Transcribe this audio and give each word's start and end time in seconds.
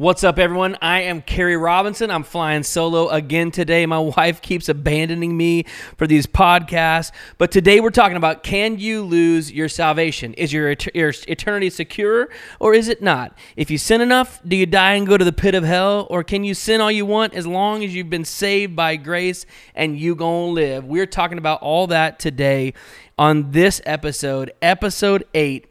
What's 0.00 0.22
up, 0.22 0.38
everyone? 0.38 0.78
I 0.80 1.00
am 1.00 1.22
Carey 1.22 1.56
Robinson. 1.56 2.08
I'm 2.08 2.22
flying 2.22 2.62
solo 2.62 3.08
again 3.08 3.50
today. 3.50 3.84
My 3.84 3.98
wife 4.16 4.40
keeps 4.40 4.68
abandoning 4.68 5.36
me 5.36 5.64
for 5.96 6.06
these 6.06 6.24
podcasts. 6.24 7.10
But 7.36 7.50
today 7.50 7.80
we're 7.80 7.90
talking 7.90 8.16
about 8.16 8.44
can 8.44 8.78
you 8.78 9.02
lose 9.02 9.50
your 9.50 9.68
salvation? 9.68 10.34
Is 10.34 10.52
your, 10.52 10.76
your 10.94 11.12
eternity 11.26 11.68
secure 11.68 12.28
or 12.60 12.74
is 12.74 12.86
it 12.86 13.02
not? 13.02 13.36
If 13.56 13.72
you 13.72 13.78
sin 13.78 14.00
enough, 14.00 14.40
do 14.46 14.54
you 14.54 14.66
die 14.66 14.92
and 14.92 15.04
go 15.04 15.18
to 15.18 15.24
the 15.24 15.32
pit 15.32 15.56
of 15.56 15.64
hell? 15.64 16.06
Or 16.10 16.22
can 16.22 16.44
you 16.44 16.54
sin 16.54 16.80
all 16.80 16.92
you 16.92 17.04
want 17.04 17.34
as 17.34 17.44
long 17.44 17.82
as 17.82 17.92
you've 17.92 18.08
been 18.08 18.24
saved 18.24 18.76
by 18.76 18.94
grace 18.94 19.46
and 19.74 19.98
you 19.98 20.14
gonna 20.14 20.52
live? 20.52 20.84
We're 20.84 21.06
talking 21.06 21.38
about 21.38 21.60
all 21.60 21.88
that 21.88 22.20
today 22.20 22.74
on 23.18 23.50
this 23.50 23.80
episode, 23.84 24.52
episode 24.62 25.24
8 25.34 25.66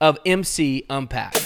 of 0.00 0.18
MC 0.26 0.84
Unpack. 0.90 1.36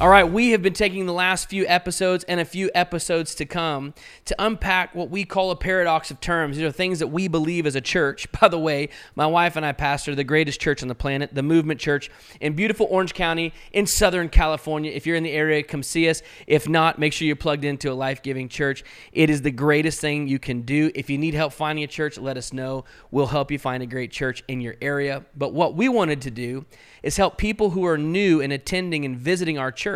All 0.00 0.08
right, 0.08 0.22
we 0.22 0.50
have 0.50 0.62
been 0.62 0.74
taking 0.74 1.06
the 1.06 1.12
last 1.12 1.48
few 1.48 1.66
episodes 1.66 2.22
and 2.28 2.38
a 2.38 2.44
few 2.44 2.70
episodes 2.72 3.34
to 3.34 3.44
come 3.44 3.94
to 4.26 4.36
unpack 4.38 4.94
what 4.94 5.10
we 5.10 5.24
call 5.24 5.50
a 5.50 5.56
paradox 5.56 6.12
of 6.12 6.20
terms. 6.20 6.56
These 6.56 6.66
are 6.66 6.70
things 6.70 7.00
that 7.00 7.08
we 7.08 7.26
believe 7.26 7.66
as 7.66 7.74
a 7.74 7.80
church. 7.80 8.30
By 8.40 8.46
the 8.46 8.60
way, 8.60 8.90
my 9.16 9.26
wife 9.26 9.56
and 9.56 9.66
I 9.66 9.72
pastor 9.72 10.14
the 10.14 10.22
greatest 10.22 10.60
church 10.60 10.82
on 10.82 10.88
the 10.88 10.94
planet, 10.94 11.34
the 11.34 11.42
Movement 11.42 11.80
Church, 11.80 12.12
in 12.40 12.52
beautiful 12.52 12.86
Orange 12.88 13.12
County 13.12 13.52
in 13.72 13.86
Southern 13.86 14.28
California. 14.28 14.92
If 14.92 15.04
you're 15.04 15.16
in 15.16 15.24
the 15.24 15.32
area, 15.32 15.64
come 15.64 15.82
see 15.82 16.08
us. 16.08 16.22
If 16.46 16.68
not, 16.68 17.00
make 17.00 17.12
sure 17.12 17.26
you're 17.26 17.34
plugged 17.34 17.64
into 17.64 17.90
a 17.90 17.94
life 17.94 18.22
giving 18.22 18.48
church. 18.48 18.84
It 19.12 19.30
is 19.30 19.42
the 19.42 19.50
greatest 19.50 20.00
thing 20.00 20.28
you 20.28 20.38
can 20.38 20.62
do. 20.62 20.92
If 20.94 21.10
you 21.10 21.18
need 21.18 21.34
help 21.34 21.52
finding 21.52 21.82
a 21.82 21.88
church, 21.88 22.18
let 22.18 22.36
us 22.36 22.52
know. 22.52 22.84
We'll 23.10 23.26
help 23.26 23.50
you 23.50 23.58
find 23.58 23.82
a 23.82 23.86
great 23.86 24.12
church 24.12 24.44
in 24.46 24.60
your 24.60 24.76
area. 24.80 25.24
But 25.36 25.54
what 25.54 25.74
we 25.74 25.88
wanted 25.88 26.22
to 26.22 26.30
do 26.30 26.66
is 27.02 27.16
help 27.16 27.36
people 27.36 27.70
who 27.70 27.84
are 27.84 27.98
new 27.98 28.40
and 28.40 28.52
attending 28.52 29.04
and 29.04 29.16
visiting 29.16 29.58
our 29.58 29.72
church 29.72 29.87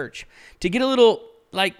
to 0.60 0.68
get 0.68 0.82
a 0.82 0.86
little 0.86 1.22
like 1.52 1.74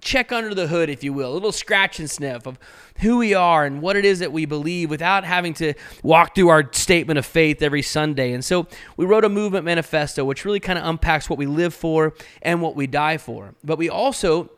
check 0.00 0.32
under 0.32 0.54
the 0.54 0.66
hood, 0.66 0.88
if 0.88 1.04
you 1.04 1.12
will, 1.12 1.32
a 1.32 1.34
little 1.34 1.52
scratch 1.52 1.98
and 1.98 2.10
sniff 2.10 2.46
of 2.46 2.58
who 3.00 3.18
we 3.18 3.34
are 3.34 3.64
and 3.64 3.82
what 3.82 3.96
it 3.96 4.04
is 4.04 4.20
that 4.20 4.32
we 4.32 4.46
believe 4.46 4.90
without 4.90 5.24
having 5.24 5.54
to 5.54 5.74
walk 6.02 6.34
through 6.34 6.48
our 6.48 6.72
statement 6.72 7.18
of 7.18 7.26
faith 7.26 7.62
every 7.62 7.82
Sunday. 7.82 8.32
And 8.32 8.44
so 8.44 8.66
we 8.96 9.04
wrote 9.04 9.24
a 9.24 9.28
movement 9.28 9.64
manifesto, 9.64 10.24
which 10.24 10.44
really 10.44 10.60
kind 10.60 10.78
of 10.78 10.86
unpacks 10.86 11.28
what 11.28 11.38
we 11.38 11.46
live 11.46 11.74
for 11.74 12.14
and 12.40 12.62
what 12.62 12.76
we 12.76 12.86
die 12.86 13.18
for. 13.18 13.54
But 13.62 13.78
we 13.78 13.88
also 13.88 14.50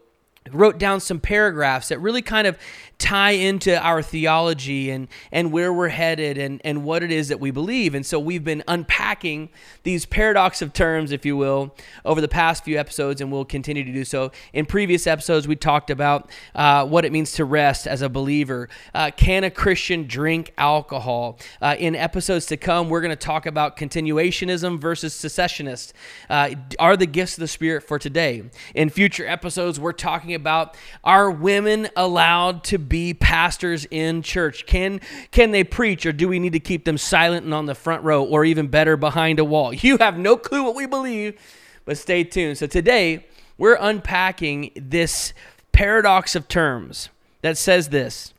wrote 0.52 0.78
down 0.78 1.00
some 1.00 1.18
paragraphs 1.18 1.88
that 1.88 1.98
really 2.00 2.20
kind 2.20 2.46
of 2.46 2.58
tie 2.98 3.32
into 3.32 3.76
our 3.82 4.02
theology 4.02 4.90
and, 4.90 5.08
and 5.32 5.50
where 5.50 5.72
we're 5.72 5.88
headed 5.88 6.38
and, 6.38 6.60
and 6.64 6.84
what 6.84 7.02
it 7.02 7.10
is 7.10 7.28
that 7.28 7.40
we 7.40 7.50
believe. 7.50 7.94
And 7.94 8.04
so 8.04 8.20
we've 8.20 8.44
been 8.44 8.62
unpacking 8.68 9.48
these 9.82 10.06
paradox 10.06 10.62
of 10.62 10.72
terms, 10.72 11.12
if 11.12 11.24
you 11.26 11.36
will, 11.36 11.74
over 12.04 12.20
the 12.20 12.28
past 12.28 12.62
few 12.62 12.78
episodes, 12.78 13.20
and 13.20 13.32
we'll 13.32 13.44
continue 13.44 13.84
to 13.84 13.92
do 13.92 14.04
so. 14.04 14.32
In 14.52 14.66
previous 14.66 15.06
episodes, 15.06 15.48
we 15.48 15.56
talked 15.56 15.90
about 15.90 16.30
uh, 16.54 16.86
what 16.86 17.04
it 17.04 17.12
means 17.12 17.32
to 17.32 17.44
rest 17.44 17.86
as 17.86 18.02
a 18.02 18.08
believer. 18.08 18.68
Uh, 18.94 19.10
can 19.16 19.44
a 19.44 19.50
Christian 19.50 20.06
drink 20.06 20.52
alcohol? 20.58 21.38
Uh, 21.60 21.74
in 21.78 21.96
episodes 21.96 22.46
to 22.46 22.56
come, 22.56 22.90
we're 22.90 23.00
going 23.00 23.10
to 23.10 23.16
talk 23.16 23.46
about 23.46 23.76
continuationism 23.76 24.78
versus 24.78 25.14
cessationist. 25.14 25.92
Uh, 26.28 26.50
are 26.78 26.96
the 26.96 27.06
gifts 27.06 27.36
of 27.36 27.40
the 27.40 27.48
Spirit 27.48 27.82
for 27.82 27.98
today? 27.98 28.42
In 28.74 28.90
future 28.90 29.26
episodes, 29.26 29.80
we're 29.80 29.92
talking 29.92 30.33
about 30.34 30.76
are 31.02 31.30
women 31.30 31.88
allowed 31.96 32.64
to 32.64 32.78
be 32.78 33.14
pastors 33.14 33.86
in 33.90 34.22
church? 34.22 34.66
Can 34.66 35.00
can 35.30 35.50
they 35.50 35.64
preach 35.64 36.04
or 36.06 36.12
do 36.12 36.28
we 36.28 36.38
need 36.38 36.52
to 36.52 36.60
keep 36.60 36.84
them 36.84 36.98
silent 36.98 37.44
and 37.44 37.54
on 37.54 37.66
the 37.66 37.74
front 37.74 38.02
row 38.04 38.24
or 38.24 38.44
even 38.44 38.68
better 38.68 38.96
behind 38.96 39.38
a 39.38 39.44
wall? 39.44 39.72
You 39.84 39.98
have 39.98 40.18
no 40.18 40.36
clue 40.38 40.64
what 40.64 40.74
we 40.74 40.86
believe, 40.86 41.38
but 41.84 41.98
stay 41.98 42.24
tuned. 42.24 42.56
So 42.56 42.66
today 42.66 43.26
we're 43.58 43.76
unpacking 43.78 44.70
this 44.74 45.34
paradox 45.72 46.34
of 46.34 46.48
terms 46.48 47.10
that 47.42 47.58
says 47.58 47.90
this. 47.90 48.32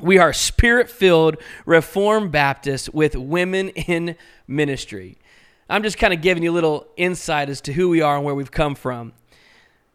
We 0.00 0.18
are 0.18 0.32
spirit-filled 0.32 1.36
Reformed 1.66 2.32
Baptists 2.32 2.88
with 2.90 3.14
women 3.14 3.68
in 3.68 4.16
ministry. 4.48 5.18
I'm 5.68 5.84
just 5.84 5.98
kind 5.98 6.12
of 6.12 6.20
giving 6.20 6.42
you 6.42 6.50
a 6.50 6.52
little 6.52 6.88
insight 6.96 7.48
as 7.48 7.60
to 7.62 7.72
who 7.72 7.88
we 7.88 8.00
are 8.00 8.16
and 8.16 8.24
where 8.24 8.34
we've 8.34 8.50
come 8.50 8.74
from. 8.74 9.12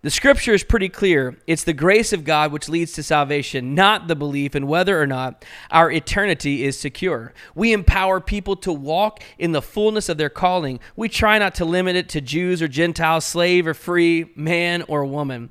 The 0.05 0.11
scripture 0.11 0.53
is 0.53 0.63
pretty 0.63 0.89
clear. 0.89 1.35
It's 1.47 1.63
the 1.63 1.73
grace 1.73 2.13
of 2.13 2.23
God 2.23 2.51
which 2.51 2.69
leads 2.69 2.91
to 2.91 3.01
salvation, 3.01 3.73
not 3.73 4.07
the 4.07 4.15
belief 4.15 4.55
in 4.55 4.67
whether 4.67 5.01
or 5.01 5.07
not 5.07 5.43
our 5.71 5.91
eternity 5.91 6.63
is 6.63 6.77
secure. 6.77 7.33
We 7.55 7.73
empower 7.73 8.21
people 8.21 8.55
to 8.57 8.71
walk 8.71 9.23
in 9.39 9.51
the 9.51 9.63
fullness 9.63 10.07
of 10.07 10.19
their 10.19 10.29
calling. 10.29 10.79
We 10.95 11.09
try 11.09 11.39
not 11.39 11.55
to 11.55 11.65
limit 11.65 11.95
it 11.95 12.07
to 12.09 12.21
Jews 12.21 12.61
or 12.61 12.67
Gentiles, 12.67 13.25
slave 13.25 13.65
or 13.65 13.73
free, 13.73 14.31
man 14.35 14.83
or 14.83 15.05
woman. 15.05 15.49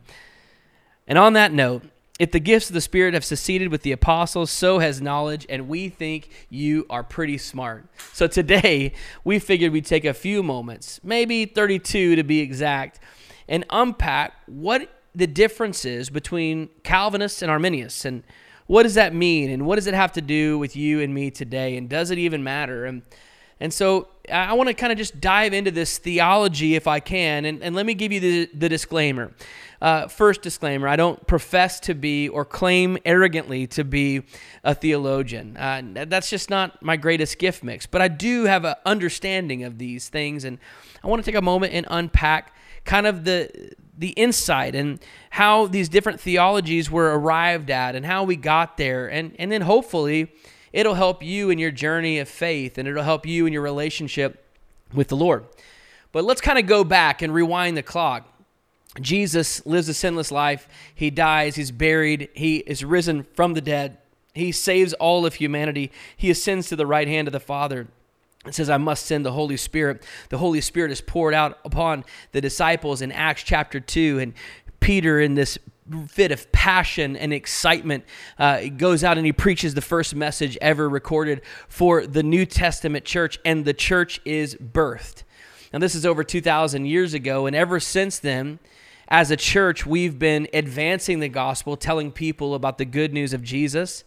And 1.09 1.19
on 1.19 1.33
that 1.33 1.53
note, 1.53 1.83
if 2.21 2.31
the 2.31 2.39
gifts 2.39 2.71
of 2.71 2.75
the 2.75 2.81
Spirit 2.81 3.15
have 3.15 3.25
succeeded 3.25 3.73
with 3.73 3.83
the 3.83 3.91
apostles, 3.91 4.53
so 4.53 4.79
has 4.79 5.03
knowledge, 5.03 5.47
and 5.49 5.67
we 5.67 5.89
think 5.89 6.29
you 6.49 6.87
are 6.89 7.03
pretty 7.03 7.39
smart. 7.39 7.87
So 8.13 8.29
today, 8.29 8.93
we 9.25 9.41
figured 9.41 9.73
we'd 9.73 9.85
take 9.85 10.05
a 10.05 10.15
few 10.15 10.45
moments, 10.45 11.01
maybe 11.03 11.45
32 11.45 12.15
to 12.15 12.23
be 12.23 12.39
exact 12.39 13.01
and 13.49 13.65
unpack 13.71 14.35
what 14.47 14.89
the 15.15 15.27
difference 15.27 15.85
is 15.85 16.11
between 16.11 16.69
Calvinists 16.83 17.43
and 17.43 17.51
Arminius 17.51 18.05
and 18.05 18.23
what 18.67 18.85
does 18.85 18.95
that 18.95 19.15
mean 19.15 19.51
and 19.51 19.67
what 19.67 19.77
does 19.77 19.87
it 19.87 19.95
have 19.95 20.13
to 20.13 20.23
do 20.23 20.59
with 20.59 20.75
you 20.75 21.01
and 21.01 21.15
me 21.15 21.31
today 21.31 21.77
and 21.77 21.89
does 21.89 22.11
it 22.11 22.19
even 22.19 22.43
matter 22.43 22.85
and 22.85 23.03
and 23.61 23.73
so 23.73 24.09
I 24.31 24.55
want 24.55 24.69
to 24.69 24.75
kind 24.75 24.91
of 24.91 24.99
just 24.99 25.21
dive 25.21 25.53
into 25.53 25.71
this 25.71 25.99
theology 25.99 26.75
if 26.75 26.87
I 26.87 27.01
can. 27.01 27.45
And, 27.45 27.63
and 27.63 27.75
let 27.75 27.87
me 27.87 27.95
give 27.95 28.11
you 28.11 28.21
the, 28.21 28.51
the 28.55 28.69
disclaimer. 28.69 29.33
Uh, 29.81 30.09
first 30.09 30.43
disclaimer 30.43 30.89
I 30.89 30.97
don't 30.97 31.25
profess 31.27 31.79
to 31.81 31.95
be 31.95 32.29
or 32.29 32.45
claim 32.45 32.99
arrogantly 33.05 33.67
to 33.69 33.85
be 33.85 34.23
a 34.65 34.75
theologian. 34.75 35.57
Uh, 35.57 36.05
that's 36.07 36.31
just 36.31 36.51
not 36.51 36.83
my 36.83 36.97
greatest 36.97 37.39
gift 37.39 37.63
mix. 37.63 37.87
But 37.87 38.03
I 38.03 38.09
do 38.09 38.45
have 38.45 38.65
an 38.65 38.75
understanding 38.85 39.63
of 39.63 39.79
these 39.79 40.09
things. 40.09 40.45
And 40.45 40.59
I 41.03 41.07
want 41.07 41.25
to 41.25 41.31
take 41.31 41.39
a 41.39 41.43
moment 41.43 41.75
and 41.75 41.87
unpack 41.91 42.55
kind 42.85 43.07
of 43.07 43.25
the 43.25 43.73
the 43.97 44.11
insight 44.11 44.75
and 44.75 44.99
how 45.31 45.67
these 45.67 45.89
different 45.89 46.21
theologies 46.21 46.91
were 46.91 47.17
arrived 47.17 47.71
at 47.71 47.95
and 47.95 48.05
how 48.05 48.25
we 48.25 48.37
got 48.37 48.77
there 48.77 49.07
and 49.07 49.35
and 49.39 49.53
then 49.53 49.63
hopefully 49.63 50.33
it'll 50.73 50.95
help 50.95 51.23
you 51.23 51.51
in 51.51 51.59
your 51.59 51.71
journey 51.71 52.19
of 52.19 52.29
faith 52.29 52.77
and 52.77 52.89
it'll 52.89 53.05
help 53.05 53.25
you 53.25 53.47
in 53.47 53.53
your 53.53 53.63
relationship 53.63 54.45
with 54.93 55.09
the 55.09 55.17
Lord. 55.17 55.45
But 56.13 56.25
let's 56.25 56.41
kind 56.41 56.59
of 56.59 56.67
go 56.67 56.85
back 56.85 57.23
and 57.23 57.33
rewind 57.33 57.77
the 57.77 57.83
clock. 57.83 58.29
Jesus 59.01 59.65
lives 59.67 59.89
a 59.89 59.95
sinless 59.95 60.31
life. 60.31 60.69
He 60.95 61.11
dies, 61.11 61.57
he's 61.57 61.71
buried, 61.71 62.29
he 62.35 62.59
is 62.59 62.85
risen 62.85 63.25
from 63.35 63.55
the 63.55 63.61
dead. 63.61 63.99
He 64.35 64.51
saves 64.53 64.93
all 64.95 65.25
of 65.25 65.35
humanity. 65.35 65.93
He 66.17 66.31
ascends 66.31 66.69
to 66.69 66.77
the 66.77 66.87
right 66.87 67.07
hand 67.07 67.29
of 67.29 67.33
the 67.33 67.41
Father. 67.41 67.89
It 68.47 68.55
says, 68.55 68.69
I 68.69 68.77
must 68.77 69.07
send 69.07 69.25
the 69.25 69.33
Holy 69.33 69.57
Spirit. 69.57 70.03
The 70.29 70.39
Holy 70.39 70.61
Spirit 70.61 70.93
is 70.93 71.01
poured 71.01 71.35
out 71.35 71.59
upon 71.65 72.05
the 72.33 72.41
disciples 72.41 73.01
in 73.01 73.11
Acts 73.11 73.43
chapter 73.43 73.81
2. 73.81 74.19
And 74.19 74.35
Peter, 74.81 75.21
in 75.21 75.35
this 75.35 75.59
fit 76.09 76.33
of 76.33 76.51
passion 76.53 77.17
and 77.17 77.33
excitement, 77.33 78.05
uh, 78.39 78.63
goes 78.77 79.05
out 79.05 79.17
and 79.17 79.27
he 79.27 79.33
preaches 79.33 79.75
the 79.75 79.81
first 79.81 80.15
message 80.15 80.59
ever 80.61 80.89
recorded 80.89 81.43
for 81.69 82.07
the 82.07 82.23
New 82.23 82.47
Testament 82.47 83.05
church, 83.05 83.39
and 83.45 83.65
the 83.65 83.75
church 83.75 84.21
is 84.25 84.55
birthed. 84.57 85.23
Now, 85.73 85.79
this 85.79 85.95
is 85.95 86.07
over 86.07 86.23
2,000 86.23 86.87
years 86.87 87.15
ago, 87.15 87.47
and 87.47 87.57
ever 87.57 87.81
since 87.81 88.19
then, 88.19 88.59
as 89.09 89.31
a 89.31 89.37
church, 89.37 89.85
we've 89.85 90.19
been 90.19 90.49
advancing 90.55 91.21
the 91.21 91.29
gospel, 91.29 91.77
telling 91.77 92.11
people 92.11 92.55
about 92.55 92.79
the 92.79 92.85
good 92.85 93.13
news 93.13 93.33
of 93.33 93.43
Jesus 93.43 94.05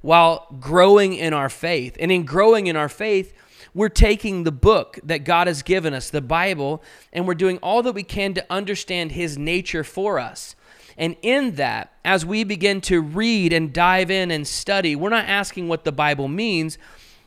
while 0.00 0.48
growing 0.58 1.14
in 1.14 1.32
our 1.32 1.48
faith. 1.48 1.96
And 2.00 2.10
in 2.10 2.24
growing 2.24 2.66
in 2.66 2.76
our 2.76 2.88
faith, 2.88 3.32
we're 3.74 3.88
taking 3.88 4.44
the 4.44 4.52
book 4.52 4.98
that 5.02 5.24
God 5.24 5.46
has 5.46 5.62
given 5.62 5.94
us, 5.94 6.10
the 6.10 6.20
Bible, 6.20 6.82
and 7.12 7.26
we're 7.26 7.34
doing 7.34 7.58
all 7.58 7.82
that 7.82 7.94
we 7.94 8.02
can 8.02 8.34
to 8.34 8.46
understand 8.50 9.12
His 9.12 9.38
nature 9.38 9.84
for 9.84 10.18
us. 10.18 10.54
And 10.98 11.16
in 11.22 11.54
that, 11.54 11.92
as 12.04 12.26
we 12.26 12.44
begin 12.44 12.80
to 12.82 13.00
read 13.00 13.52
and 13.52 13.72
dive 13.72 14.10
in 14.10 14.30
and 14.30 14.46
study, 14.46 14.94
we're 14.94 15.08
not 15.08 15.26
asking 15.26 15.68
what 15.68 15.84
the 15.84 15.92
Bible 15.92 16.28
means. 16.28 16.76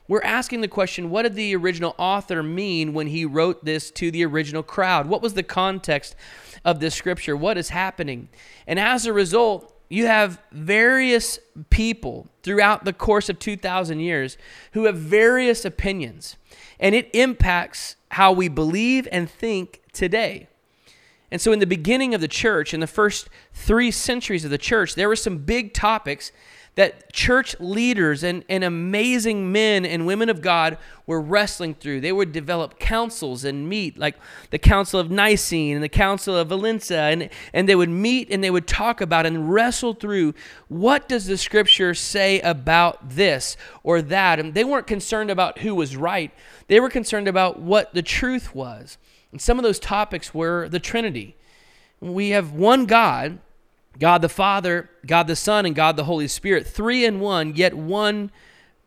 We're 0.07 0.21
asking 0.21 0.61
the 0.61 0.67
question 0.67 1.09
what 1.09 1.23
did 1.23 1.33
the 1.33 1.55
original 1.55 1.95
author 1.97 2.43
mean 2.43 2.93
when 2.93 3.07
he 3.07 3.25
wrote 3.25 3.65
this 3.65 3.89
to 3.91 4.11
the 4.11 4.23
original 4.23 4.61
crowd? 4.61 5.07
What 5.07 5.23
was 5.23 5.33
the 5.33 5.43
context 5.43 6.15
of 6.63 6.79
this 6.79 6.93
scripture? 6.93 7.35
What 7.35 7.57
is 7.57 7.69
happening? 7.69 8.29
And 8.67 8.79
as 8.79 9.07
a 9.07 9.13
result, 9.13 9.74
you 9.89 10.07
have 10.07 10.41
various 10.51 11.39
people 11.69 12.27
throughout 12.43 12.85
the 12.85 12.93
course 12.93 13.29
of 13.29 13.39
2,000 13.39 13.99
years 13.99 14.37
who 14.73 14.85
have 14.85 14.97
various 14.97 15.65
opinions, 15.65 16.37
and 16.79 16.95
it 16.95 17.09
impacts 17.13 17.95
how 18.11 18.31
we 18.31 18.47
believe 18.47 19.07
and 19.11 19.29
think 19.29 19.81
today. 19.93 20.47
And 21.31 21.41
so, 21.41 21.51
in 21.51 21.59
the 21.59 21.67
beginning 21.67 22.13
of 22.13 22.21
the 22.21 22.27
church, 22.27 22.73
in 22.73 22.79
the 22.79 22.87
first 22.87 23.29
three 23.53 23.91
centuries 23.91 24.45
of 24.45 24.51
the 24.51 24.57
church, 24.57 24.95
there 24.95 25.09
were 25.09 25.15
some 25.15 25.39
big 25.39 25.73
topics 25.73 26.31
that 26.75 27.11
church 27.13 27.55
leaders 27.59 28.21
and, 28.21 28.43
and 28.49 28.63
amazing 28.63 29.51
men 29.51 29.85
and 29.85 30.05
women 30.05 30.29
of 30.29 30.41
God 30.41 30.77
were 31.05 31.21
wrestling 31.21 31.73
through. 31.73 32.01
They 32.01 32.11
would 32.11 32.33
develop 32.33 32.79
councils 32.79 33.45
and 33.45 33.69
meet, 33.69 33.97
like 33.97 34.15
the 34.49 34.59
Council 34.59 34.99
of 34.99 35.09
Nicene 35.09 35.75
and 35.75 35.83
the 35.83 35.89
Council 35.89 36.35
of 36.35 36.49
Valencia, 36.49 37.03
and, 37.03 37.29
and 37.53 37.69
they 37.69 37.75
would 37.75 37.89
meet 37.89 38.29
and 38.29 38.43
they 38.43 38.51
would 38.51 38.67
talk 38.67 38.99
about 38.99 39.25
and 39.25 39.51
wrestle 39.51 39.93
through 39.93 40.33
what 40.67 41.07
does 41.07 41.27
the 41.27 41.37
scripture 41.37 41.93
say 41.93 42.41
about 42.41 43.09
this 43.09 43.55
or 43.81 44.01
that. 44.01 44.39
And 44.39 44.53
they 44.53 44.65
weren't 44.65 44.87
concerned 44.87 45.31
about 45.31 45.59
who 45.59 45.75
was 45.75 45.95
right, 45.95 46.31
they 46.67 46.79
were 46.79 46.89
concerned 46.89 47.29
about 47.29 47.59
what 47.59 47.93
the 47.93 48.03
truth 48.03 48.53
was. 48.53 48.97
And 49.31 49.41
some 49.41 49.57
of 49.57 49.63
those 49.63 49.79
topics 49.79 50.33
were 50.33 50.67
the 50.67 50.79
Trinity. 50.79 51.35
We 52.01 52.29
have 52.29 52.51
one 52.51 52.85
God 52.85 53.39
God 53.99 54.21
the 54.21 54.29
Father, 54.29 54.89
God 55.05 55.27
the 55.27 55.35
Son, 55.35 55.65
and 55.65 55.75
God 55.75 55.95
the 55.95 56.03
Holy 56.03 56.27
Spirit, 56.27 56.67
three 56.67 57.05
in 57.05 57.19
one, 57.19 57.55
yet 57.55 57.73
one 57.73 58.31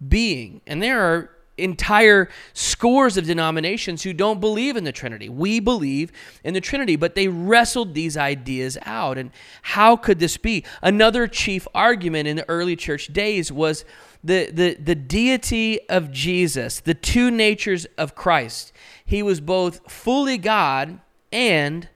being. 0.06 0.60
And 0.66 0.82
there 0.82 1.00
are 1.00 1.30
entire 1.58 2.28
scores 2.52 3.16
of 3.16 3.26
denominations 3.26 4.02
who 4.02 4.12
don't 4.12 4.40
believe 4.40 4.76
in 4.76 4.84
the 4.84 4.92
Trinity. 4.92 5.28
We 5.28 5.60
believe 5.60 6.12
in 6.44 6.54
the 6.54 6.60
Trinity, 6.60 6.96
but 6.96 7.14
they 7.14 7.28
wrestled 7.28 7.94
these 7.94 8.16
ideas 8.16 8.78
out. 8.82 9.18
And 9.18 9.30
how 9.62 9.96
could 9.96 10.20
this 10.20 10.36
be? 10.36 10.64
Another 10.82 11.26
chief 11.26 11.66
argument 11.74 12.28
in 12.28 12.36
the 12.36 12.48
early 12.48 12.76
church 12.76 13.08
days 13.08 13.50
was 13.50 13.84
the, 14.22 14.50
the, 14.50 14.74
the 14.74 14.94
deity 14.94 15.80
of 15.88 16.10
Jesus, 16.12 16.80
the 16.80 16.94
two 16.94 17.30
natures 17.30 17.86
of 17.96 18.14
Christ. 18.14 18.72
He 19.04 19.22
was 19.22 19.40
both 19.40 19.90
fully 19.90 20.38
God 20.38 21.00
and 21.32 21.88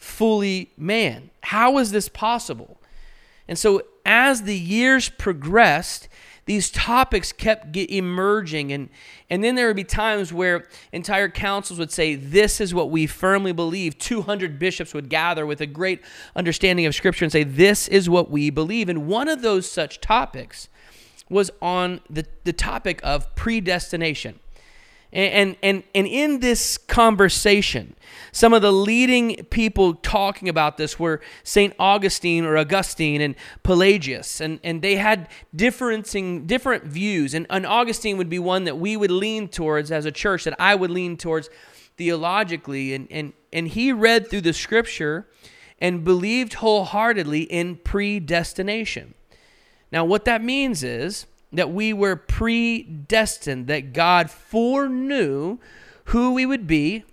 fully 0.00 0.72
man. 0.76 1.30
How 1.42 1.78
is 1.78 1.92
this 1.92 2.08
possible? 2.08 2.80
And 3.46 3.58
so, 3.58 3.82
as 4.04 4.42
the 4.42 4.58
years 4.58 5.08
progressed, 5.08 6.08
these 6.46 6.70
topics 6.70 7.30
kept 7.30 7.76
emerging 7.76 8.72
and 8.72 8.88
and 9.28 9.44
then 9.44 9.54
there 9.54 9.68
would 9.68 9.76
be 9.76 9.84
times 9.84 10.32
where 10.32 10.66
entire 10.90 11.28
councils 11.28 11.78
would 11.78 11.92
say 11.92 12.16
this 12.16 12.60
is 12.60 12.74
what 12.74 12.90
we 12.90 13.06
firmly 13.06 13.52
believe 13.52 13.96
200 13.98 14.58
bishops 14.58 14.92
would 14.92 15.08
gather 15.08 15.46
with 15.46 15.60
a 15.60 15.66
great 15.66 16.00
understanding 16.34 16.86
of 16.86 16.94
scripture 16.94 17.24
and 17.24 17.30
say 17.30 17.44
this 17.44 17.86
is 17.86 18.10
what 18.10 18.32
we 18.32 18.50
believe 18.50 18.88
and 18.88 19.06
one 19.06 19.28
of 19.28 19.42
those 19.42 19.70
such 19.70 20.00
topics 20.00 20.68
was 21.28 21.52
on 21.62 22.00
the, 22.10 22.26
the 22.42 22.52
topic 22.52 22.98
of 23.04 23.32
predestination 23.36 24.40
and, 25.12 25.56
and, 25.62 25.82
and 25.92 26.06
in 26.06 26.38
this 26.38 26.78
conversation, 26.78 27.96
some 28.32 28.52
of 28.52 28.62
the 28.62 28.72
leading 28.72 29.44
people 29.46 29.94
talking 29.94 30.48
about 30.48 30.76
this 30.76 31.00
were 31.00 31.20
St. 31.42 31.74
Augustine 31.80 32.44
or 32.44 32.56
Augustine 32.56 33.20
and 33.20 33.34
Pelagius. 33.64 34.40
And, 34.40 34.60
and 34.62 34.82
they 34.82 34.96
had 34.96 35.28
differencing, 35.54 36.46
different 36.46 36.84
views. 36.84 37.34
And, 37.34 37.46
and 37.50 37.66
Augustine 37.66 38.18
would 38.18 38.28
be 38.28 38.38
one 38.38 38.64
that 38.64 38.78
we 38.78 38.96
would 38.96 39.10
lean 39.10 39.48
towards 39.48 39.90
as 39.90 40.04
a 40.06 40.12
church, 40.12 40.44
that 40.44 40.54
I 40.60 40.76
would 40.76 40.90
lean 40.90 41.16
towards 41.16 41.50
theologically. 41.96 42.94
And, 42.94 43.08
and, 43.10 43.32
and 43.52 43.66
he 43.66 43.92
read 43.92 44.30
through 44.30 44.42
the 44.42 44.52
scripture 44.52 45.26
and 45.80 46.04
believed 46.04 46.54
wholeheartedly 46.54 47.42
in 47.42 47.76
predestination. 47.76 49.14
Now, 49.90 50.04
what 50.04 50.24
that 50.26 50.42
means 50.42 50.84
is 50.84 51.26
that 51.52 51.70
we 51.70 51.92
were 51.92 52.16
predestined, 52.16 53.66
that 53.66 53.92
God 53.92 54.30
foreknew 54.30 55.58
who 56.06 56.32
we 56.32 56.46
would 56.46 56.66
be, 56.66 57.04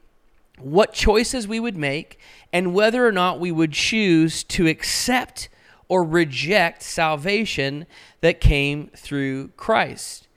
what 0.60 0.94
choices 0.94 1.48
we 1.48 1.60
would 1.60 1.78
make, 1.78 2.20
and 2.52 2.74
whether 2.74 3.06
or 3.06 3.12
not 3.12 3.40
we 3.40 3.52
would 3.52 3.74
choose 3.74 4.44
to 4.44 4.68
accept 4.68 5.50
or 5.88 6.04
reject 6.04 6.84
salvation 6.84 7.86
that 8.22 8.42
came 8.42 8.90
through 8.96 9.50
Christ. 9.50 10.28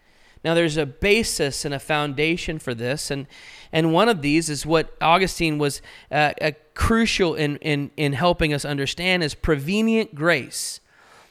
Now, 0.43 0.55
there's 0.55 0.79
a 0.79 0.87
basis 0.87 1.65
and 1.65 1.75
a 1.75 1.79
foundation 1.79 2.59
for 2.59 2.75
this, 2.75 3.11
and, 3.11 3.27
and 3.73 3.93
one 3.93 4.09
of 4.09 4.23
these 4.23 4.49
is 4.49 4.65
what 4.65 4.97
Augustine 5.01 5.59
was 5.59 5.83
uh, 6.11 6.33
crucial 6.75 7.35
in, 7.35 7.57
in, 7.57 7.91
in 7.97 8.15
helping 8.15 8.55
us 8.55 8.65
understand 8.65 9.23
is 9.23 9.35
prevenient 9.35 10.15
grace. 10.15 10.81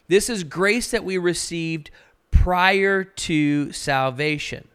This 0.08 0.30
is 0.30 0.44
grace 0.44 0.92
that 0.92 1.04
we 1.04 1.18
received 1.18 1.90
prior 2.32 3.04
to 3.04 3.72
salvation. 3.72 4.68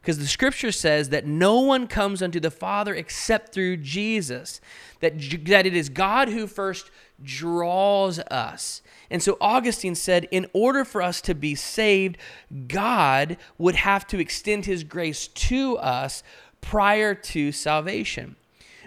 Because 0.00 0.18
the 0.18 0.26
scripture 0.26 0.72
says 0.72 1.10
that 1.10 1.26
no 1.26 1.60
one 1.60 1.86
comes 1.86 2.22
unto 2.22 2.40
the 2.40 2.50
Father 2.50 2.92
except 2.92 3.54
through 3.54 3.76
Jesus, 3.76 4.60
that, 4.98 5.14
that 5.46 5.64
it 5.64 5.76
is 5.76 5.88
God 5.88 6.28
who 6.28 6.48
first 6.48 6.90
draws 7.22 8.18
us. 8.18 8.82
And 9.10 9.22
so 9.22 9.36
Augustine 9.40 9.94
said, 9.94 10.26
in 10.32 10.46
order 10.52 10.84
for 10.84 11.02
us 11.02 11.20
to 11.22 11.34
be 11.34 11.54
saved, 11.54 12.18
God 12.66 13.36
would 13.58 13.76
have 13.76 14.04
to 14.08 14.18
extend 14.18 14.66
his 14.66 14.82
grace 14.82 15.28
to 15.28 15.78
us 15.78 16.24
prior 16.60 17.14
to 17.14 17.52
salvation. 17.52 18.34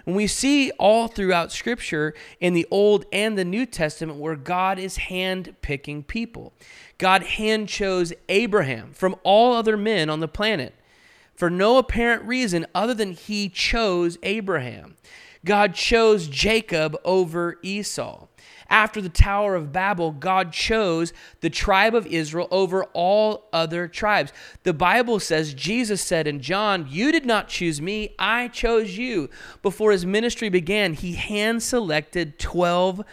We 0.06 0.28
see 0.28 0.70
all 0.78 1.08
throughout 1.08 1.50
Scripture 1.50 2.14
in 2.38 2.54
the 2.54 2.66
Old 2.70 3.06
and 3.12 3.36
the 3.36 3.44
New 3.44 3.66
Testament 3.66 4.20
where 4.20 4.36
God 4.36 4.78
is 4.78 4.96
hand 4.96 5.56
picking 5.62 6.04
people. 6.04 6.52
God 6.96 7.24
hand 7.24 7.68
chose 7.68 8.12
Abraham 8.28 8.92
from 8.92 9.16
all 9.24 9.52
other 9.52 9.76
men 9.76 10.08
on 10.08 10.20
the 10.20 10.28
planet 10.28 10.74
for 11.34 11.50
no 11.50 11.76
apparent 11.76 12.22
reason 12.22 12.66
other 12.74 12.94
than 12.94 13.12
he 13.12 13.48
chose 13.48 14.16
Abraham. 14.22 14.96
God 15.44 15.74
chose 15.74 16.28
Jacob 16.28 16.96
over 17.04 17.58
Esau. 17.62 18.26
After 18.68 19.00
the 19.00 19.08
Tower 19.08 19.54
of 19.54 19.72
Babel, 19.72 20.12
God 20.12 20.52
chose 20.52 21.12
the 21.40 21.50
tribe 21.50 21.94
of 21.94 22.06
Israel 22.06 22.48
over 22.50 22.84
all 22.92 23.48
other 23.52 23.88
tribes. 23.88 24.32
The 24.64 24.74
Bible 24.74 25.20
says, 25.20 25.54
Jesus 25.54 26.02
said 26.02 26.26
in 26.26 26.40
John, 26.40 26.86
You 26.88 27.12
did 27.12 27.26
not 27.26 27.48
choose 27.48 27.80
me, 27.80 28.14
I 28.18 28.48
chose 28.48 28.96
you. 28.96 29.30
Before 29.62 29.92
his 29.92 30.06
ministry 30.06 30.48
began, 30.48 30.94
he 30.94 31.14
hand 31.14 31.62
selected 31.62 32.38
12 32.38 33.04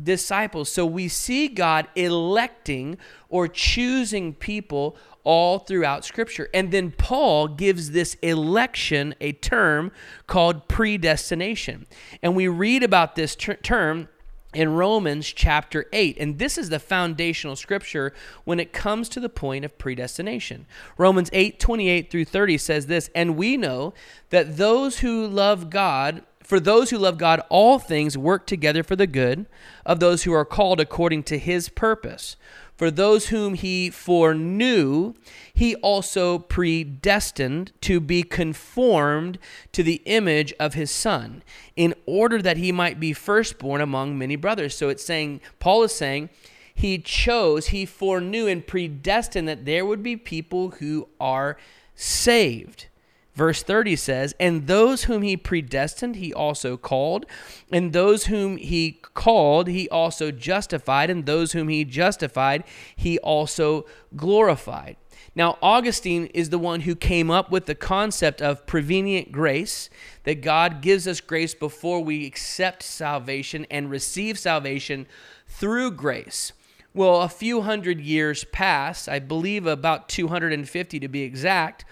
disciples. 0.00 0.70
So 0.70 0.86
we 0.86 1.08
see 1.08 1.48
God 1.48 1.88
electing 1.94 2.98
or 3.28 3.48
choosing 3.48 4.34
people 4.34 4.96
all 5.24 5.58
throughout 5.58 6.04
Scripture. 6.04 6.48
And 6.52 6.70
then 6.70 6.90
Paul 6.90 7.48
gives 7.48 7.90
this 7.90 8.14
election 8.22 9.14
a 9.20 9.32
term 9.32 9.92
called 10.26 10.68
predestination. 10.68 11.86
And 12.22 12.34
we 12.34 12.48
read 12.48 12.82
about 12.82 13.14
this 13.14 13.36
ter- 13.36 13.54
term 13.54 14.08
in 14.54 14.74
Romans 14.74 15.26
chapter 15.32 15.86
8. 15.92 16.16
And 16.18 16.38
this 16.38 16.58
is 16.58 16.68
the 16.68 16.78
foundational 16.78 17.56
scripture 17.56 18.12
when 18.44 18.60
it 18.60 18.72
comes 18.72 19.08
to 19.10 19.20
the 19.20 19.28
point 19.28 19.64
of 19.64 19.78
predestination. 19.78 20.66
Romans 20.98 21.30
8 21.32 21.58
28 21.58 22.10
through 22.10 22.24
30 22.24 22.58
says 22.58 22.86
this, 22.86 23.10
and 23.14 23.36
we 23.36 23.56
know 23.56 23.94
that 24.30 24.56
those 24.56 24.98
who 24.98 25.26
love 25.26 25.70
God, 25.70 26.22
for 26.42 26.60
those 26.60 26.90
who 26.90 26.98
love 26.98 27.18
God, 27.18 27.40
all 27.48 27.78
things 27.78 28.18
work 28.18 28.46
together 28.46 28.82
for 28.82 28.96
the 28.96 29.06
good 29.06 29.46
of 29.86 30.00
those 30.00 30.24
who 30.24 30.32
are 30.32 30.44
called 30.44 30.80
according 30.80 31.22
to 31.24 31.38
his 31.38 31.68
purpose. 31.68 32.36
For 32.82 32.90
those 32.90 33.28
whom 33.28 33.54
he 33.54 33.90
foreknew, 33.90 35.14
he 35.54 35.76
also 35.76 36.40
predestined 36.40 37.70
to 37.82 38.00
be 38.00 38.24
conformed 38.24 39.38
to 39.70 39.84
the 39.84 40.02
image 40.04 40.52
of 40.58 40.74
his 40.74 40.90
son, 40.90 41.44
in 41.76 41.94
order 42.06 42.42
that 42.42 42.56
he 42.56 42.72
might 42.72 42.98
be 42.98 43.12
firstborn 43.12 43.80
among 43.80 44.18
many 44.18 44.34
brothers. 44.34 44.76
So 44.76 44.88
it's 44.88 45.04
saying, 45.04 45.42
Paul 45.60 45.84
is 45.84 45.94
saying, 45.94 46.30
he 46.74 46.98
chose, 46.98 47.68
he 47.68 47.86
foreknew 47.86 48.48
and 48.48 48.66
predestined 48.66 49.46
that 49.46 49.64
there 49.64 49.86
would 49.86 50.02
be 50.02 50.16
people 50.16 50.70
who 50.70 51.06
are 51.20 51.56
saved. 51.94 52.86
Verse 53.34 53.62
30 53.62 53.96
says, 53.96 54.34
And 54.38 54.66
those 54.66 55.04
whom 55.04 55.22
he 55.22 55.36
predestined, 55.36 56.16
he 56.16 56.34
also 56.34 56.76
called. 56.76 57.24
And 57.70 57.92
those 57.92 58.26
whom 58.26 58.58
he 58.58 59.00
called, 59.14 59.68
he 59.68 59.88
also 59.88 60.30
justified. 60.30 61.08
And 61.08 61.24
those 61.24 61.52
whom 61.52 61.68
he 61.68 61.84
justified, 61.84 62.64
he 62.94 63.18
also 63.20 63.86
glorified. 64.14 64.96
Now, 65.34 65.56
Augustine 65.62 66.26
is 66.34 66.50
the 66.50 66.58
one 66.58 66.82
who 66.82 66.94
came 66.94 67.30
up 67.30 67.50
with 67.50 67.64
the 67.64 67.74
concept 67.74 68.42
of 68.42 68.66
prevenient 68.66 69.32
grace, 69.32 69.88
that 70.24 70.42
God 70.42 70.82
gives 70.82 71.08
us 71.08 71.22
grace 71.22 71.54
before 71.54 72.04
we 72.04 72.26
accept 72.26 72.82
salvation 72.82 73.66
and 73.70 73.90
receive 73.90 74.38
salvation 74.38 75.06
through 75.48 75.92
grace. 75.92 76.52
Well, 76.92 77.22
a 77.22 77.30
few 77.30 77.62
hundred 77.62 77.98
years 78.00 78.44
pass, 78.44 79.08
I 79.08 79.20
believe 79.20 79.66
about 79.66 80.10
250 80.10 81.00
to 81.00 81.08
be 81.08 81.22
exact 81.22 81.86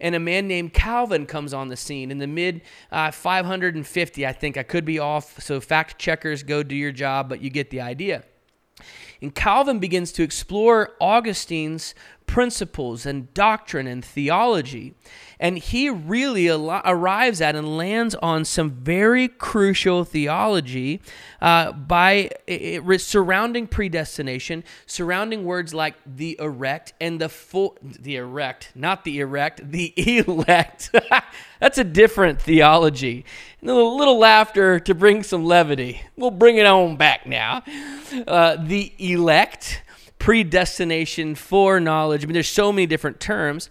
and 0.00 0.14
a 0.14 0.20
man 0.20 0.48
named 0.48 0.72
Calvin 0.72 1.26
comes 1.26 1.52
on 1.54 1.68
the 1.68 1.76
scene 1.76 2.10
in 2.10 2.18
the 2.18 2.26
mid 2.26 2.62
uh, 2.90 3.10
550, 3.10 4.26
I 4.26 4.32
think. 4.32 4.56
I 4.56 4.62
could 4.62 4.84
be 4.84 4.98
off, 4.98 5.40
so 5.40 5.60
fact 5.60 5.98
checkers, 5.98 6.42
go 6.42 6.62
do 6.62 6.74
your 6.74 6.92
job, 6.92 7.28
but 7.28 7.40
you 7.40 7.50
get 7.50 7.70
the 7.70 7.80
idea. 7.80 8.24
And 9.22 9.34
Calvin 9.34 9.78
begins 9.78 10.12
to 10.12 10.22
explore 10.22 10.90
Augustine's 11.00 11.94
principles 12.26 13.06
and 13.06 13.32
doctrine 13.34 13.86
and 13.86 14.04
theology. 14.04 14.94
And 15.38 15.58
he 15.58 15.90
really 15.90 16.48
al- 16.48 16.80
arrives 16.84 17.40
at 17.40 17.56
and 17.56 17.76
lands 17.76 18.14
on 18.16 18.44
some 18.44 18.70
very 18.70 19.28
crucial 19.28 20.04
theology 20.04 21.02
uh, 21.40 21.72
by 21.72 22.30
it, 22.46 22.82
it, 22.86 23.00
surrounding 23.00 23.66
predestination, 23.66 24.64
surrounding 24.86 25.44
words 25.44 25.74
like 25.74 25.94
the 26.06 26.36
erect 26.40 26.94
and 27.00 27.20
the 27.20 27.28
full, 27.28 27.76
the 27.82 28.16
erect, 28.16 28.72
not 28.74 29.04
the 29.04 29.20
erect, 29.20 29.70
the 29.70 29.92
elect. 30.26 30.90
That's 31.60 31.78
a 31.78 31.84
different 31.84 32.40
theology. 32.40 33.24
And 33.60 33.70
a 33.70 33.74
little, 33.74 34.16
laughter 34.18 34.80
to 34.80 34.94
bring 34.94 35.22
some 35.22 35.44
levity. 35.44 36.00
We'll 36.16 36.30
bring 36.30 36.56
it 36.56 36.66
on 36.66 36.96
back 36.96 37.26
now. 37.26 37.62
Uh, 38.26 38.56
the 38.58 38.92
elect, 38.98 39.82
predestination, 40.18 41.34
foreknowledge. 41.34 42.24
I 42.24 42.26
mean, 42.26 42.34
there's 42.34 42.48
so 42.48 42.72
many 42.72 42.86
different 42.86 43.20
terms. 43.20 43.70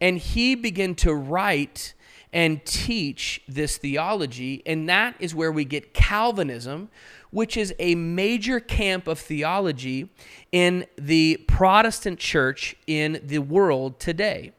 And 0.00 0.18
he 0.18 0.54
began 0.54 0.94
to 0.96 1.14
write 1.14 1.94
and 2.32 2.64
teach 2.66 3.40
this 3.48 3.78
theology. 3.78 4.62
And 4.66 4.88
that 4.88 5.14
is 5.18 5.34
where 5.34 5.50
we 5.50 5.64
get 5.64 5.94
Calvinism, 5.94 6.90
which 7.30 7.56
is 7.56 7.74
a 7.78 7.94
major 7.94 8.60
camp 8.60 9.08
of 9.08 9.18
theology 9.18 10.10
in 10.52 10.86
the 10.96 11.42
Protestant 11.48 12.18
church 12.18 12.76
in 12.86 13.20
the 13.24 13.38
world 13.38 13.98
today. 13.98 14.52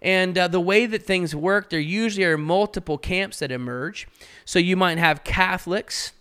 And 0.00 0.36
uh, 0.36 0.48
the 0.48 0.60
way 0.60 0.86
that 0.86 1.04
things 1.04 1.34
work, 1.34 1.70
there 1.70 1.80
usually 1.80 2.24
are 2.24 2.36
multiple 2.36 2.98
camps 2.98 3.38
that 3.38 3.52
emerge. 3.52 4.08
So 4.44 4.58
you 4.58 4.76
might 4.76 4.98
have 4.98 5.22
Catholics, 5.22 6.12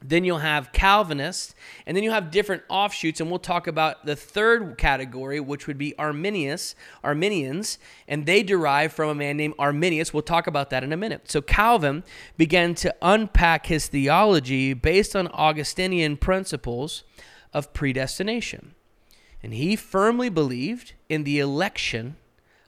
then 0.00 0.24
you'll 0.24 0.38
have 0.38 0.72
Calvinists, 0.72 1.54
and 1.84 1.96
then 1.96 2.04
you'll 2.04 2.14
have 2.14 2.30
different 2.30 2.62
offshoots, 2.68 3.20
and 3.20 3.30
we'll 3.30 3.40
talk 3.40 3.66
about 3.66 4.06
the 4.06 4.14
third 4.14 4.78
category, 4.78 5.40
which 5.40 5.66
would 5.66 5.78
be 5.78 5.96
Arminius, 5.98 6.76
Arminians, 7.02 7.78
and 8.06 8.24
they 8.24 8.42
derive 8.42 8.92
from 8.92 9.08
a 9.08 9.14
man 9.14 9.36
named 9.36 9.54
Arminius. 9.58 10.14
We'll 10.14 10.22
talk 10.22 10.46
about 10.46 10.70
that 10.70 10.84
in 10.84 10.92
a 10.92 10.96
minute. 10.96 11.30
So 11.30 11.40
Calvin 11.40 12.04
began 12.36 12.74
to 12.76 12.94
unpack 13.02 13.66
his 13.66 13.88
theology 13.88 14.72
based 14.72 15.16
on 15.16 15.26
Augustinian 15.28 16.16
principles 16.16 17.02
of 17.52 17.72
predestination. 17.72 18.74
And 19.42 19.54
he 19.54 19.74
firmly 19.74 20.28
believed 20.28 20.92
in 21.08 21.24
the 21.24 21.40
election 21.40 22.16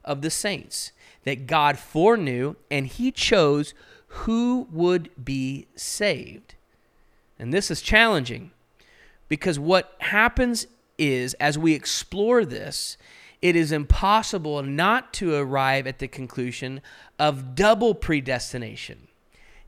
of 0.05 0.23
the 0.23 0.31
saints, 0.31 0.93
that 1.25 1.47
God 1.47 1.79
foreknew, 1.79 2.57
and 2.71 2.87
he 2.87 3.13
chose 3.13 3.75
who 4.07 4.67
would 4.73 5.11
be 5.23 5.69
saved. 5.77 6.55
And 7.41 7.55
this 7.55 7.71
is 7.71 7.81
challenging 7.81 8.51
because 9.27 9.59
what 9.59 9.97
happens 10.01 10.67
is, 10.99 11.33
as 11.35 11.59
we 11.59 11.73
explore 11.73 12.45
this, 12.45 12.99
it 13.41 13.57
is 13.57 13.73
impossible 13.73 14.63
not 14.63 15.15
to 15.15 15.35
arrive 15.35 15.87
at 15.87 16.01
the 16.01 16.07
conclusion 16.07 16.83
of 17.19 17.55
double 17.55 17.95
predestination. 17.95 19.09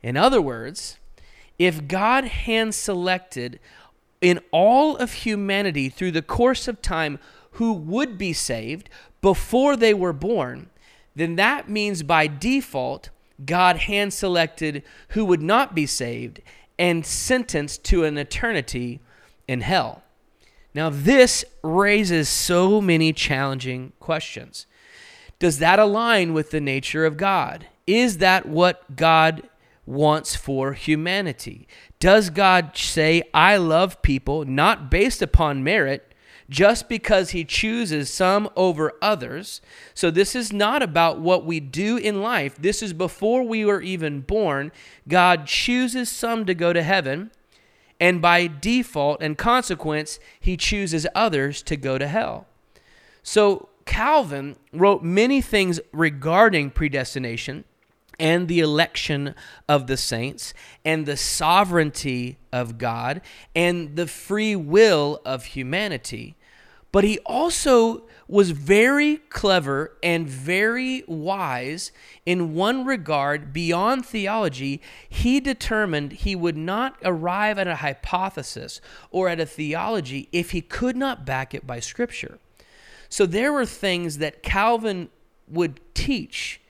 In 0.03 0.15
other 0.15 0.39
words, 0.39 0.99
if 1.57 1.87
God 1.87 2.25
hand 2.25 2.75
selected 2.75 3.59
in 4.21 4.39
all 4.51 4.95
of 4.95 5.11
humanity 5.11 5.89
through 5.89 6.11
the 6.11 6.21
course 6.21 6.67
of 6.67 6.79
time 6.79 7.17
who 7.53 7.73
would 7.73 8.19
be 8.19 8.33
saved 8.33 8.87
before 9.19 9.75
they 9.75 9.95
were 9.95 10.13
born, 10.13 10.69
then 11.15 11.37
that 11.37 11.69
means 11.69 12.03
by 12.03 12.27
default, 12.27 13.09
God 13.43 13.77
hand 13.77 14.13
selected 14.13 14.83
who 15.09 15.25
would 15.25 15.41
not 15.41 15.73
be 15.73 15.87
saved 15.87 16.39
and 16.77 17.05
sentenced 17.05 17.83
to 17.85 18.03
an 18.03 18.17
eternity 18.17 18.99
in 19.47 19.61
hell. 19.61 20.03
Now, 20.73 20.89
this 20.89 21.45
raises 21.63 22.29
so 22.29 22.81
many 22.81 23.13
challenging 23.13 23.93
questions. 23.99 24.65
Does 25.39 25.59
that 25.59 25.79
align 25.79 26.33
with 26.33 26.51
the 26.51 26.61
nature 26.61 27.05
of 27.05 27.17
God? 27.17 27.67
Is 27.85 28.19
that 28.19 28.45
what 28.45 28.95
God 28.95 29.49
wants 29.85 30.35
for 30.35 30.73
humanity? 30.73 31.67
Does 31.99 32.29
God 32.29 32.75
say, 32.77 33.23
I 33.33 33.57
love 33.57 34.01
people 34.01 34.45
not 34.45 34.89
based 34.89 35.21
upon 35.21 35.63
merit, 35.63 36.12
just 36.49 36.89
because 36.89 37.31
he 37.31 37.43
chooses 37.43 38.11
some 38.11 38.49
over 38.55 38.93
others. 39.01 39.61
So, 39.93 40.11
this 40.11 40.35
is 40.35 40.51
not 40.51 40.81
about 40.81 41.19
what 41.19 41.45
we 41.45 41.59
do 41.59 41.97
in 41.97 42.21
life. 42.21 42.55
This 42.59 42.81
is 42.81 42.93
before 42.93 43.43
we 43.43 43.65
were 43.65 43.81
even 43.81 44.21
born. 44.21 44.71
God 45.07 45.45
chooses 45.47 46.09
some 46.09 46.45
to 46.45 46.53
go 46.53 46.73
to 46.73 46.83
heaven, 46.83 47.31
and 47.99 48.21
by 48.21 48.47
default 48.47 49.21
and 49.21 49.37
consequence, 49.37 50.19
he 50.39 50.57
chooses 50.57 51.07
others 51.15 51.61
to 51.63 51.77
go 51.77 51.97
to 51.97 52.07
hell. 52.07 52.47
So, 53.23 53.69
Calvin 53.85 54.55
wrote 54.71 55.03
many 55.03 55.41
things 55.41 55.79
regarding 55.91 56.71
predestination 56.71 57.65
and 58.19 58.47
the 58.47 58.59
election 58.59 59.35
of 59.67 59.87
the 59.87 59.97
saints 59.97 60.53
and 60.85 61.05
the 61.05 61.17
sovereignty 61.17 62.37
of 62.51 62.77
God 62.77 63.21
and 63.55 63.95
the 63.95 64.07
free 64.07 64.55
will 64.55 65.21
of 65.25 65.45
humanity. 65.45 66.35
But 66.91 67.03
he 67.03 67.17
also 67.25 68.03
was 68.27 68.51
very 68.51 69.17
clever 69.17 69.97
and 70.03 70.27
very 70.27 71.03
wise 71.07 71.91
in 72.23 72.53
one 72.53 72.85
regard 72.85 73.51
beyond 73.51 74.05
theology. 74.05 74.79
He 75.09 75.39
determined 75.39 76.11
he 76.13 76.35
would 76.35 76.55
not 76.55 76.95
arrive 77.03 77.57
at 77.57 77.67
a 77.67 77.77
hypothesis 77.77 78.79
or 79.09 79.27
at 79.27 79.39
a 79.39 79.45
theology 79.47 80.29
if 80.31 80.51
he 80.51 80.61
could 80.61 80.95
not 80.95 81.25
back 81.25 81.55
it 81.55 81.65
by 81.65 81.79
Scripture. 81.79 82.37
So 83.09 83.25
there 83.25 83.51
were 83.51 83.65
things 83.65 84.19
that 84.19 84.43
Calvin 84.43 85.09
would 85.47 85.79
teach 85.93 86.61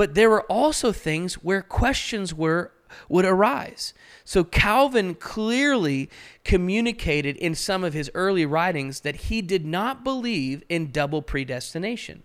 but 0.00 0.14
there 0.14 0.30
were 0.30 0.44
also 0.44 0.92
things 0.92 1.34
where 1.34 1.60
questions 1.60 2.32
were 2.32 2.72
would 3.10 3.26
arise. 3.26 3.92
So 4.24 4.42
Calvin 4.42 5.14
clearly 5.14 6.08
communicated 6.42 7.36
in 7.36 7.54
some 7.54 7.84
of 7.84 7.92
his 7.92 8.10
early 8.14 8.46
writings 8.46 9.00
that 9.00 9.16
he 9.16 9.42
did 9.42 9.66
not 9.66 10.02
believe 10.02 10.62
in 10.70 10.90
double 10.90 11.20
predestination. 11.20 12.22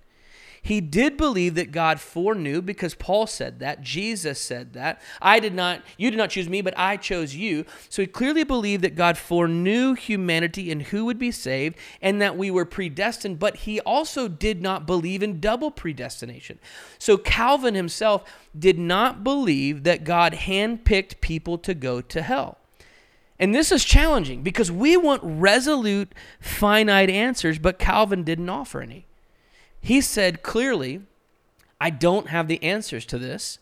He 0.65 0.81
did 0.81 1.15
believe 1.15 1.53
that 1.55 1.71
God 1.71 1.99
foreknew 1.99 2.59
because 2.59 2.95
Paul 2.95 3.27
said 3.27 3.59
that, 3.59 3.83
Jesus 3.83 4.41
said 4.41 4.73
that. 4.73 4.99
I 5.21 5.39
did 5.39 5.53
not, 5.53 5.83
you 5.95 6.09
did 6.09 6.17
not 6.17 6.31
choose 6.31 6.49
me, 6.49 6.63
but 6.63 6.73
I 6.75 6.97
chose 6.97 7.35
you. 7.35 7.65
So 7.87 8.01
he 8.01 8.07
clearly 8.07 8.43
believed 8.43 8.83
that 8.83 8.95
God 8.95 9.15
foreknew 9.15 9.93
humanity 9.93 10.71
and 10.71 10.81
who 10.81 11.05
would 11.05 11.19
be 11.19 11.29
saved 11.29 11.77
and 12.01 12.19
that 12.19 12.35
we 12.35 12.49
were 12.49 12.65
predestined, 12.65 13.37
but 13.37 13.57
he 13.57 13.79
also 13.81 14.27
did 14.27 14.59
not 14.59 14.87
believe 14.87 15.21
in 15.21 15.39
double 15.39 15.69
predestination. 15.69 16.57
So 16.97 17.15
Calvin 17.15 17.75
himself 17.75 18.23
did 18.57 18.79
not 18.79 19.23
believe 19.23 19.83
that 19.83 20.03
God 20.03 20.33
handpicked 20.33 21.21
people 21.21 21.59
to 21.59 21.75
go 21.75 22.01
to 22.01 22.23
hell. 22.23 22.57
And 23.37 23.53
this 23.53 23.71
is 23.71 23.85
challenging 23.85 24.41
because 24.41 24.71
we 24.71 24.97
want 24.97 25.21
resolute, 25.23 26.15
finite 26.39 27.11
answers, 27.11 27.59
but 27.59 27.77
Calvin 27.77 28.23
didn't 28.23 28.49
offer 28.49 28.81
any. 28.81 29.05
He 29.85 30.01
said 30.01 30.41
clearly, 30.41 31.01
I 31.79 31.91
don't 31.91 32.29
have 32.29 32.47
the 32.47 32.61
answers 32.63 33.05
to 33.05 33.19
this. 33.19 33.59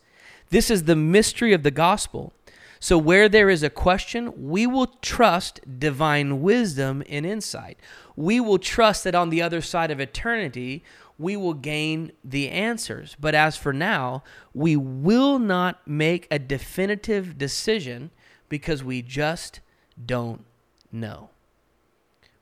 This 0.52 0.72
is 0.72 0.84
the 0.84 0.96
mystery 0.96 1.52
of 1.52 1.64
the 1.64 1.72
gospel. 1.72 2.32
So, 2.80 2.98
where 2.98 3.28
there 3.28 3.50
is 3.50 3.62
a 3.62 3.70
question, 3.70 4.50
we 4.50 4.66
will 4.66 4.88
trust 5.02 5.60
divine 5.80 6.42
wisdom 6.42 7.04
and 7.10 7.26
insight. 7.26 7.78
We 8.16 8.40
will 8.40 8.58
trust 8.58 9.04
that 9.04 9.16
on 9.16 9.32
the 9.32 9.42
other 9.42 9.60
side 9.60 9.92
of 9.92 10.00
eternity, 10.00 10.82
we 11.18 11.36
will 11.36 11.54
gain 11.54 12.14
the 12.24 12.50
answers. 12.50 13.18
But 13.20 13.36
as 13.36 13.58
for 13.58 13.74
now, 13.74 14.24
we 14.54 14.78
will 14.78 15.40
not 15.40 15.86
make 15.86 16.30
a 16.32 16.40
definitive 16.40 17.38
decision 17.38 18.12
because 18.48 18.82
we 18.82 19.02
just 19.02 19.60
don't 20.06 20.46
know. 20.90 21.32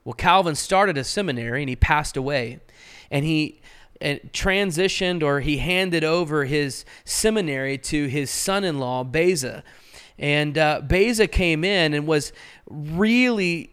Well, 0.04 0.14
Calvin 0.14 0.54
started 0.54 0.96
a 0.96 1.02
seminary 1.02 1.62
and 1.62 1.68
he 1.68 1.76
passed 1.76 2.16
away. 2.16 2.60
And 3.12 3.24
he 3.24 3.60
transitioned 4.02 5.22
or 5.22 5.40
he 5.40 5.58
handed 5.58 6.02
over 6.02 6.44
his 6.44 6.84
seminary 7.04 7.78
to 7.78 8.06
his 8.06 8.30
son 8.30 8.64
in 8.64 8.80
law, 8.80 9.04
Beza. 9.04 9.62
And 10.18 10.58
uh, 10.58 10.80
Beza 10.80 11.28
came 11.28 11.62
in 11.62 11.94
and 11.94 12.06
was 12.06 12.32
really 12.68 13.70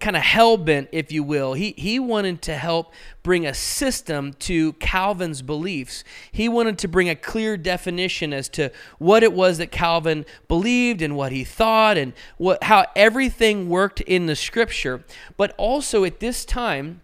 kind 0.00 0.16
of 0.16 0.22
hell 0.22 0.56
bent, 0.56 0.88
if 0.92 1.10
you 1.10 1.22
will. 1.22 1.54
He, 1.54 1.74
he 1.78 1.98
wanted 1.98 2.42
to 2.42 2.56
help 2.56 2.92
bring 3.22 3.46
a 3.46 3.54
system 3.54 4.34
to 4.34 4.74
Calvin's 4.74 5.42
beliefs. 5.42 6.04
He 6.30 6.48
wanted 6.48 6.78
to 6.78 6.88
bring 6.88 7.08
a 7.08 7.14
clear 7.14 7.56
definition 7.56 8.32
as 8.32 8.48
to 8.50 8.70
what 8.98 9.22
it 9.22 9.32
was 9.32 9.58
that 9.58 9.70
Calvin 9.70 10.26
believed 10.48 11.02
and 11.02 11.16
what 11.16 11.32
he 11.32 11.44
thought 11.44 11.96
and 11.96 12.12
what, 12.36 12.64
how 12.64 12.86
everything 12.94 13.68
worked 13.68 14.00
in 14.02 14.26
the 14.26 14.36
scripture. 14.36 15.04
But 15.36 15.54
also 15.56 16.04
at 16.04 16.20
this 16.20 16.44
time, 16.44 17.00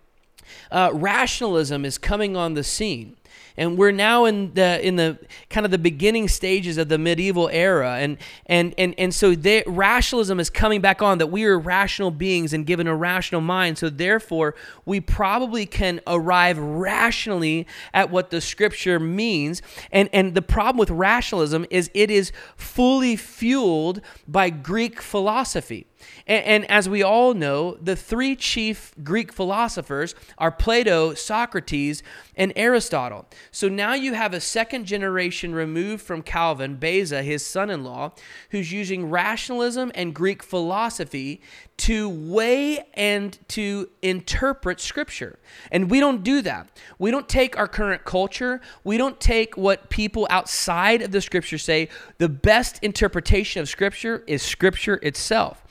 uh, 0.73 0.91
rationalism 0.93 1.85
is 1.85 1.99
coming 1.99 2.37
on 2.37 2.55
the 2.55 2.64
scene. 2.64 3.17
and 3.57 3.76
we're 3.76 3.93
now 3.93 4.25
in 4.25 4.55
the 4.55 4.85
in 4.87 4.97
the 4.97 5.19
kind 5.50 5.67
of 5.67 5.71
the 5.71 5.79
beginning 5.79 6.26
stages 6.26 6.79
of 6.79 6.88
the 6.88 6.97
medieval 6.97 7.50
era. 7.52 7.97
And 7.99 8.17
and 8.47 8.75
and 8.79 8.95
and 8.97 9.14
so 9.14 9.35
they, 9.35 9.62
rationalism 9.67 10.41
is 10.41 10.49
coming 10.49 10.81
back 10.81 11.02
on 11.02 11.19
that 11.19 11.26
we 11.26 11.45
are 11.45 11.59
rational 11.59 12.11
beings 12.11 12.55
and 12.55 12.67
given 12.67 12.87
a 12.87 12.97
rational 12.97 13.43
mind. 13.43 13.76
So 13.76 13.91
therefore 13.91 14.55
we 14.87 15.00
probably 15.00 15.67
can 15.67 16.00
arrive 16.07 16.59
rationally 16.59 17.67
at 17.93 18.11
what 18.11 18.31
the 18.31 18.41
scripture 18.41 18.99
means. 18.99 19.61
And 19.91 20.09
and 20.14 20.35
the 20.35 20.43
problem 20.43 20.79
with 20.79 20.91
rationalism 20.91 21.67
is 21.69 21.91
it 21.93 22.11
is 22.11 22.33
fully 22.57 23.17
fueled 23.17 24.00
by 24.26 24.49
greek 24.49 25.02
philosophy 25.02 25.87
and, 26.26 26.44
and, 26.44 26.71
as 26.71 26.88
we 26.88 27.02
all 27.02 27.35
know, 27.35 27.76
the 27.80 27.97
three 27.97 28.37
chief 28.37 28.94
Greek 29.02 29.32
philosophers 29.32 30.14
are 30.38 30.50
Plato, 30.50 31.14
Socrates, 31.14 32.02
and 32.35 32.52
Aristotle. 32.56 33.26
So 33.50 33.68
now 33.68 33.94
you 33.94 34.14
have 34.14 34.32
a 34.32 34.40
second 34.40 34.87
generation 34.87 35.54
removed 35.54 36.02
from 36.02 36.23
Calvin, 36.23 36.76
Beza, 36.76 37.23
his 37.23 37.44
son 37.44 37.71
in 37.71 37.85
law, 37.85 38.12
who's 38.50 38.73
using 38.73 39.11
rationalism 39.11 39.92
and 39.94 40.14
Greek 40.14 40.42
philosophy 40.42 41.42
to 41.78 42.09
weigh 42.09 42.78
and 42.94 43.38
to 43.49 43.90
interpret 44.02 44.80
Scripture. 44.80 45.38
And 45.71 45.90
we 45.90 46.00
don't 46.00 46.23
do 46.23 46.40
that. 46.42 46.71
We 46.99 47.11
don't 47.11 47.28
take 47.28 47.59
our 47.59 47.68
current 47.68 48.04
culture, 48.04 48.61
we 48.85 48.97
don't 48.97 49.18
take 49.21 49.56
what 49.56 49.90
people 49.90 50.26
outside 50.30 51.02
of 51.02 51.11
the 51.11 51.21
Scripture 51.21 51.59
say. 51.59 51.88
The 52.18 52.28
best 52.28 52.78
interpretation 52.82 53.61
of 53.61 53.68
Scripture 53.68 54.23
is 54.26 54.42
Scripture 54.42 55.00
itself 55.02 55.62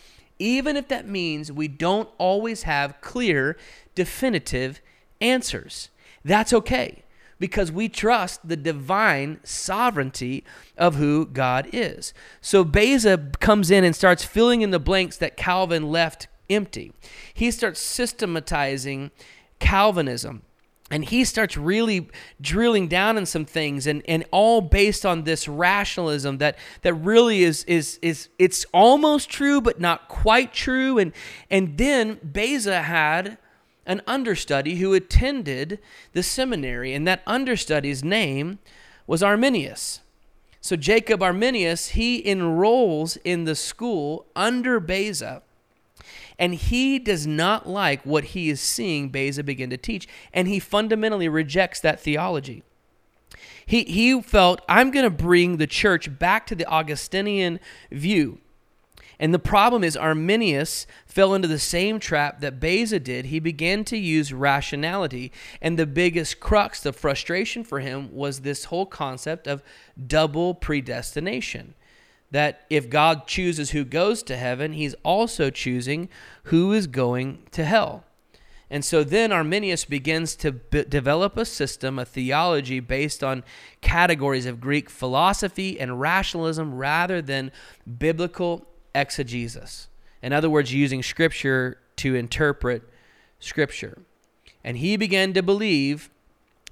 even 0.42 0.76
if 0.76 0.88
that 0.88 1.08
means 1.08 1.52
we 1.52 1.68
don't 1.68 2.10
always 2.18 2.64
have 2.64 3.00
clear, 3.00 3.56
definitive 3.96 4.82
answers. 5.22 5.90
That's 6.26 6.52
okay 6.52 7.04
because 7.40 7.72
we 7.72 7.90
trust 7.90 8.48
the 8.48 8.58
divine 8.58 9.40
sovereignty 9.44 10.44
of 10.78 10.96
who 10.96 11.26
God 11.26 11.70
is. 11.72 12.14
So 12.40 12.64
Beza 12.64 13.32
comes 13.40 13.72
in 13.72 13.84
and 13.84 13.96
starts 13.96 14.24
filling 14.24 14.62
in 14.62 14.72
the 14.72 14.80
blanks 14.80 15.18
that 15.18 15.38
Calvin 15.38 15.90
left 15.90 16.28
empty. 16.50 16.94
He 17.34 17.50
starts 17.52 17.80
systematizing 17.80 19.12
Calvinism 19.60 20.44
and 20.92 21.06
he 21.06 21.24
starts 21.24 21.56
really 21.56 22.10
drilling 22.42 22.90
down 22.90 23.18
in 23.18 23.26
some 23.26 23.46
things 23.46 23.88
and, 23.88 24.04
and 24.08 24.26
all 24.30 24.60
based 24.60 25.06
on 25.06 25.24
this 25.24 25.48
rationalism 25.48 26.38
that 26.40 26.58
that 26.82 26.94
really 26.94 27.44
is 27.44 27.64
is 27.64 27.98
is 28.02 28.28
it's 28.38 28.66
almost 28.74 29.30
true 29.30 29.62
but 29.62 29.80
not 29.80 30.10
quite 30.10 30.54
true. 30.54 31.00
And 31.00 31.14
and 31.50 31.78
then 31.78 32.16
Beza 32.16 32.82
had 32.84 33.38
an 33.86 34.02
understudy 34.06 34.76
who 34.76 34.94
attended 34.94 35.80
the 36.12 36.22
seminary 36.22 36.94
and 36.94 37.08
that 37.08 37.24
understudy's 37.26 38.04
name 38.04 38.60
was 39.08 39.24
Arminius. 39.24 40.02
So 40.60 40.76
Jacob 40.76 41.24
Arminius 41.24 41.90
he 41.90 42.28
enrolls 42.28 43.18
in 43.24 43.46
the 43.46 43.56
school 43.56 44.26
under 44.36 44.82
Beza 44.82 45.42
and 46.42 46.56
he 46.56 46.98
does 46.98 47.28
not 47.28 47.70
like 47.70 48.04
what 48.04 48.24
he 48.24 48.50
is 48.50 48.60
seeing 48.60 49.10
Beza 49.10 49.44
begin 49.44 49.70
to 49.70 49.78
teach. 49.78 50.08
And 50.34 50.48
he 50.48 50.60
fundamentally 50.60 51.30
rejects 51.30 51.80
that 51.82 52.00
theology. 52.00 52.64
He, 53.64 53.84
he 53.84 54.20
felt, 54.24 54.60
I'm 54.68 54.90
going 54.90 55.04
to 55.04 55.12
bring 55.12 55.58
the 55.58 55.68
church 55.68 56.18
back 56.18 56.48
to 56.48 56.56
the 56.56 56.66
Augustinian 56.66 57.60
view. 57.92 58.40
And 59.20 59.36
the 59.36 59.40
problem 59.40 59.84
is, 59.84 59.96
Arminius 59.96 60.88
fell 61.06 61.36
into 61.36 61.48
the 61.48 61.60
same 61.60 62.00
trap 62.00 62.40
that 62.40 62.60
Beza 62.60 63.00
did. 63.00 63.26
He 63.26 63.40
began 63.40 63.84
to 63.86 63.96
use 63.96 64.34
rationality. 64.34 65.32
And 65.62 65.78
the 65.78 65.86
biggest 65.86 66.40
crux, 66.40 66.82
the 66.82 66.92
frustration 66.92 67.64
for 67.64 67.82
him, 67.82 68.12
was 68.12 68.40
this 68.40 68.66
whole 68.66 68.88
concept 68.88 69.48
of 69.48 69.62
double 70.08 70.56
predestination 70.56 71.76
that 72.32 72.66
if 72.70 72.90
God 72.90 73.28
chooses 73.28 73.72
who 73.72 73.84
goes 73.84 74.24
to 74.24 74.38
heaven, 74.38 74.74
he's 74.74 74.96
also 75.04 75.50
choosing 75.50 76.10
who 76.46 76.72
is 76.72 76.88
going 76.88 77.44
to 77.52 77.66
hell. 77.66 78.06
And 78.70 78.86
so 78.86 79.04
then 79.04 79.34
Arminius 79.34 79.84
begins 79.84 80.34
to 80.38 80.54
b- 80.54 80.86
develop 80.86 81.36
a 81.36 81.44
system, 81.44 82.00
a 82.00 82.06
theology 82.06 82.80
based 82.80 83.22
on 83.22 83.44
categories 83.82 84.46
of 84.46 84.62
Greek 84.62 84.90
philosophy 84.90 85.78
and 85.78 86.00
rationalism 86.00 86.76
rather 86.76 87.22
than 87.22 87.52
biblical 88.00 88.66
exegesis. 88.96 89.90
In 90.22 90.32
other 90.32 90.50
words, 90.50 90.74
using 90.74 91.04
scripture 91.04 91.80
to 91.98 92.16
interpret 92.16 92.84
scripture. 93.40 94.04
And 94.64 94.78
he 94.78 94.96
began 94.96 95.34
to 95.34 95.44
believe 95.44 96.10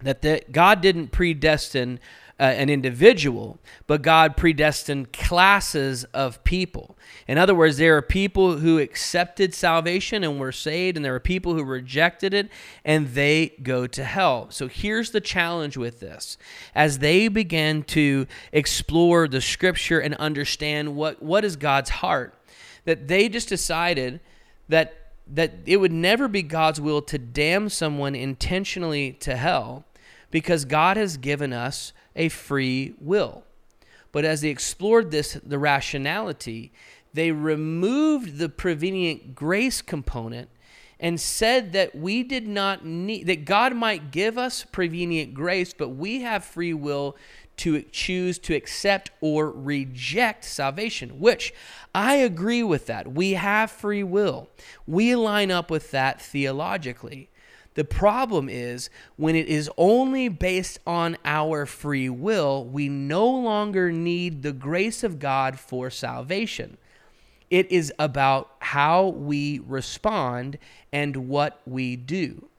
that 0.01 0.21
the, 0.21 0.41
God 0.51 0.79
didn't 0.79 1.11
predestine 1.11 1.99
uh, 2.39 2.43
an 2.43 2.69
individual, 2.69 3.60
but 3.86 4.01
God 4.01 4.38
predestined 4.38 5.12
classes 5.12 6.05
of 6.05 6.41
people. 6.43 6.98
In 7.27 7.37
other 7.37 7.53
words, 7.53 7.77
there 7.77 7.98
are 7.98 8.01
people 8.01 8.57
who 8.57 8.79
accepted 8.79 9.53
salvation 9.53 10.24
and 10.24 10.40
were 10.40 10.53
saved, 10.53 10.96
and 10.96 11.03
there 11.03 11.13
are 11.16 11.20
people 11.20 11.53
who 11.53 11.63
rejected 11.63 12.33
it 12.33 12.50
and 12.85 13.09
they 13.09 13.50
go 13.61 13.87
to 13.87 14.03
hell. 14.03 14.48
So 14.51 14.68
here's 14.68 15.11
the 15.11 15.22
challenge 15.22 15.75
with 15.75 16.00
this. 16.00 16.37
As 16.74 17.00
they 17.00 17.27
began 17.27 17.83
to 17.83 18.25
explore 18.53 19.27
the 19.27 19.42
scripture 19.42 20.00
and 20.00 20.16
understand 20.16 20.96
what, 20.96 21.22
what 21.22 21.44
is 21.44 21.57
God's 21.57 21.90
heart, 21.90 22.33
that 22.85 23.07
they 23.09 23.27
just 23.27 23.50
decided 23.50 24.22
that 24.70 24.96
that 25.31 25.53
it 25.66 25.77
would 25.77 25.92
never 25.92 26.27
be 26.27 26.42
God's 26.42 26.81
will 26.81 27.03
to 27.03 27.20
damn 27.20 27.70
someone 27.70 28.16
intentionally 28.16 29.11
to 29.13 29.35
hell 29.35 29.85
because 30.31 30.66
God 30.66 30.98
has 30.98 31.18
given 31.18 31.53
us 31.53 31.94
a 32.15 32.29
free 32.29 32.93
will. 33.00 33.43
But 34.11 34.25
as 34.25 34.41
they 34.41 34.50
explored 34.50 35.11
this, 35.11 35.33
the 35.43 35.59
rationality, 35.59 36.72
they 37.13 37.31
removed 37.31 38.37
the 38.37 38.50
prevenient 38.50 39.35
grace 39.35 39.81
component 39.81 40.50
and 41.00 41.19
said 41.19 41.72
that 41.74 41.95
we 41.95 42.24
did 42.24 42.48
not 42.48 42.83
need, 42.83 43.27
that 43.27 43.45
God 43.45 43.75
might 43.75 44.11
give 44.11 44.37
us 44.37 44.65
prevenient 44.65 45.33
grace, 45.33 45.74
but 45.74 45.89
we 45.89 46.22
have 46.22 46.43
free 46.43 46.74
will 46.74 47.15
to 47.57 47.81
choose 47.83 48.39
to 48.39 48.55
accept 48.55 49.11
or 49.22 49.51
reject 49.51 50.45
salvation, 50.45 51.19
which 51.19 51.53
I 51.93 52.15
agree 52.15 52.63
with 52.63 52.85
that. 52.87 53.11
We 53.11 53.33
have 53.33 53.69
free 53.69 54.03
will. 54.03 54.50
We 54.87 55.15
line 55.15 55.51
up 55.51 55.69
with 55.69 55.91
that 55.91 56.22
theologically. 56.22 57.29
The 57.75 57.84
problem 57.84 58.50
is 58.50 58.90
when 59.16 59.36
it 59.36 59.48
is 59.48 59.70
only 59.77 60.27
based 60.27 60.79
on 60.86 61.18
our 61.24 61.66
free 61.66 62.10
will, 62.10 62.66
we 62.66 62.90
no 62.90 63.27
longer 63.29 63.92
need 63.92 64.42
the 64.42 64.51
grace 64.51 65.03
of 65.03 65.20
God 65.20 65.60
for 65.60 65.90
salvation. 65.90 66.77
It 67.50 67.72
is 67.72 67.94
about 67.98 68.51
how 68.60 69.08
we 69.08 69.60
respond 69.60 70.58
and 70.92 71.29
what 71.29 71.62
we 71.66 71.96
do. 71.96 72.50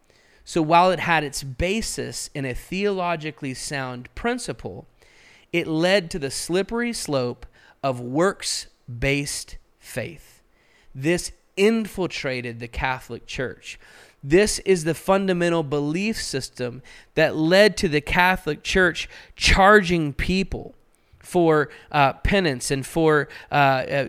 So 0.44 0.62
while 0.62 0.90
it 0.90 1.00
had 1.00 1.22
its 1.22 1.42
basis 1.42 2.30
in 2.34 2.44
a 2.44 2.54
theologically 2.54 3.54
sound 3.54 4.12
principle, 4.14 4.86
it 5.52 5.66
led 5.66 6.10
to 6.10 6.18
the 6.18 6.30
slippery 6.30 6.92
slope 6.92 7.46
of 7.82 8.00
works 8.00 8.66
based 8.98 9.58
faith. 9.78 10.42
This 10.94 11.32
infiltrated 11.56 12.58
the 12.58 12.68
Catholic 12.68 13.26
Church. 13.26 13.78
This 14.22 14.58
is 14.60 14.84
the 14.84 14.94
fundamental 14.94 15.62
belief 15.62 16.20
system 16.20 16.82
that 17.14 17.36
led 17.36 17.76
to 17.78 17.88
the 17.88 18.00
Catholic 18.00 18.62
Church 18.62 19.08
charging 19.34 20.12
people 20.12 20.74
for 21.30 21.68
uh, 21.92 22.14
penance 22.14 22.70
and 22.70 22.84
for 22.84 23.28
uh, 23.52 23.54
uh, 23.54 24.08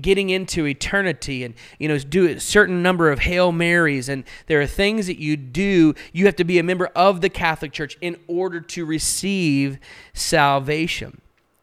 getting 0.00 0.30
into 0.30 0.66
eternity 0.66 1.42
and 1.42 1.54
you 1.78 1.88
know 1.88 1.96
do 1.98 2.26
a 2.28 2.38
certain 2.38 2.82
number 2.82 3.10
of 3.10 3.20
hail 3.20 3.50
marys. 3.50 4.08
And 4.08 4.24
there 4.46 4.60
are 4.60 4.66
things 4.66 5.06
that 5.06 5.18
you 5.18 5.36
do 5.36 5.94
you 6.12 6.26
have 6.26 6.36
to 6.36 6.44
be 6.44 6.58
a 6.58 6.62
member 6.62 6.86
of 6.94 7.20
the 7.20 7.30
catholic 7.30 7.72
church 7.72 7.96
in 8.00 8.16
order 8.26 8.60
to 8.60 8.84
receive 8.84 9.78
salvation. 10.12 11.20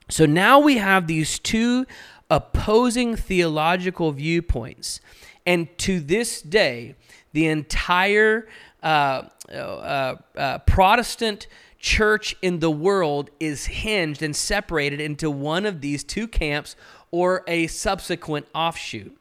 So 0.09 0.25
now 0.25 0.59
we 0.59 0.77
have 0.77 1.07
these 1.07 1.37
two 1.37 1.85
opposing 2.29 3.15
theological 3.15 4.11
viewpoints. 4.11 4.99
And 5.45 5.75
to 5.79 5.99
this 5.99 6.41
day 6.41 6.95
the 7.33 7.47
entire 7.47 8.47
uh, 8.83 9.23
uh, 9.51 10.15
uh, 10.35 10.57
Protestant 10.59 11.47
church 11.79 12.35
in 12.41 12.59
the 12.59 12.71
world 12.71 13.29
is 13.39 13.65
hinged 13.65 14.21
and 14.21 14.35
separated 14.35 15.01
into 15.01 15.29
one 15.31 15.65
of 15.65 15.81
these 15.81 16.03
two 16.03 16.27
camps 16.27 16.75
or 17.09 17.43
a 17.47 17.67
subsequent 17.67 18.47
offshoot. 18.53 19.17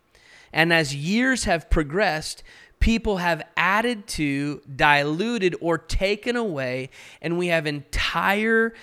And 0.52 0.72
as 0.72 0.94
years 0.94 1.44
have 1.44 1.70
progressed, 1.70 2.42
people 2.78 3.18
have 3.18 3.42
added 3.56 4.06
to, 4.06 4.62
diluted, 4.74 5.54
or 5.60 5.78
taken 5.78 6.36
away, 6.36 6.90
and 7.20 7.38
we 7.38 7.48
have 7.48 7.66
entire 7.66 8.74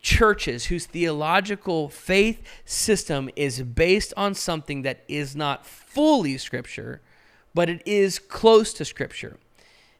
churches 0.00 0.66
whose 0.66 0.86
theological 0.86 1.88
faith 1.88 2.42
system 2.64 3.30
is 3.36 3.62
based 3.62 4.12
on 4.16 4.34
something 4.34 4.82
that 4.82 5.02
is 5.08 5.34
not 5.34 5.64
fully 5.64 6.36
scripture 6.36 7.00
but 7.54 7.70
it 7.70 7.82
is 7.86 8.18
close 8.18 8.72
to 8.74 8.84
Scripture. 8.84 9.38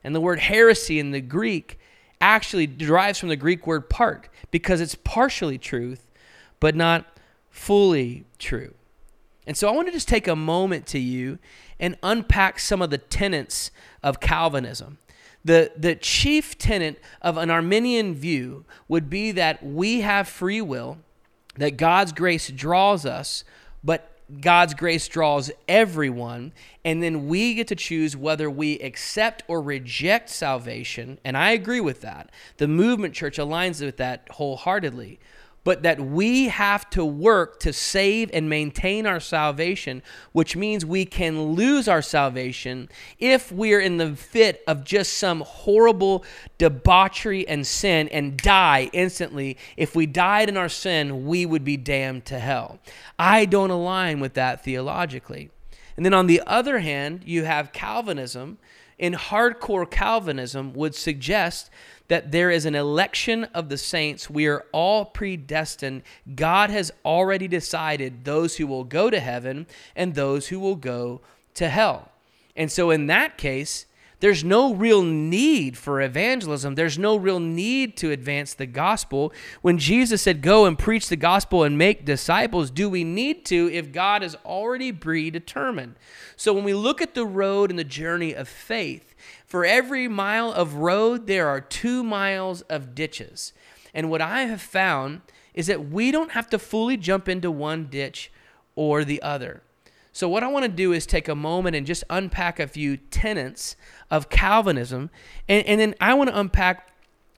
And 0.02 0.14
the 0.14 0.20
word 0.20 0.40
heresy 0.40 0.98
in 0.98 1.12
the 1.12 1.20
Greek 1.20 1.78
actually 2.20 2.66
derives 2.66 3.18
from 3.18 3.28
the 3.28 3.36
Greek 3.36 3.66
word 3.66 3.88
part 3.88 4.28
because 4.50 4.80
it's 4.80 4.94
partially 4.94 5.58
truth, 5.58 6.10
but 6.60 6.74
not 6.74 7.06
fully 7.50 8.24
true. 8.38 8.74
And 9.46 9.56
so 9.56 9.68
I 9.68 9.72
want 9.72 9.88
to 9.88 9.92
just 9.92 10.08
take 10.08 10.26
a 10.26 10.36
moment 10.36 10.86
to 10.88 10.98
you 10.98 11.38
and 11.78 11.96
unpack 12.02 12.58
some 12.58 12.80
of 12.82 12.90
the 12.90 12.98
tenets 12.98 13.70
of 14.02 14.20
Calvinism. 14.20 14.98
The, 15.44 15.72
the 15.76 15.94
chief 15.94 16.56
tenet 16.56 17.02
of 17.20 17.36
an 17.36 17.50
Arminian 17.50 18.14
view 18.14 18.64
would 18.88 19.10
be 19.10 19.30
that 19.32 19.62
we 19.62 20.00
have 20.00 20.26
free 20.26 20.62
will, 20.62 20.98
that 21.56 21.76
God's 21.76 22.12
grace 22.12 22.48
draws 22.48 23.04
us, 23.04 23.44
but 23.82 24.13
God's 24.40 24.72
grace 24.72 25.06
draws 25.06 25.50
everyone, 25.68 26.52
and 26.84 27.02
then 27.02 27.28
we 27.28 27.54
get 27.54 27.68
to 27.68 27.74
choose 27.74 28.16
whether 28.16 28.50
we 28.50 28.78
accept 28.78 29.42
or 29.48 29.60
reject 29.60 30.30
salvation. 30.30 31.18
And 31.24 31.36
I 31.36 31.50
agree 31.50 31.80
with 31.80 32.00
that. 32.00 32.30
The 32.56 32.68
movement 32.68 33.14
church 33.14 33.36
aligns 33.36 33.82
with 33.82 33.98
that 33.98 34.26
wholeheartedly 34.30 35.18
but 35.64 35.82
that 35.82 35.98
we 35.98 36.48
have 36.48 36.88
to 36.90 37.04
work 37.04 37.58
to 37.60 37.72
save 37.72 38.30
and 38.32 38.48
maintain 38.48 39.06
our 39.06 39.18
salvation, 39.18 40.02
which 40.32 40.54
means 40.54 40.84
we 40.84 41.04
can 41.04 41.54
lose 41.54 41.88
our 41.88 42.02
salvation 42.02 42.88
if 43.18 43.50
we're 43.50 43.80
in 43.80 43.96
the 43.96 44.14
fit 44.14 44.62
of 44.66 44.84
just 44.84 45.14
some 45.14 45.40
horrible 45.40 46.24
debauchery 46.58 47.48
and 47.48 47.66
sin 47.66 48.08
and 48.08 48.36
die 48.36 48.90
instantly. 48.92 49.56
If 49.76 49.96
we 49.96 50.06
died 50.06 50.48
in 50.50 50.56
our 50.56 50.68
sin, 50.68 51.26
we 51.26 51.46
would 51.46 51.64
be 51.64 51.78
damned 51.78 52.26
to 52.26 52.38
hell. 52.38 52.78
I 53.18 53.46
don't 53.46 53.70
align 53.70 54.20
with 54.20 54.34
that 54.34 54.62
theologically. 54.62 55.50
And 55.96 56.04
then 56.04 56.14
on 56.14 56.26
the 56.26 56.42
other 56.46 56.80
hand, 56.80 57.22
you 57.24 57.44
have 57.44 57.72
Calvinism. 57.72 58.58
In 58.98 59.14
hardcore 59.14 59.90
Calvinism, 59.90 60.72
would 60.74 60.94
suggest 60.94 61.68
that 62.08 62.32
there 62.32 62.50
is 62.50 62.66
an 62.66 62.74
election 62.74 63.44
of 63.54 63.68
the 63.68 63.78
saints. 63.78 64.28
We 64.28 64.46
are 64.46 64.64
all 64.72 65.04
predestined. 65.04 66.02
God 66.34 66.70
has 66.70 66.92
already 67.04 67.48
decided 67.48 68.24
those 68.24 68.56
who 68.56 68.66
will 68.66 68.84
go 68.84 69.10
to 69.10 69.20
heaven 69.20 69.66
and 69.96 70.14
those 70.14 70.48
who 70.48 70.60
will 70.60 70.76
go 70.76 71.20
to 71.54 71.68
hell. 71.68 72.10
And 72.56 72.70
so, 72.70 72.90
in 72.90 73.06
that 73.06 73.38
case, 73.38 73.86
there's 74.24 74.42
no 74.42 74.72
real 74.72 75.02
need 75.02 75.76
for 75.76 76.00
evangelism. 76.00 76.76
There's 76.76 76.98
no 76.98 77.16
real 77.16 77.40
need 77.40 77.94
to 77.98 78.10
advance 78.10 78.54
the 78.54 78.64
gospel. 78.64 79.34
When 79.60 79.76
Jesus 79.76 80.22
said, 80.22 80.40
Go 80.40 80.64
and 80.64 80.78
preach 80.78 81.08
the 81.08 81.16
gospel 81.16 81.62
and 81.62 81.76
make 81.76 82.06
disciples, 82.06 82.70
do 82.70 82.88
we 82.88 83.04
need 83.04 83.44
to 83.46 83.70
if 83.70 83.92
God 83.92 84.22
is 84.22 84.34
already 84.44 84.92
predetermined? 84.92 85.96
So 86.36 86.54
when 86.54 86.64
we 86.64 86.72
look 86.72 87.02
at 87.02 87.14
the 87.14 87.26
road 87.26 87.68
and 87.68 87.78
the 87.78 87.84
journey 87.84 88.32
of 88.32 88.48
faith, 88.48 89.14
for 89.54 89.64
every 89.64 90.08
mile 90.08 90.50
of 90.50 90.74
road, 90.74 91.28
there 91.28 91.46
are 91.46 91.60
two 91.60 92.02
miles 92.02 92.62
of 92.62 92.92
ditches. 92.92 93.52
And 93.94 94.10
what 94.10 94.20
I 94.20 94.46
have 94.46 94.60
found 94.60 95.20
is 95.54 95.68
that 95.68 95.90
we 95.90 96.10
don't 96.10 96.32
have 96.32 96.50
to 96.50 96.58
fully 96.58 96.96
jump 96.96 97.28
into 97.28 97.52
one 97.52 97.86
ditch 97.86 98.32
or 98.74 99.04
the 99.04 99.22
other. 99.22 99.62
So, 100.10 100.28
what 100.28 100.42
I 100.42 100.48
want 100.48 100.64
to 100.64 100.68
do 100.68 100.92
is 100.92 101.06
take 101.06 101.28
a 101.28 101.36
moment 101.36 101.76
and 101.76 101.86
just 101.86 102.02
unpack 102.10 102.58
a 102.58 102.66
few 102.66 102.96
tenets 102.96 103.76
of 104.10 104.28
Calvinism. 104.28 105.08
And, 105.48 105.64
and 105.68 105.80
then 105.80 105.94
I 106.00 106.14
want 106.14 106.30
to 106.30 106.36
unpack 106.40 106.90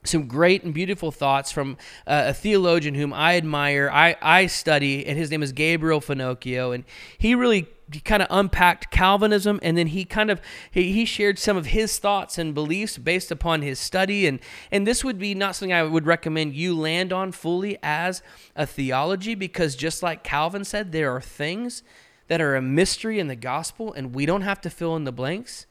some 0.09 0.27
great 0.27 0.63
and 0.65 0.73
beautiful 0.73 1.11
thoughts 1.11 1.53
from 1.53 1.77
uh, 2.07 2.25
a 2.27 2.35
theologian 2.35 2.95
whom 2.95 3.13
I 3.13 3.37
admire, 3.37 3.91
I, 3.93 4.17
I 4.21 4.47
study, 4.47 5.07
and 5.07 5.19
his 5.19 5.31
name 5.31 5.43
is 5.43 5.53
Gabriel 5.53 6.01
Finocchio. 6.01 6.75
And 6.75 6.85
he 7.19 7.35
really 7.35 7.69
kind 8.05 8.23
of 8.23 8.29
unpacked 8.31 8.91
Calvinism 8.91 9.61
and 9.63 9.79
then 9.79 9.87
he 9.89 10.05
kind 10.05 10.31
of 10.31 10.41
he, 10.71 10.93
he 10.93 11.05
shared 11.05 11.39
some 11.39 11.57
of 11.57 11.67
his 11.67 11.99
thoughts 11.99 12.37
and 12.37 12.53
beliefs 12.53 12.99
based 12.99 13.31
upon 13.31 13.63
his 13.63 13.79
study 13.79 14.27
and 14.27 14.41
and 14.73 14.87
this 14.87 15.05
would 15.05 15.19
be 15.19 15.35
not 15.35 15.55
something 15.55 15.73
I 15.73 15.85
would 15.85 16.05
recommend 16.05 16.55
you 16.55 16.77
land 16.77 17.13
on 17.13 17.31
fully 17.31 17.79
as 17.85 18.23
a 18.57 18.67
theology 18.67 19.37
because 19.37 19.77
just 19.77 20.03
like 20.03 20.25
Calvin 20.25 20.65
said 20.65 20.91
there 20.91 21.15
are 21.15 21.21
things 21.21 21.85
that 22.27 22.41
are 22.41 22.57
a 22.57 22.63
mystery 22.63 23.21
in 23.21 23.29
the 23.29 23.37
gospel 23.37 23.93
and 23.93 24.15
we 24.15 24.27
don't 24.27 24.43
have 24.43 24.61
to 24.63 24.71
fill 24.71 24.97
in 24.97 25.05
the 25.05 25.13
blanks 25.13 25.67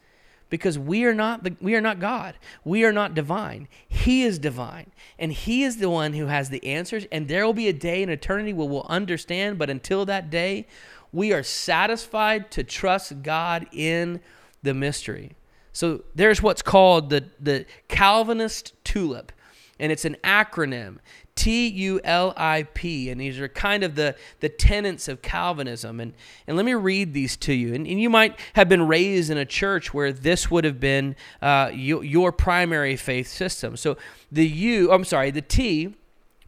because 0.50 0.78
we 0.78 1.06
are 1.06 1.14
not 1.14 1.44
the, 1.44 1.56
we 1.60 1.76
are 1.76 1.82
not 1.82 2.00
God. 2.00 2.36
We 2.64 2.86
are 2.86 2.94
not 2.94 3.14
divine. 3.14 3.68
He 3.88 4.24
is 4.24 4.40
divine, 4.40 4.92
and 5.18 5.32
He 5.34 5.64
is 5.64 5.78
the 5.78 5.90
one 5.90 6.14
who 6.14 6.28
has 6.28 6.50
the 6.50 6.66
answers. 6.66 7.06
And 7.12 7.28
there 7.28 7.46
will 7.46 7.54
be 7.54 7.68
a 7.68 7.74
day 7.74 8.04
in 8.04 8.10
eternity 8.10 8.54
where 8.54 8.68
we'll 8.68 8.86
understand. 8.88 9.58
But 9.58 9.70
until 9.70 10.06
that 10.06 10.30
day, 10.30 10.68
we 11.12 11.34
are 11.34 11.44
satisfied 11.44 12.52
to 12.52 12.64
trust 12.64 13.24
God 13.24 13.68
in 13.72 14.22
the 14.62 14.74
mystery. 14.74 15.34
So 15.74 16.04
there's 16.14 16.42
what's 16.42 16.62
called 16.62 17.10
the, 17.10 17.26
the 17.40 17.66
Calvinist 17.88 18.74
tulip, 18.84 19.32
and 19.80 19.92
it's 19.92 20.06
an 20.06 20.16
acronym 20.24 21.00
T 21.36 21.68
U 21.68 22.00
L 22.04 22.34
I 22.38 22.64
P. 22.74 23.10
And 23.10 23.20
these 23.20 23.40
are 23.40 23.48
kind 23.48 23.84
of 23.84 23.96
the, 23.96 24.16
the 24.40 24.50
tenets 24.50 25.08
of 25.08 25.22
Calvinism. 25.22 26.00
And, 26.00 26.14
and 26.48 26.56
let 26.58 26.66
me 26.66 26.74
read 26.74 27.14
these 27.14 27.38
to 27.38 27.54
you. 27.54 27.74
And, 27.74 27.86
and 27.86 28.02
you 28.02 28.10
might 28.10 28.40
have 28.54 28.70
been 28.70 28.88
raised 28.88 29.30
in 29.30 29.38
a 29.38 29.46
church 29.46 29.94
where 29.94 30.12
this 30.12 30.50
would 30.50 30.64
have 30.64 30.80
been 30.80 31.16
uh, 31.42 31.72
your, 31.74 32.04
your 32.04 32.32
primary 32.32 32.96
faith 32.96 33.28
system. 33.28 33.76
So 33.78 33.98
the 34.32 34.48
U, 34.48 34.92
I'm 34.92 35.04
sorry, 35.04 35.32
the 35.32 35.42
T 35.42 35.94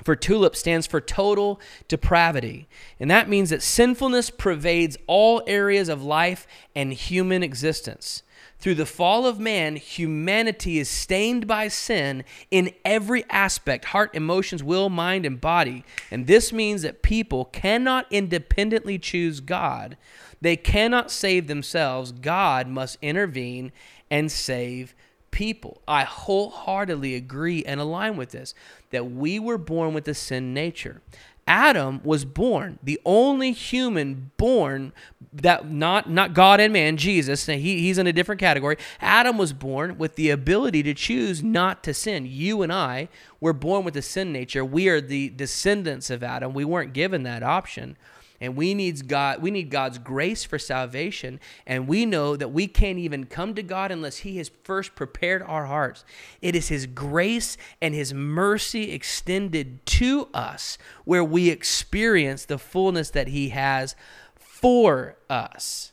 for 0.03 0.15
tulip 0.15 0.55
stands 0.55 0.85
for 0.85 1.01
total 1.01 1.59
depravity. 1.87 2.67
And 2.99 3.09
that 3.09 3.27
means 3.27 3.49
that 3.49 3.63
sinfulness 3.63 4.29
pervades 4.29 4.95
all 5.07 5.41
areas 5.47 5.89
of 5.89 6.03
life 6.03 6.47
and 6.75 6.93
human 6.93 7.41
existence. 7.41 8.23
Through 8.59 8.75
the 8.75 8.85
fall 8.87 9.27
of 9.27 9.39
man, 9.39 9.75
humanity 9.75 10.79
is 10.79 10.89
stained 10.89 11.45
by 11.45 11.67
sin 11.67 12.23
in 12.49 12.73
every 12.83 13.23
aspect 13.29 13.85
heart, 13.85 14.15
emotions, 14.15 14.63
will, 14.63 14.89
mind, 14.89 15.25
and 15.25 15.39
body. 15.39 15.83
And 16.09 16.25
this 16.25 16.51
means 16.51 16.81
that 16.81 17.03
people 17.03 17.45
cannot 17.45 18.07
independently 18.09 18.97
choose 18.97 19.39
God, 19.39 19.97
they 20.41 20.55
cannot 20.55 21.11
save 21.11 21.47
themselves. 21.47 22.11
God 22.11 22.67
must 22.67 22.97
intervene 23.01 23.71
and 24.09 24.31
save 24.31 24.93
people. 25.31 25.81
I 25.87 26.03
wholeheartedly 26.03 27.15
agree 27.15 27.63
and 27.63 27.79
align 27.79 28.17
with 28.17 28.31
this 28.31 28.53
that 28.91 29.11
we 29.11 29.39
were 29.39 29.57
born 29.57 29.93
with 29.93 30.07
a 30.07 30.13
sin 30.13 30.53
nature. 30.53 31.01
Adam 31.47 32.01
was 32.03 32.25
born, 32.25 32.77
the 32.83 32.99
only 33.05 33.53
human 33.53 34.31
born 34.35 34.91
that 35.31 35.69
not 35.71 36.09
not 36.09 36.33
God 36.33 36.59
and 36.59 36.73
man, 36.73 36.97
Jesus. 36.97 37.45
He, 37.45 37.79
he's 37.79 37.97
in 37.97 38.05
a 38.05 38.13
different 38.13 38.39
category. 38.39 38.77
Adam 38.99 39.37
was 39.37 39.53
born 39.53 39.97
with 39.97 40.15
the 40.15 40.29
ability 40.29 40.83
to 40.83 40.93
choose 40.93 41.41
not 41.41 41.83
to 41.83 41.93
sin. 41.93 42.25
You 42.25 42.61
and 42.61 42.73
I 42.73 43.07
were 43.39 43.53
born 43.53 43.85
with 43.85 43.95
a 43.95 44.01
sin 44.01 44.31
nature. 44.31 44.65
We 44.65 44.89
are 44.89 44.99
the 44.99 45.29
descendants 45.29 46.09
of 46.09 46.21
Adam. 46.21 46.53
We 46.53 46.65
weren't 46.65 46.93
given 46.93 47.23
that 47.23 47.43
option 47.43 47.97
and 48.39 48.55
we 48.55 48.73
needs 48.73 49.01
God 49.01 49.41
we 49.41 49.51
need 49.51 49.69
God's 49.69 49.97
grace 49.97 50.43
for 50.43 50.59
salvation. 50.59 51.39
And 51.65 51.87
we 51.87 52.05
know 52.05 52.35
that 52.35 52.51
we 52.51 52.67
can't 52.67 52.99
even 52.99 53.25
come 53.25 53.55
to 53.55 53.63
God 53.63 53.91
unless 53.91 54.17
he 54.17 54.37
has 54.37 54.51
first 54.63 54.95
prepared 54.95 55.41
our 55.43 55.65
hearts. 55.65 56.05
It 56.41 56.55
is 56.55 56.69
his 56.69 56.85
grace 56.85 57.57
and 57.81 57.93
his 57.93 58.13
mercy 58.13 58.91
extended 58.91 59.85
to 59.87 60.29
us 60.33 60.77
where 61.05 61.23
we 61.23 61.49
experience 61.49 62.45
the 62.45 62.57
fullness 62.57 63.09
that 63.11 63.27
he 63.27 63.49
has 63.49 63.95
for 64.35 65.15
us 65.29 65.91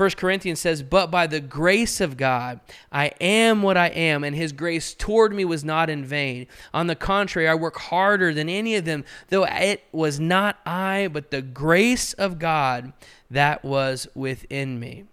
1 0.00 0.12
Corinthians 0.12 0.58
says, 0.58 0.82
But 0.82 1.10
by 1.10 1.26
the 1.26 1.40
grace 1.40 2.00
of 2.00 2.16
God, 2.16 2.60
I 2.90 3.08
am 3.20 3.60
what 3.60 3.76
I 3.76 3.88
am, 3.88 4.24
and 4.24 4.34
his 4.34 4.50
grace 4.50 4.94
toward 4.94 5.34
me 5.34 5.44
was 5.44 5.62
not 5.62 5.90
in 5.90 6.06
vain. 6.06 6.46
On 6.72 6.86
the 6.86 6.96
contrary, 6.96 7.46
I 7.46 7.54
work 7.54 7.76
harder 7.76 8.32
than 8.32 8.48
any 8.48 8.76
of 8.76 8.86
them, 8.86 9.04
though 9.28 9.44
it 9.44 9.84
was 9.92 10.18
not 10.18 10.58
I, 10.64 11.10
but 11.12 11.30
the 11.30 11.42
grace 11.42 12.14
of 12.14 12.38
God 12.38 12.94
that 13.30 13.62
was 13.62 14.08
within 14.14 14.80
me. 14.80 15.04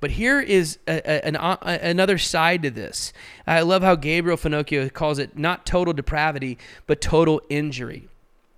But 0.00 0.12
here 0.12 0.40
is 0.40 0.78
a, 0.88 0.94
a, 0.94 1.26
an, 1.26 1.36
uh, 1.36 1.58
a, 1.60 1.90
another 1.90 2.16
side 2.16 2.62
to 2.62 2.70
this. 2.70 3.12
I 3.46 3.60
love 3.60 3.82
how 3.82 3.96
Gabriel 3.96 4.38
Finocchio 4.38 4.90
calls 4.94 5.18
it 5.18 5.36
not 5.36 5.66
total 5.66 5.92
depravity, 5.92 6.56
but 6.86 7.02
total 7.02 7.42
injury. 7.50 8.08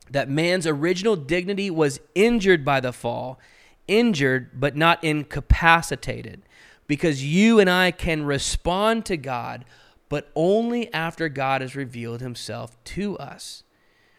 That 0.09 0.31
man's 0.31 0.68
original 0.68 1.16
dignity 1.16 1.68
was 1.68 1.99
injured 2.14 2.64
by 2.64 2.79
the 2.79 2.92
fall 2.92 3.40
injured 3.88 4.61
but 4.61 4.77
not 4.77 5.03
incapacitated 5.03 6.42
because 6.87 7.24
you 7.24 7.59
and 7.59 7.68
I 7.68 7.90
can 7.90 8.24
respond 8.24 9.05
to 9.07 9.16
God, 9.16 9.64
but 10.09 10.31
only 10.35 10.92
after 10.94 11.29
God 11.29 11.61
has 11.61 11.77
revealed 11.77 12.20
himself 12.20 12.83
to 12.85 13.18
us. 13.18 13.62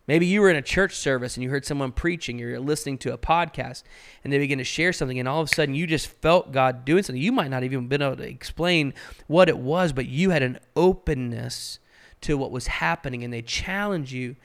Maybe 0.08 0.26
you 0.26 0.42
were 0.42 0.50
in 0.50 0.56
a 0.56 0.64
church 0.64 0.96
service 0.96 1.36
and 1.36 1.44
you 1.44 1.52
heard 1.52 1.66
someone 1.66 1.92
preaching, 1.92 2.42
or 2.42 2.50
you're 2.50 2.60
listening 2.60 2.98
to 3.00 3.14
a 3.14 3.18
podcast, 3.18 3.84
and 4.24 4.34
they 4.34 4.40
begin 4.40 4.58
to 4.58 4.64
share 4.64 4.92
something, 4.92 5.20
and 5.20 5.28
all 5.28 5.42
of 5.42 5.52
a 5.52 5.54
sudden 5.54 5.76
you 5.76 5.86
just 5.86 6.08
felt 6.08 6.52
God 6.52 6.84
doing 6.84 7.04
something. 7.04 7.22
You 7.22 7.32
might 7.32 7.52
not 7.52 7.64
even 7.64 7.88
been 7.88 8.02
able 8.02 8.16
to 8.18 8.24
explain 8.24 8.96
what 9.28 9.50
it 9.50 9.60
was, 9.60 9.94
but 9.94 10.08
you 10.08 10.32
had 10.32 10.42
an 10.42 10.60
openness 10.76 11.78
to 12.22 12.38
what 12.38 12.50
was 12.50 12.68
happening, 12.68 13.24
and 13.24 13.32
they 13.32 13.44
challenge 13.44 14.12
you 14.12 14.36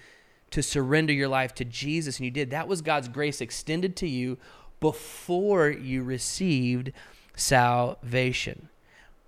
to 0.51 0.63
surrender 0.63 1.13
your 1.13 1.29
life 1.29 1.55
to 1.55 1.65
Jesus, 1.65 2.19
and 2.19 2.27
you 2.27 2.31
did. 2.31 2.51
That 2.51 2.69
was 2.69 2.83
God's 2.83 3.09
grace 3.09 3.41
extended 3.41 3.97
to 3.97 4.07
you 4.07 4.39
before 4.85 5.71
you 5.71 6.03
received 6.03 6.93
salvation. 7.35 8.69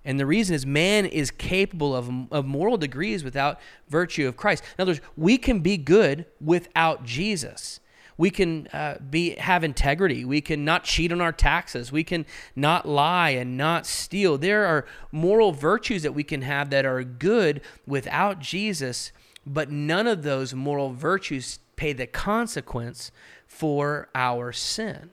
And 0.05 0.21
the 0.21 0.27
reason 0.27 0.55
is 0.55 0.67
man 0.67 1.07
is 1.07 1.31
capable 1.31 1.97
of, 1.97 2.11
of 2.31 2.45
moral 2.45 2.77
degrees 2.77 3.25
without 3.25 3.59
virtue 3.89 4.29
of 4.29 4.37
Christ. 4.37 4.63
In 4.77 4.83
other 4.83 4.91
words, 4.91 5.01
we 5.17 5.39
can 5.39 5.61
be 5.61 5.79
good 5.79 6.27
without 6.43 7.05
Jesus. 7.07 7.81
We 8.19 8.29
can 8.29 8.67
uh, 8.67 8.97
be 8.99 9.31
have 9.37 9.65
integrity. 9.65 10.27
We 10.27 10.43
can 10.43 10.63
not 10.63 10.85
cheat 10.85 11.11
on 11.11 11.23
our 11.23 11.33
taxes. 11.33 11.91
We 11.91 12.05
can 12.05 12.27
not 12.55 12.87
lie 12.87 13.31
and 13.31 13.57
not 13.57 13.87
steal. 13.87 14.37
There 14.37 14.67
are 14.67 14.85
moral 15.11 15.53
virtues 15.53 16.03
that 16.03 16.13
we 16.13 16.23
can 16.23 16.43
have 16.43 16.69
that 16.69 16.85
are 16.85 17.03
good 17.03 17.63
without 17.87 18.41
Jesus, 18.41 19.11
but 19.47 19.71
none 19.71 20.07
of 20.07 20.23
those 20.23 20.53
moral 20.53 20.93
virtues 20.93 21.61
pay 21.77 21.95
the 21.95 22.07
consequence 22.07 23.11
for 23.47 24.11
our 24.15 24.53
sin. 24.53 25.13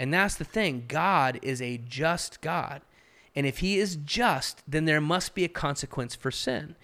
And 0.00 0.14
that's 0.14 0.36
the 0.36 0.44
thing. 0.44 0.86
God 0.88 1.38
is 1.42 1.60
a 1.60 1.76
just 1.76 2.40
God. 2.40 2.80
And 3.36 3.44
if 3.44 3.58
he 3.58 3.78
is 3.78 3.96
just, 3.96 4.62
then 4.66 4.86
there 4.86 4.98
must 4.98 5.34
be 5.34 5.44
a 5.44 5.48
consequence 5.48 6.14
for 6.14 6.30
sin, 6.30 6.74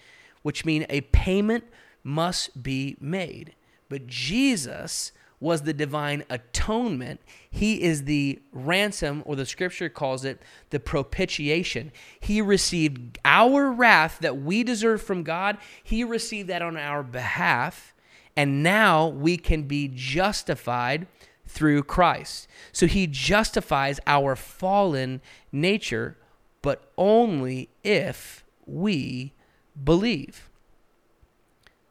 which 0.43 0.65
means 0.65 0.85
a 0.87 1.01
payment 1.01 1.63
must 2.03 2.61
be 2.61 2.95
made. 3.01 3.55
But 3.89 4.05
Jesus 4.05 5.13
was 5.39 5.63
the 5.63 5.73
divine 5.73 6.25
atonement. 6.29 7.19
He 7.49 7.81
is 7.81 8.03
the 8.03 8.39
ransom, 8.51 9.23
or 9.25 9.35
the 9.35 9.47
scripture 9.47 9.89
calls 9.89 10.23
it 10.23 10.39
the 10.69 10.79
propitiation. 10.79 11.91
He 12.19 12.39
received 12.39 13.17
our 13.25 13.71
wrath 13.71 14.19
that 14.21 14.37
we 14.37 14.63
deserve 14.63 15.01
from 15.01 15.23
God, 15.23 15.57
He 15.83 16.03
received 16.03 16.49
that 16.49 16.61
on 16.61 16.77
our 16.77 17.01
behalf. 17.01 17.95
And 18.35 18.61
now 18.61 19.07
we 19.07 19.37
can 19.37 19.63
be 19.63 19.87
justified 19.91 21.07
through 21.47 21.83
Christ. 21.83 22.47
So 22.71 22.85
He 22.87 23.07
justifies 23.07 23.99
our 24.05 24.35
fallen 24.35 25.21
nature, 25.51 26.17
but 26.61 26.91
only 26.97 27.69
if 27.83 28.45
we 28.65 29.33
believe. 29.81 30.49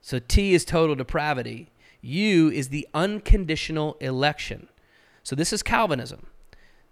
So 0.01 0.19
T 0.19 0.55
is 0.55 0.65
total 0.65 0.95
depravity. 0.95 1.71
U 2.01 2.49
is 2.51 2.69
the 2.69 2.87
unconditional 2.95 3.97
election. 4.01 4.69
So 5.23 5.35
this 5.35 5.53
is 5.53 5.63
Calvinism. 5.63 6.27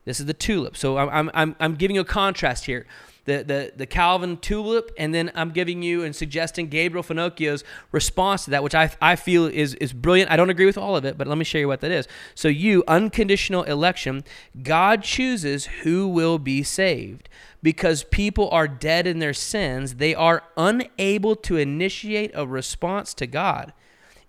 This 0.05 0.19
is 0.21 0.27
the 0.27 0.35
tulip. 0.35 0.77
So 0.77 0.99
I'm, 0.99 1.31
I'm, 1.33 1.55
I'm 1.61 1.77
giving 1.77 1.95
you 1.95 2.03
a 2.03 2.05
contrast 2.05 2.67
here. 2.67 2.87
The, 3.25 3.43
the, 3.43 3.73
the 3.75 3.87
Calvin 3.87 4.37
tulip, 4.37 4.91
and 4.99 5.15
then 5.15 5.33
I'm 5.35 5.51
giving 5.51 5.83
you 5.83 6.03
and 6.05 6.15
suggesting 6.15 6.69
Gabriel 6.69 7.03
Finocchio's 7.03 7.65
response 7.91 8.45
to 8.45 8.51
that, 8.51 8.63
which 8.63 8.75
I, 8.75 8.91
I 9.01 9.17
feel 9.17 9.47
is, 9.47 9.75
is 9.75 9.95
brilliant. 9.95 10.31
I 10.31 10.37
don't 10.37 10.51
agree 10.51 10.67
with 10.67 10.77
all 10.77 10.95
of 10.95 11.07
it, 11.07 11.17
but 11.17 11.27
let 11.27 11.39
me 11.39 11.45
show 11.45 11.57
you 11.57 11.67
what 11.67 11.81
that 11.81 11.91
is. 11.91 12.07
So, 12.35 12.49
you, 12.49 12.85
unconditional 12.87 13.63
election, 13.63 14.25
God 14.63 15.03
chooses 15.03 15.67
who 15.67 16.07
will 16.07 16.39
be 16.39 16.63
saved. 16.63 17.29
Because 17.63 18.05
people 18.05 18.51
are 18.51 18.69
dead 18.69 19.07
in 19.07 19.21
their 19.21 19.33
sins, 19.33 19.95
they 19.95 20.15
are 20.15 20.45
unable 20.55 21.35
to 21.37 21.57
initiate 21.57 22.31
a 22.35 22.47
response 22.47 23.15
to 23.15 23.27
God. 23.27 23.73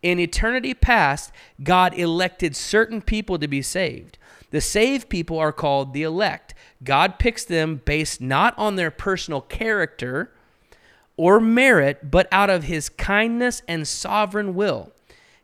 In 0.01 0.19
eternity 0.19 0.73
past, 0.73 1.33
God 1.61 1.93
elected 1.95 2.55
certain 2.55 3.01
people 3.01 3.37
to 3.39 3.47
be 3.47 3.61
saved. 3.61 4.17
The 4.55 4.61
saved 4.61 5.09
people 5.09 5.37
are 5.37 5.51
called 5.51 5.91
the 5.91 6.03
elect. 6.03 6.53
God 6.81 7.19
picks 7.19 7.43
them 7.43 7.81
based 7.83 8.21
not 8.21 8.57
on 8.57 8.77
their 8.77 8.89
personal 8.89 9.41
character 9.41 10.31
or 11.17 11.41
merit, 11.41 12.09
but 12.09 12.29
out 12.31 12.49
of 12.49 12.63
his 12.63 12.87
kindness 12.87 13.63
and 13.67 13.85
sovereign 13.85 14.55
will. 14.55 14.93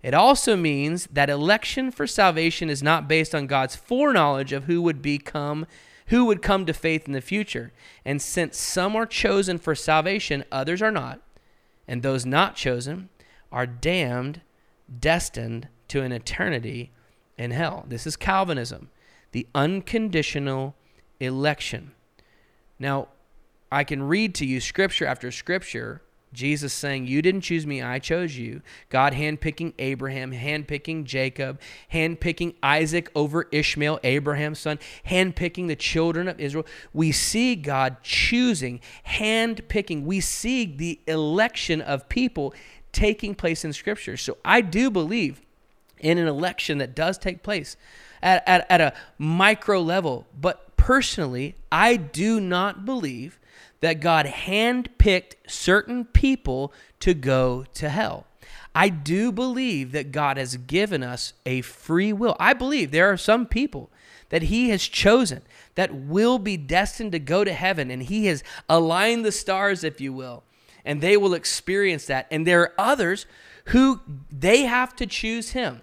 It 0.01 0.13
also 0.13 0.55
means 0.55 1.09
that 1.11 1.29
election 1.29 1.91
for 1.91 2.07
salvation 2.07 2.69
is 2.69 2.81
not 2.81 3.09
based 3.09 3.35
on 3.35 3.47
God's 3.47 3.75
foreknowledge 3.75 4.53
of 4.53 4.63
who 4.63 4.81
would 4.81 5.01
become 5.01 5.67
who 6.07 6.23
would 6.23 6.41
come 6.41 6.65
to 6.65 6.73
faith 6.73 7.05
in 7.05 7.11
the 7.11 7.19
future. 7.19 7.73
And 8.05 8.21
since 8.21 8.57
some 8.57 8.95
are 8.95 9.05
chosen 9.05 9.57
for 9.57 9.75
salvation, 9.75 10.45
others 10.53 10.81
are 10.81 10.89
not, 10.89 11.19
and 11.85 12.01
those 12.01 12.25
not 12.25 12.55
chosen 12.55 13.09
are 13.51 13.67
damned 13.67 14.39
destined 15.01 15.67
to 15.89 16.01
an 16.01 16.13
eternity 16.13 16.91
in 17.37 17.51
hell. 17.51 17.83
This 17.89 18.07
is 18.07 18.15
Calvinism, 18.15 18.89
the 19.31 19.47
unconditional 19.55 20.75
election. 21.19 21.91
Now, 22.79 23.07
I 23.71 23.83
can 23.83 24.03
read 24.03 24.35
to 24.35 24.45
you 24.45 24.59
scripture 24.59 25.05
after 25.05 25.31
scripture 25.31 26.01
Jesus 26.33 26.71
saying, 26.71 27.07
You 27.07 27.21
didn't 27.21 27.41
choose 27.41 27.67
me, 27.67 27.81
I 27.81 27.99
chose 27.99 28.37
you. 28.37 28.61
God 28.89 29.13
handpicking 29.13 29.73
Abraham, 29.79 30.31
handpicking 30.31 31.03
Jacob, 31.03 31.59
handpicking 31.93 32.55
Isaac 32.63 33.11
over 33.15 33.47
Ishmael, 33.51 33.99
Abraham's 34.03 34.59
son, 34.59 34.79
handpicking 35.07 35.67
the 35.67 35.75
children 35.75 36.27
of 36.27 36.39
Israel. 36.39 36.65
We 36.93 37.11
see 37.11 37.55
God 37.55 37.97
choosing, 38.01 38.79
handpicking. 39.07 40.05
We 40.05 40.21
see 40.21 40.65
the 40.65 40.99
election 41.07 41.81
of 41.81 42.07
people 42.07 42.53
taking 42.93 43.35
place 43.35 43.65
in 43.65 43.73
Scripture. 43.73 44.15
So 44.17 44.37
I 44.45 44.61
do 44.61 44.89
believe 44.89 45.41
in 45.99 46.17
an 46.17 46.27
election 46.27 46.77
that 46.79 46.95
does 46.95 47.17
take 47.17 47.43
place 47.43 47.75
at, 48.21 48.43
at, 48.47 48.65
at 48.69 48.81
a 48.81 48.93
micro 49.17 49.81
level. 49.81 50.27
But 50.39 50.75
personally, 50.77 51.55
I 51.71 51.95
do 51.95 52.39
not 52.39 52.85
believe 52.85 53.39
that 53.81 53.99
God 53.99 54.25
handpicked 54.25 55.33
certain 55.47 56.05
people 56.05 56.73
to 56.99 57.13
go 57.13 57.65
to 57.73 57.89
hell. 57.89 58.27
I 58.73 58.89
do 58.89 59.31
believe 59.31 59.91
that 59.91 60.11
God 60.11 60.37
has 60.37 60.55
given 60.55 61.03
us 61.03 61.33
a 61.45 61.61
free 61.61 62.13
will. 62.13 62.37
I 62.39 62.53
believe 62.53 62.91
there 62.91 63.11
are 63.11 63.17
some 63.17 63.45
people 63.45 63.89
that 64.29 64.43
He 64.43 64.69
has 64.69 64.83
chosen 64.83 65.41
that 65.75 65.93
will 65.93 66.39
be 66.39 66.55
destined 66.57 67.11
to 67.11 67.19
go 67.19 67.43
to 67.43 67.51
heaven, 67.51 67.91
and 67.91 68.03
He 68.03 68.27
has 68.27 68.43
aligned 68.69 69.25
the 69.25 69.31
stars, 69.31 69.83
if 69.83 69.99
you 69.99 70.13
will, 70.13 70.43
and 70.85 71.01
they 71.01 71.17
will 71.17 71.33
experience 71.33 72.05
that. 72.05 72.27
And 72.31 72.47
there 72.47 72.61
are 72.61 72.73
others 72.77 73.25
who 73.65 73.99
they 74.31 74.63
have 74.63 74.95
to 74.97 75.05
choose 75.05 75.51
him. 75.51 75.81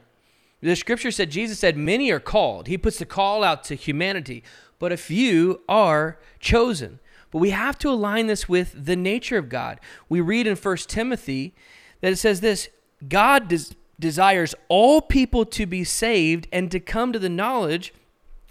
The 0.61 0.75
scripture 0.75 1.11
said, 1.11 1.31
Jesus 1.31 1.59
said, 1.59 1.77
Many 1.77 2.11
are 2.11 2.21
called. 2.21 2.66
He 2.66 2.79
puts 2.79 2.99
the 2.99 3.07
call 3.07 3.44
out 3.44 3.64
to 3.64 3.75
humanity, 3.75 4.42
but 4.79 4.92
a 4.92 4.97
few 4.97 5.61
are 5.68 6.18
chosen. 6.40 6.99
But 7.31 7.38
we 7.38 7.51
have 7.51 7.79
to 7.79 7.90
align 7.90 8.27
this 8.27 8.49
with 8.49 8.87
the 8.87 8.97
nature 8.97 9.38
of 9.38 9.49
God. 9.49 9.81
We 10.09 10.21
read 10.21 10.47
in 10.47 10.57
1 10.57 10.77
Timothy 10.88 11.55
that 12.01 12.12
it 12.12 12.16
says 12.16 12.40
this 12.40 12.68
God 13.07 13.49
des- 13.49 13.75
desires 14.01 14.55
all 14.68 15.01
people 15.01 15.44
to 15.44 15.66
be 15.66 15.85
saved 15.85 16.49
and 16.53 16.71
to 16.71 16.81
come 16.81 17.12
to 17.12 17.18
the 17.18 17.29
knowledge 17.29 17.92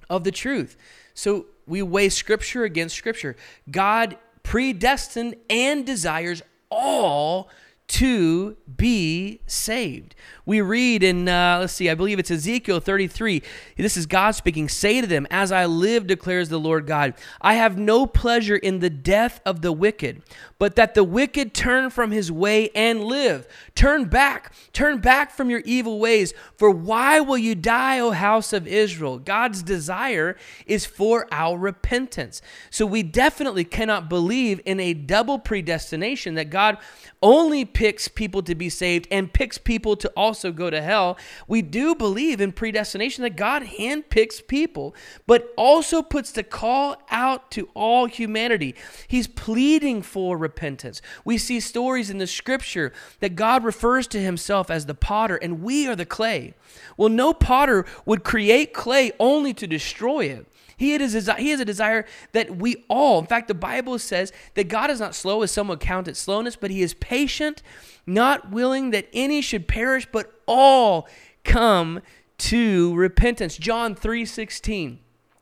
of 0.10 0.24
the 0.24 0.32
truth. 0.32 0.78
So 1.14 1.48
we 1.66 1.82
weigh 1.82 2.10
scripture 2.10 2.64
against 2.64 2.96
scripture. 2.96 3.36
God 3.70 4.18
predestined 4.44 5.36
and 5.50 5.86
desires 5.86 6.42
all 6.70 7.50
to 7.88 8.58
be 8.76 9.40
saved. 9.48 10.14
We 10.46 10.60
read 10.62 11.04
in, 11.04 11.28
uh, 11.28 11.60
let's 11.62 11.74
see, 11.74 11.90
I 11.90 11.96
believe 11.96 12.20
it's 12.20 12.32
Ezekiel 12.32 12.82
33. 12.82 13.42
This 13.78 13.96
is 13.96 14.06
God 14.06 14.32
speaking. 14.32 14.68
Say 14.68 15.00
to 15.00 15.08
them, 15.08 15.26
As 15.32 15.54
I 15.54 15.66
live, 15.66 16.06
declares 16.06 16.50
the 16.50 16.60
Lord 16.60 16.86
God, 16.86 17.14
I 17.42 17.54
have 17.54 17.78
no 17.78 18.06
pleasure 18.06 18.58
in 18.58 18.80
the 18.80 18.90
death 18.90 19.40
of 19.46 19.62
the 19.62 19.72
wicked, 19.72 20.22
but 20.60 20.76
that 20.76 20.96
the 20.96 21.04
wicked 21.04 21.54
turn 21.54 21.90
from 21.90 22.12
his 22.12 22.30
way 22.32 22.70
and 22.76 23.04
live. 23.04 23.48
Turn 23.74 24.06
back, 24.06 24.54
turn 24.74 25.00
back 25.00 25.32
from 25.32 25.50
your 25.50 25.62
evil 25.66 26.00
ways. 26.00 26.34
For 26.58 26.70
why 26.70 27.22
will 27.22 27.38
you 27.38 27.56
die, 27.56 28.00
O 28.00 28.12
house 28.12 28.52
of 28.52 28.68
Israel? 28.68 29.18
God's 29.18 29.64
desire 29.64 30.36
is 30.66 30.86
for 30.86 31.28
our 31.32 31.58
repentance. 31.58 32.42
So 32.70 32.86
we 32.86 33.02
definitely 33.02 33.64
cannot 33.64 34.10
believe 34.10 34.60
in 34.66 34.80
a 34.80 34.94
double 34.94 35.40
predestination 35.40 36.36
that 36.36 36.50
God 36.50 36.78
only 37.22 37.66
picks 37.78 38.08
people 38.08 38.42
to 38.42 38.56
be 38.56 38.70
saved 38.70 39.08
and 39.12 39.32
picks 39.32 39.60
people 39.60 39.96
to 39.96 40.10
also 40.18 40.52
go 40.52 40.68
to 40.68 40.82
hell. 40.82 41.16
We 41.48 41.62
do 41.62 41.94
believe 41.94 42.42
in 42.42 42.52
predestination 42.52 43.22
that 43.22 43.36
God 43.36 43.62
handpicks 43.62 44.48
people, 44.48 44.96
but 45.28 45.54
also 45.56 46.02
puts 46.02 46.32
the 46.32 46.42
call 46.42 47.00
out 47.12 47.52
to 47.52 47.70
all 47.76 48.08
humanity. 48.08 48.74
He's 49.08 49.28
pleading 49.28 50.02
for 50.02 50.40
repentance. 50.40 51.04
We 51.24 51.38
see 51.38 51.60
stories 51.60 52.10
in 52.10 52.18
the 52.18 52.26
scripture 52.26 52.94
that 53.20 53.36
God 53.36 53.64
refers 53.64 54.08
to 54.08 54.20
himself 54.20 54.72
as 54.72 54.88
the 54.88 54.96
potter 54.96 55.36
and 55.36 55.62
we 55.62 55.88
are 55.88 55.96
the 55.96 56.04
clay. 56.04 56.56
Well, 56.98 57.10
no 57.10 57.32
potter 57.32 57.86
would 58.08 58.24
create 58.24 58.74
clay 58.74 59.12
only 59.20 59.54
to 59.54 59.68
destroy 59.68 60.26
it. 60.26 60.48
He 60.78 60.92
has, 60.92 61.14
he 61.40 61.50
has 61.50 61.60
a 61.60 61.66
desire 61.66 62.06
that 62.34 62.56
we 62.58 62.86
all, 62.88 63.20
in 63.20 63.26
fact, 63.26 63.48
the 63.48 63.56
Bible 63.56 63.98
says 63.98 64.32
that 64.54 64.68
God 64.68 64.92
is 64.92 65.00
not 65.00 65.16
slow 65.16 65.42
as 65.42 65.52
some 65.52 65.68
would 65.68 65.80
count 65.80 66.08
it 66.08 66.16
slowness, 66.16 66.56
but 66.56 66.70
he 66.70 66.84
is 66.84 66.94
patient, 66.94 67.64
not 68.06 68.52
willing 68.52 68.92
that 68.92 69.08
any 69.12 69.42
should 69.42 69.68
perish, 69.68 70.08
but 70.12 70.40
all 70.46 71.08
come 71.44 72.02
to 72.38 72.94
repentance. 72.96 73.58
John 73.58 73.96
3 73.96 74.24
16. 74.24 75.00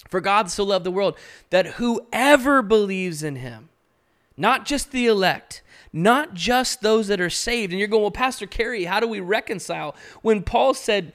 For 0.10 0.21
God 0.21 0.50
so 0.50 0.63
loved 0.63 0.86
the 0.86 0.91
world 0.91 1.17
that 1.50 1.65
whoever 1.65 2.62
believes 2.62 3.21
in 3.21 3.38
him, 3.38 3.69
not 4.38 4.65
just 4.65 4.91
the 4.91 5.08
elect, 5.08 5.62
not 5.91 6.34
just 6.34 6.82
those 6.82 7.08
that 7.08 7.19
are 7.19 7.30
saved. 7.30 7.74
And 7.74 7.80
you're 7.80 7.88
going, 7.88 8.04
well, 8.04 8.12
Pastor 8.12 8.45
Carey, 8.45 8.86
how 8.86 9.00
do 9.00 9.08
we 9.08 9.19
reconcile 9.19 9.95
when 10.21 10.43
Paul 10.43 10.74
said, 10.74 11.13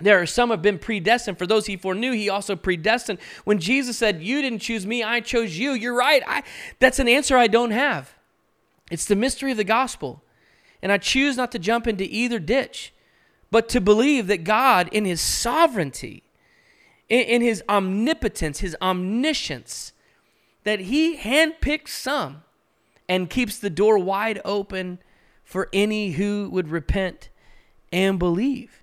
there 0.00 0.20
are 0.20 0.26
some 0.26 0.50
have 0.50 0.62
been 0.62 0.78
predestined. 0.78 1.38
For 1.38 1.46
those 1.46 1.66
he 1.66 1.76
foreknew, 1.76 2.12
he 2.12 2.28
also 2.28 2.56
predestined. 2.56 3.18
When 3.44 3.58
Jesus 3.58 3.98
said, 3.98 4.22
You 4.22 4.42
didn't 4.42 4.60
choose 4.60 4.86
me, 4.86 5.02
I 5.02 5.20
chose 5.20 5.58
you, 5.58 5.72
you're 5.72 5.96
right. 5.96 6.22
I, 6.26 6.42
that's 6.78 6.98
an 6.98 7.08
answer 7.08 7.36
I 7.36 7.46
don't 7.46 7.70
have. 7.70 8.14
It's 8.90 9.04
the 9.04 9.16
mystery 9.16 9.50
of 9.50 9.56
the 9.56 9.64
gospel. 9.64 10.22
And 10.82 10.90
I 10.90 10.98
choose 10.98 11.36
not 11.36 11.52
to 11.52 11.58
jump 11.58 11.86
into 11.86 12.04
either 12.04 12.38
ditch, 12.38 12.92
but 13.50 13.68
to 13.70 13.80
believe 13.80 14.26
that 14.28 14.44
God, 14.44 14.88
in 14.92 15.04
his 15.04 15.20
sovereignty, 15.20 16.22
in, 17.08 17.20
in 17.20 17.42
his 17.42 17.62
omnipotence, 17.68 18.60
his 18.60 18.76
omniscience, 18.80 19.92
that 20.64 20.80
he 20.80 21.18
handpicks 21.18 21.88
some 21.88 22.42
and 23.08 23.28
keeps 23.28 23.58
the 23.58 23.70
door 23.70 23.98
wide 23.98 24.40
open 24.44 25.00
for 25.44 25.68
any 25.72 26.12
who 26.12 26.48
would 26.52 26.68
repent 26.68 27.28
and 27.92 28.18
believe. 28.18 28.79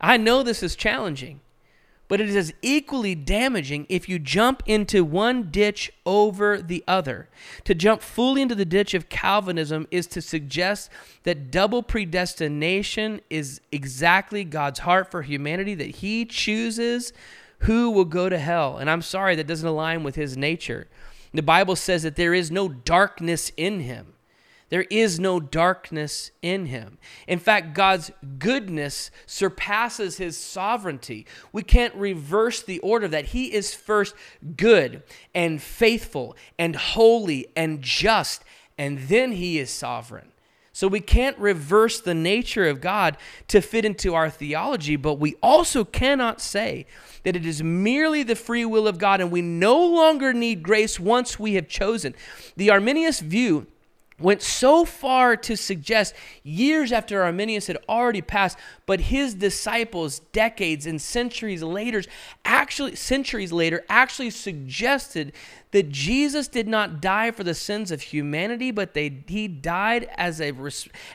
I 0.00 0.16
know 0.16 0.42
this 0.42 0.62
is 0.62 0.76
challenging, 0.76 1.40
but 2.08 2.20
it 2.20 2.30
is 2.30 2.54
equally 2.62 3.14
damaging 3.14 3.86
if 3.88 4.08
you 4.08 4.18
jump 4.18 4.62
into 4.66 5.04
one 5.04 5.50
ditch 5.50 5.92
over 6.06 6.60
the 6.60 6.82
other. 6.88 7.28
To 7.64 7.74
jump 7.74 8.02
fully 8.02 8.42
into 8.42 8.54
the 8.54 8.64
ditch 8.64 8.94
of 8.94 9.08
Calvinism 9.08 9.86
is 9.90 10.06
to 10.08 10.22
suggest 10.22 10.90
that 11.24 11.50
double 11.50 11.82
predestination 11.82 13.20
is 13.28 13.60
exactly 13.70 14.42
God's 14.42 14.80
heart 14.80 15.10
for 15.10 15.22
humanity, 15.22 15.74
that 15.74 15.96
He 15.96 16.24
chooses 16.24 17.12
who 17.60 17.90
will 17.90 18.06
go 18.06 18.28
to 18.28 18.38
hell. 18.38 18.78
And 18.78 18.90
I'm 18.90 19.02
sorry, 19.02 19.36
that 19.36 19.46
doesn't 19.46 19.68
align 19.68 20.02
with 20.02 20.16
His 20.16 20.36
nature. 20.36 20.88
The 21.32 21.42
Bible 21.42 21.76
says 21.76 22.02
that 22.02 22.16
there 22.16 22.34
is 22.34 22.50
no 22.50 22.68
darkness 22.68 23.52
in 23.56 23.80
Him. 23.80 24.09
There 24.70 24.86
is 24.88 25.18
no 25.18 25.40
darkness 25.40 26.30
in 26.42 26.66
him. 26.66 26.98
In 27.26 27.40
fact, 27.40 27.74
God's 27.74 28.12
goodness 28.38 29.10
surpasses 29.26 30.16
his 30.16 30.38
sovereignty. 30.38 31.26
We 31.52 31.62
can't 31.62 31.94
reverse 31.96 32.62
the 32.62 32.78
order 32.78 33.08
that 33.08 33.26
he 33.26 33.52
is 33.52 33.74
first 33.74 34.14
good 34.56 35.02
and 35.34 35.60
faithful 35.60 36.36
and 36.56 36.76
holy 36.76 37.48
and 37.56 37.82
just, 37.82 38.44
and 38.78 39.00
then 39.00 39.32
he 39.32 39.58
is 39.58 39.70
sovereign. 39.70 40.30
So 40.72 40.86
we 40.86 41.00
can't 41.00 41.36
reverse 41.36 42.00
the 42.00 42.14
nature 42.14 42.68
of 42.68 42.80
God 42.80 43.16
to 43.48 43.60
fit 43.60 43.84
into 43.84 44.14
our 44.14 44.30
theology, 44.30 44.94
but 44.94 45.14
we 45.14 45.34
also 45.42 45.84
cannot 45.84 46.40
say 46.40 46.86
that 47.24 47.34
it 47.34 47.44
is 47.44 47.62
merely 47.62 48.22
the 48.22 48.36
free 48.36 48.64
will 48.64 48.86
of 48.86 48.98
God 48.98 49.20
and 49.20 49.32
we 49.32 49.42
no 49.42 49.84
longer 49.84 50.32
need 50.32 50.62
grace 50.62 51.00
once 51.00 51.40
we 51.40 51.54
have 51.54 51.66
chosen. 51.66 52.14
The 52.56 52.70
Arminian 52.70 53.12
view 53.12 53.66
went 54.20 54.42
so 54.42 54.84
far 54.84 55.36
to 55.36 55.56
suggest 55.56 56.14
years 56.42 56.92
after 56.92 57.22
Arminius 57.22 57.66
had 57.66 57.78
already 57.88 58.20
passed, 58.22 58.58
but 58.90 59.02
his 59.02 59.34
disciples 59.34 60.18
decades 60.32 60.84
and 60.84 61.00
centuries 61.00 61.62
later 61.62 62.02
actually 62.44 62.96
centuries 62.96 63.52
later 63.52 63.84
actually 63.88 64.30
suggested 64.30 65.32
that 65.70 65.90
Jesus 65.90 66.48
did 66.48 66.66
not 66.66 67.00
die 67.00 67.30
for 67.30 67.44
the 67.44 67.54
sins 67.54 67.92
of 67.92 68.00
humanity, 68.00 68.72
but 68.72 68.94
they, 68.94 69.22
he 69.28 69.46
died 69.46 70.08
as 70.16 70.40
a, 70.40 70.52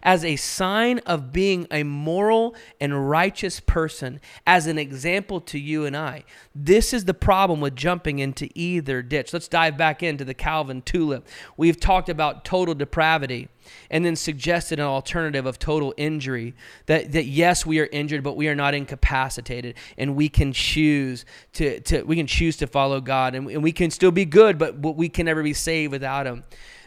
as 0.01 0.23
a 0.23 0.37
sign 0.37 0.99
of 0.99 1.33
being 1.33 1.67
a 1.69 1.83
moral 1.83 2.55
and 2.79 3.09
righteous 3.09 3.59
person, 3.59 4.21
as 4.47 4.65
an 4.67 4.77
example 4.77 5.41
to 5.41 5.59
you 5.59 5.85
and 5.85 5.97
I. 5.97 6.23
This 6.55 6.93
is 6.93 7.03
the 7.03 7.13
problem 7.13 7.59
with 7.59 7.75
jumping 7.75 8.19
into 8.19 8.47
either 8.55 9.01
ditch. 9.01 9.33
Let's 9.33 9.49
dive 9.49 9.77
back 9.77 10.01
into 10.01 10.23
the 10.23 10.33
Calvin 10.33 10.81
tulip. 10.81 11.27
We've 11.57 11.77
talked 11.79 12.07
about 12.07 12.45
total 12.45 12.73
depravity 12.73 13.49
and 13.89 14.05
then 14.05 14.15
suggested 14.15 14.79
an 14.79 14.85
alternative 14.85 15.45
of 15.45 15.59
total 15.59 15.93
injury 15.97 16.53
that, 16.85 17.11
that 17.11 17.25
yes 17.25 17.65
we 17.65 17.79
are 17.79 17.87
injured 17.91 18.23
but 18.23 18.35
we 18.35 18.47
are 18.47 18.55
not 18.55 18.73
incapacitated 18.73 19.75
and 19.97 20.15
we 20.15 20.29
can 20.29 20.53
choose 20.53 21.25
to, 21.53 21.79
to 21.81 22.03
we 22.03 22.15
can 22.15 22.27
choose 22.27 22.57
to 22.57 22.67
follow 22.67 23.01
god 23.01 23.35
and, 23.35 23.49
and 23.49 23.63
we 23.63 23.71
can 23.71 23.91
still 23.91 24.11
be 24.11 24.25
good 24.25 24.57
but 24.57 24.79
we 24.79 25.09
can 25.09 25.25
never 25.25 25.43
be 25.43 25.53
saved 25.53 25.91
without 25.91 26.25
him 26.25 26.43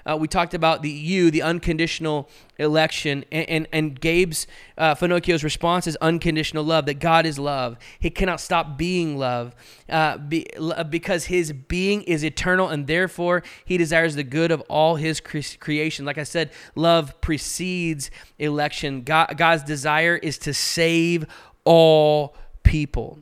uh, 0.08 0.16
we 0.16 0.26
talked 0.26 0.54
about 0.54 0.82
the 0.82 0.90
you, 0.90 1.30
the 1.30 1.42
unconditional 1.42 2.28
election, 2.58 3.24
and, 3.30 3.48
and, 3.48 3.68
and 3.72 4.00
Gabe's 4.00 4.46
uh, 4.76 4.94
Finocchio's 4.94 5.44
response 5.44 5.86
is 5.86 5.96
unconditional 6.00 6.64
love, 6.64 6.86
that 6.86 6.98
God 6.98 7.26
is 7.26 7.38
love. 7.38 7.76
He 7.98 8.10
cannot 8.10 8.40
stop 8.40 8.78
being 8.78 9.18
love 9.18 9.54
uh, 9.88 10.16
be, 10.16 10.46
because 10.88 11.26
his 11.26 11.52
being 11.52 12.02
is 12.02 12.24
eternal, 12.24 12.68
and 12.68 12.86
therefore 12.86 13.42
he 13.64 13.76
desires 13.76 14.14
the 14.14 14.24
good 14.24 14.50
of 14.50 14.60
all 14.62 14.96
his 14.96 15.20
cre- 15.20 15.40
creation. 15.60 16.04
Like 16.04 16.18
I 16.18 16.24
said, 16.24 16.50
love 16.74 17.20
precedes 17.20 18.10
election. 18.38 19.02
God, 19.02 19.36
God's 19.36 19.62
desire 19.62 20.16
is 20.16 20.38
to 20.38 20.54
save 20.54 21.26
all 21.64 22.34
people. 22.62 23.18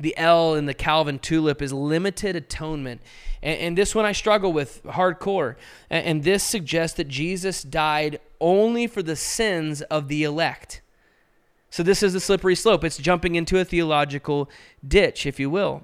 The 0.00 0.16
L 0.16 0.54
in 0.54 0.66
the 0.66 0.74
Calvin 0.74 1.18
tulip 1.18 1.62
is 1.62 1.72
limited 1.72 2.34
atonement. 2.34 3.00
And, 3.42 3.58
and 3.60 3.78
this 3.78 3.94
one 3.94 4.04
I 4.04 4.12
struggle 4.12 4.52
with 4.52 4.82
hardcore. 4.84 5.56
And, 5.90 6.06
and 6.06 6.24
this 6.24 6.42
suggests 6.42 6.96
that 6.96 7.08
Jesus 7.08 7.62
died 7.62 8.20
only 8.40 8.86
for 8.86 9.02
the 9.02 9.16
sins 9.16 9.82
of 9.82 10.08
the 10.08 10.24
elect. 10.24 10.80
So 11.70 11.82
this 11.82 12.02
is 12.02 12.14
the 12.14 12.20
slippery 12.20 12.56
slope. 12.56 12.82
It's 12.82 12.96
jumping 12.96 13.36
into 13.36 13.58
a 13.60 13.64
theological 13.64 14.50
ditch, 14.86 15.26
if 15.26 15.38
you 15.38 15.48
will. 15.48 15.82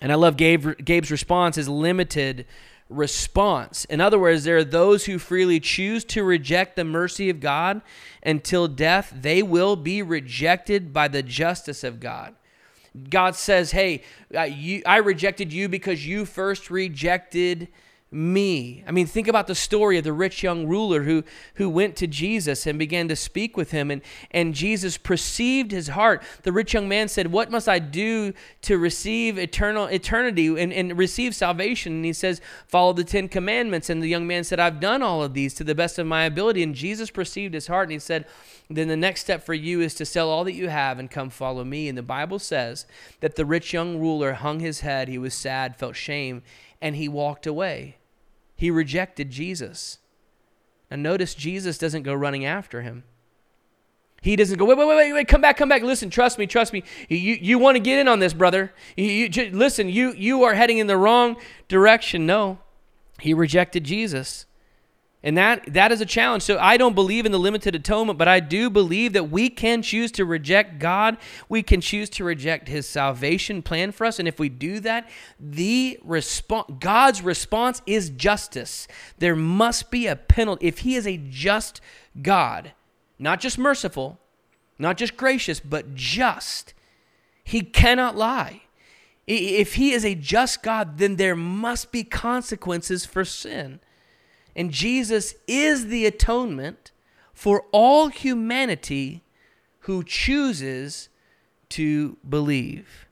And 0.00 0.12
I 0.12 0.16
love 0.16 0.36
Gabe, 0.36 0.76
Gabe's 0.84 1.10
response 1.10 1.56
is 1.56 1.68
limited 1.68 2.44
response. 2.90 3.84
In 3.86 4.00
other 4.00 4.18
words, 4.18 4.44
there 4.44 4.58
are 4.58 4.64
those 4.64 5.06
who 5.06 5.18
freely 5.18 5.60
choose 5.60 6.04
to 6.06 6.22
reject 6.22 6.76
the 6.76 6.84
mercy 6.84 7.30
of 7.30 7.40
God 7.40 7.80
until 8.22 8.68
death. 8.68 9.12
They 9.14 9.42
will 9.42 9.76
be 9.76 10.02
rejected 10.02 10.92
by 10.92 11.08
the 11.08 11.22
justice 11.22 11.84
of 11.84 12.00
God. 12.00 12.34
God 13.10 13.34
says, 13.34 13.72
"Hey, 13.72 14.02
you, 14.30 14.82
I 14.86 14.98
rejected 14.98 15.52
you 15.52 15.68
because 15.68 16.06
you 16.06 16.24
first 16.24 16.70
rejected 16.70 17.68
me." 18.14 18.84
I 18.86 18.92
mean, 18.92 19.06
think 19.06 19.28
about 19.28 19.48
the 19.48 19.54
story 19.54 19.98
of 19.98 20.04
the 20.04 20.12
rich 20.12 20.42
young 20.42 20.66
ruler 20.66 21.02
who 21.02 21.24
who 21.54 21.68
went 21.68 21.96
to 21.96 22.06
Jesus 22.06 22.66
and 22.66 22.78
began 22.78 23.08
to 23.08 23.16
speak 23.16 23.56
with 23.56 23.72
him, 23.72 23.90
and 23.90 24.00
and 24.30 24.54
Jesus 24.54 24.96
perceived 24.96 25.72
his 25.72 25.88
heart. 25.88 26.22
The 26.44 26.52
rich 26.52 26.72
young 26.74 26.88
man 26.88 27.08
said, 27.08 27.32
"What 27.32 27.50
must 27.50 27.68
I 27.68 27.80
do 27.80 28.32
to 28.62 28.78
receive 28.78 29.36
eternal 29.36 29.86
eternity 29.86 30.46
and, 30.46 30.72
and 30.72 30.96
receive 30.96 31.34
salvation?" 31.34 31.94
And 31.94 32.04
he 32.04 32.12
says, 32.12 32.40
"Follow 32.66 32.92
the 32.92 33.04
Ten 33.04 33.28
Commandments." 33.28 33.90
And 33.90 34.02
the 34.02 34.08
young 34.08 34.26
man 34.26 34.44
said, 34.44 34.60
"I've 34.60 34.80
done 34.80 35.02
all 35.02 35.22
of 35.22 35.34
these 35.34 35.52
to 35.54 35.64
the 35.64 35.74
best 35.74 35.98
of 35.98 36.06
my 36.06 36.24
ability." 36.24 36.62
And 36.62 36.74
Jesus 36.74 37.10
perceived 37.10 37.54
his 37.54 37.66
heart, 37.66 37.88
and 37.88 37.92
he 37.92 37.98
said 37.98 38.26
then 38.70 38.88
the 38.88 38.96
next 38.96 39.20
step 39.20 39.44
for 39.44 39.52
you 39.52 39.80
is 39.80 39.94
to 39.94 40.06
sell 40.06 40.30
all 40.30 40.44
that 40.44 40.54
you 40.54 40.68
have 40.68 40.98
and 40.98 41.10
come 41.10 41.28
follow 41.28 41.64
me. 41.64 41.88
And 41.88 41.98
the 41.98 42.02
Bible 42.02 42.38
says 42.38 42.86
that 43.20 43.36
the 43.36 43.44
rich 43.44 43.74
young 43.74 43.98
ruler 43.98 44.32
hung 44.32 44.60
his 44.60 44.80
head, 44.80 45.08
he 45.08 45.18
was 45.18 45.34
sad, 45.34 45.76
felt 45.76 45.96
shame, 45.96 46.42
and 46.80 46.96
he 46.96 47.08
walked 47.08 47.46
away. 47.46 47.96
He 48.56 48.70
rejected 48.70 49.30
Jesus. 49.30 49.98
And 50.90 51.02
notice 51.02 51.34
Jesus 51.34 51.78
doesn't 51.78 52.02
go 52.02 52.14
running 52.14 52.44
after 52.44 52.82
him. 52.82 53.04
He 54.22 54.36
doesn't 54.36 54.56
go, 54.56 54.64
wait, 54.64 54.78
wait, 54.78 54.88
wait, 54.88 54.96
wait, 54.96 55.12
wait, 55.12 55.28
come 55.28 55.42
back, 55.42 55.58
come 55.58 55.68
back. 55.68 55.82
Listen, 55.82 56.08
trust 56.08 56.38
me, 56.38 56.46
trust 56.46 56.72
me. 56.72 56.82
You, 57.10 57.36
you 57.40 57.58
want 57.58 57.76
to 57.76 57.80
get 57.80 57.98
in 57.98 58.08
on 58.08 58.20
this, 58.20 58.32
brother. 58.32 58.72
You, 58.96 59.28
you, 59.30 59.50
listen, 59.50 59.90
you, 59.90 60.14
you 60.14 60.44
are 60.44 60.54
heading 60.54 60.78
in 60.78 60.86
the 60.86 60.96
wrong 60.96 61.36
direction. 61.68 62.24
No, 62.24 62.58
he 63.20 63.34
rejected 63.34 63.84
Jesus. 63.84 64.46
And 65.24 65.38
that 65.38 65.72
that 65.72 65.90
is 65.90 66.02
a 66.02 66.06
challenge. 66.06 66.42
So 66.42 66.58
I 66.58 66.76
don't 66.76 66.94
believe 66.94 67.24
in 67.24 67.32
the 67.32 67.38
limited 67.38 67.74
atonement, 67.74 68.18
but 68.18 68.28
I 68.28 68.40
do 68.40 68.68
believe 68.68 69.14
that 69.14 69.30
we 69.30 69.48
can 69.48 69.80
choose 69.80 70.12
to 70.12 70.24
reject 70.26 70.78
God. 70.78 71.16
We 71.48 71.62
can 71.62 71.80
choose 71.80 72.10
to 72.10 72.24
reject 72.24 72.68
his 72.68 72.86
salvation 72.86 73.62
plan 73.62 73.92
for 73.92 74.04
us, 74.04 74.18
and 74.18 74.28
if 74.28 74.38
we 74.38 74.50
do 74.50 74.80
that, 74.80 75.08
the 75.40 75.98
response 76.04 76.70
God's 76.78 77.22
response 77.22 77.80
is 77.86 78.10
justice. 78.10 78.86
There 79.16 79.34
must 79.34 79.90
be 79.90 80.06
a 80.06 80.14
penalty. 80.14 80.66
If 80.66 80.80
he 80.80 80.94
is 80.94 81.06
a 81.06 81.16
just 81.16 81.80
God, 82.20 82.72
not 83.18 83.40
just 83.40 83.56
merciful, 83.56 84.20
not 84.78 84.98
just 84.98 85.16
gracious, 85.16 85.58
but 85.58 85.94
just, 85.94 86.74
he 87.42 87.62
cannot 87.62 88.14
lie. 88.14 88.60
If 89.26 89.76
he 89.76 89.92
is 89.92 90.04
a 90.04 90.14
just 90.14 90.62
God, 90.62 90.98
then 90.98 91.16
there 91.16 91.34
must 91.34 91.92
be 91.92 92.04
consequences 92.04 93.06
for 93.06 93.24
sin. 93.24 93.80
And 94.56 94.70
Jesus 94.70 95.34
is 95.46 95.86
the 95.86 96.06
atonement 96.06 96.92
for 97.32 97.64
all 97.72 98.08
humanity 98.08 99.22
who 99.80 100.02
chooses 100.04 101.08
to 101.70 102.16
believe. 102.28 103.06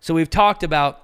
So 0.00 0.14
we've 0.14 0.30
talked 0.30 0.62
about 0.62 0.98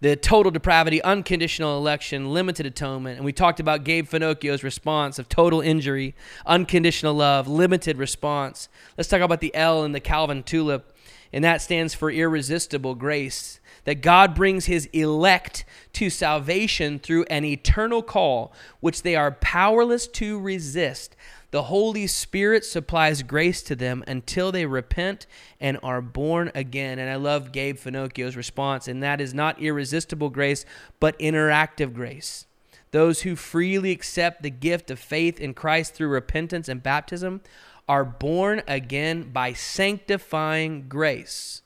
the 0.00 0.14
total 0.16 0.52
depravity, 0.52 1.02
unconditional 1.02 1.78
election, 1.78 2.32
limited 2.32 2.66
atonement, 2.66 3.16
and 3.16 3.24
we 3.24 3.32
talked 3.32 3.58
about 3.58 3.84
Gabe 3.84 4.06
Finocchio's 4.06 4.62
response 4.62 5.18
of 5.18 5.28
total 5.30 5.62
injury, 5.62 6.14
unconditional 6.44 7.14
love, 7.14 7.48
limited 7.48 7.96
response. 7.96 8.68
Let's 8.98 9.08
talk 9.08 9.22
about 9.22 9.40
the 9.40 9.54
L 9.54 9.82
in 9.84 9.92
the 9.92 10.00
Calvin 10.00 10.42
tulip, 10.42 10.94
and 11.32 11.42
that 11.42 11.62
stands 11.62 11.94
for 11.94 12.10
irresistible 12.10 12.94
grace 12.94 13.60
that 13.84 14.02
God 14.02 14.34
brings 14.34 14.66
his 14.66 14.86
elect 14.92 15.64
to 15.94 16.10
salvation 16.10 16.98
through 16.98 17.24
an 17.24 17.44
eternal 17.44 18.02
call, 18.02 18.52
which 18.80 19.02
they 19.02 19.14
are 19.16 19.30
powerless 19.30 20.06
to 20.08 20.38
resist. 20.38 21.16
The 21.50 21.64
Holy 21.64 22.06
Spirit 22.08 22.64
supplies 22.64 23.22
grace 23.22 23.62
to 23.62 23.76
them 23.76 24.02
until 24.08 24.50
they 24.50 24.66
repent 24.66 25.26
and 25.60 25.78
are 25.82 26.02
born 26.02 26.50
again. 26.54 26.98
And 26.98 27.08
I 27.08 27.14
love 27.14 27.52
Gabe 27.52 27.76
Finocchio's 27.76 28.36
response, 28.36 28.88
and 28.88 29.02
that 29.02 29.20
is 29.20 29.32
not 29.32 29.60
irresistible 29.60 30.30
grace, 30.30 30.64
but 30.98 31.16
interactive 31.20 31.94
grace. 31.94 32.46
Those 32.90 33.22
who 33.22 33.36
freely 33.36 33.90
accept 33.90 34.42
the 34.42 34.50
gift 34.50 34.90
of 34.90 34.98
faith 34.98 35.40
in 35.40 35.54
Christ 35.54 35.94
through 35.94 36.08
repentance 36.08 36.68
and 36.68 36.82
baptism 36.82 37.40
are 37.88 38.04
born 38.04 38.62
again 38.66 39.30
by 39.32 39.52
sanctifying 39.52 40.86
grace. 40.88 41.62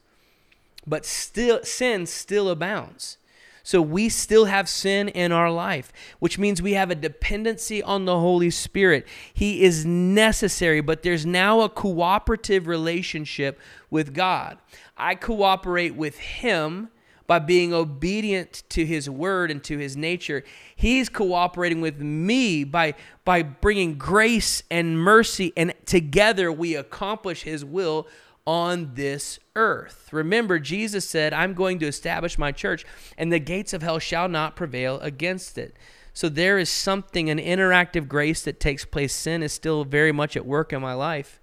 But 0.88 1.04
still 1.04 1.62
sin 1.64 2.06
still 2.06 2.48
abounds. 2.48 3.18
So 3.62 3.82
we 3.82 4.08
still 4.08 4.46
have 4.46 4.66
sin 4.66 5.08
in 5.08 5.30
our 5.30 5.50
life, 5.50 5.92
which 6.20 6.38
means 6.38 6.62
we 6.62 6.72
have 6.72 6.90
a 6.90 6.94
dependency 6.94 7.82
on 7.82 8.06
the 8.06 8.18
Holy 8.18 8.48
Spirit. 8.48 9.06
He 9.34 9.62
is 9.62 9.84
necessary, 9.84 10.80
but 10.80 11.02
there's 11.02 11.26
now 11.26 11.60
a 11.60 11.68
cooperative 11.68 12.66
relationship 12.66 13.60
with 13.90 14.14
God. 14.14 14.56
I 14.96 15.16
cooperate 15.16 15.94
with 15.94 16.18
Him 16.18 16.88
by 17.28 17.38
being 17.38 17.74
obedient 17.74 18.62
to 18.70 18.86
his 18.86 19.08
word 19.08 19.50
and 19.50 19.62
to 19.62 19.76
his 19.78 19.96
nature 19.96 20.42
he's 20.74 21.10
cooperating 21.10 21.80
with 21.80 22.00
me 22.00 22.64
by 22.64 22.94
by 23.24 23.42
bringing 23.42 23.96
grace 23.96 24.62
and 24.70 24.98
mercy 24.98 25.52
and 25.54 25.74
together 25.84 26.50
we 26.50 26.74
accomplish 26.74 27.42
his 27.42 27.64
will 27.64 28.08
on 28.48 28.94
this 28.94 29.38
earth. 29.56 30.08
Remember, 30.10 30.58
Jesus 30.58 31.06
said, 31.06 31.34
I'm 31.34 31.52
going 31.52 31.78
to 31.80 31.86
establish 31.86 32.38
my 32.38 32.50
church, 32.50 32.86
and 33.18 33.30
the 33.30 33.38
gates 33.38 33.74
of 33.74 33.82
hell 33.82 33.98
shall 33.98 34.26
not 34.26 34.56
prevail 34.56 34.98
against 35.00 35.58
it. 35.58 35.76
So 36.14 36.30
there 36.30 36.56
is 36.56 36.70
something, 36.70 37.28
an 37.28 37.36
interactive 37.38 38.08
grace 38.08 38.40
that 38.44 38.58
takes 38.58 38.86
place. 38.86 39.14
Sin 39.14 39.42
is 39.42 39.52
still 39.52 39.84
very 39.84 40.12
much 40.12 40.34
at 40.34 40.46
work 40.46 40.72
in 40.72 40.80
my 40.80 40.94
life. 40.94 41.42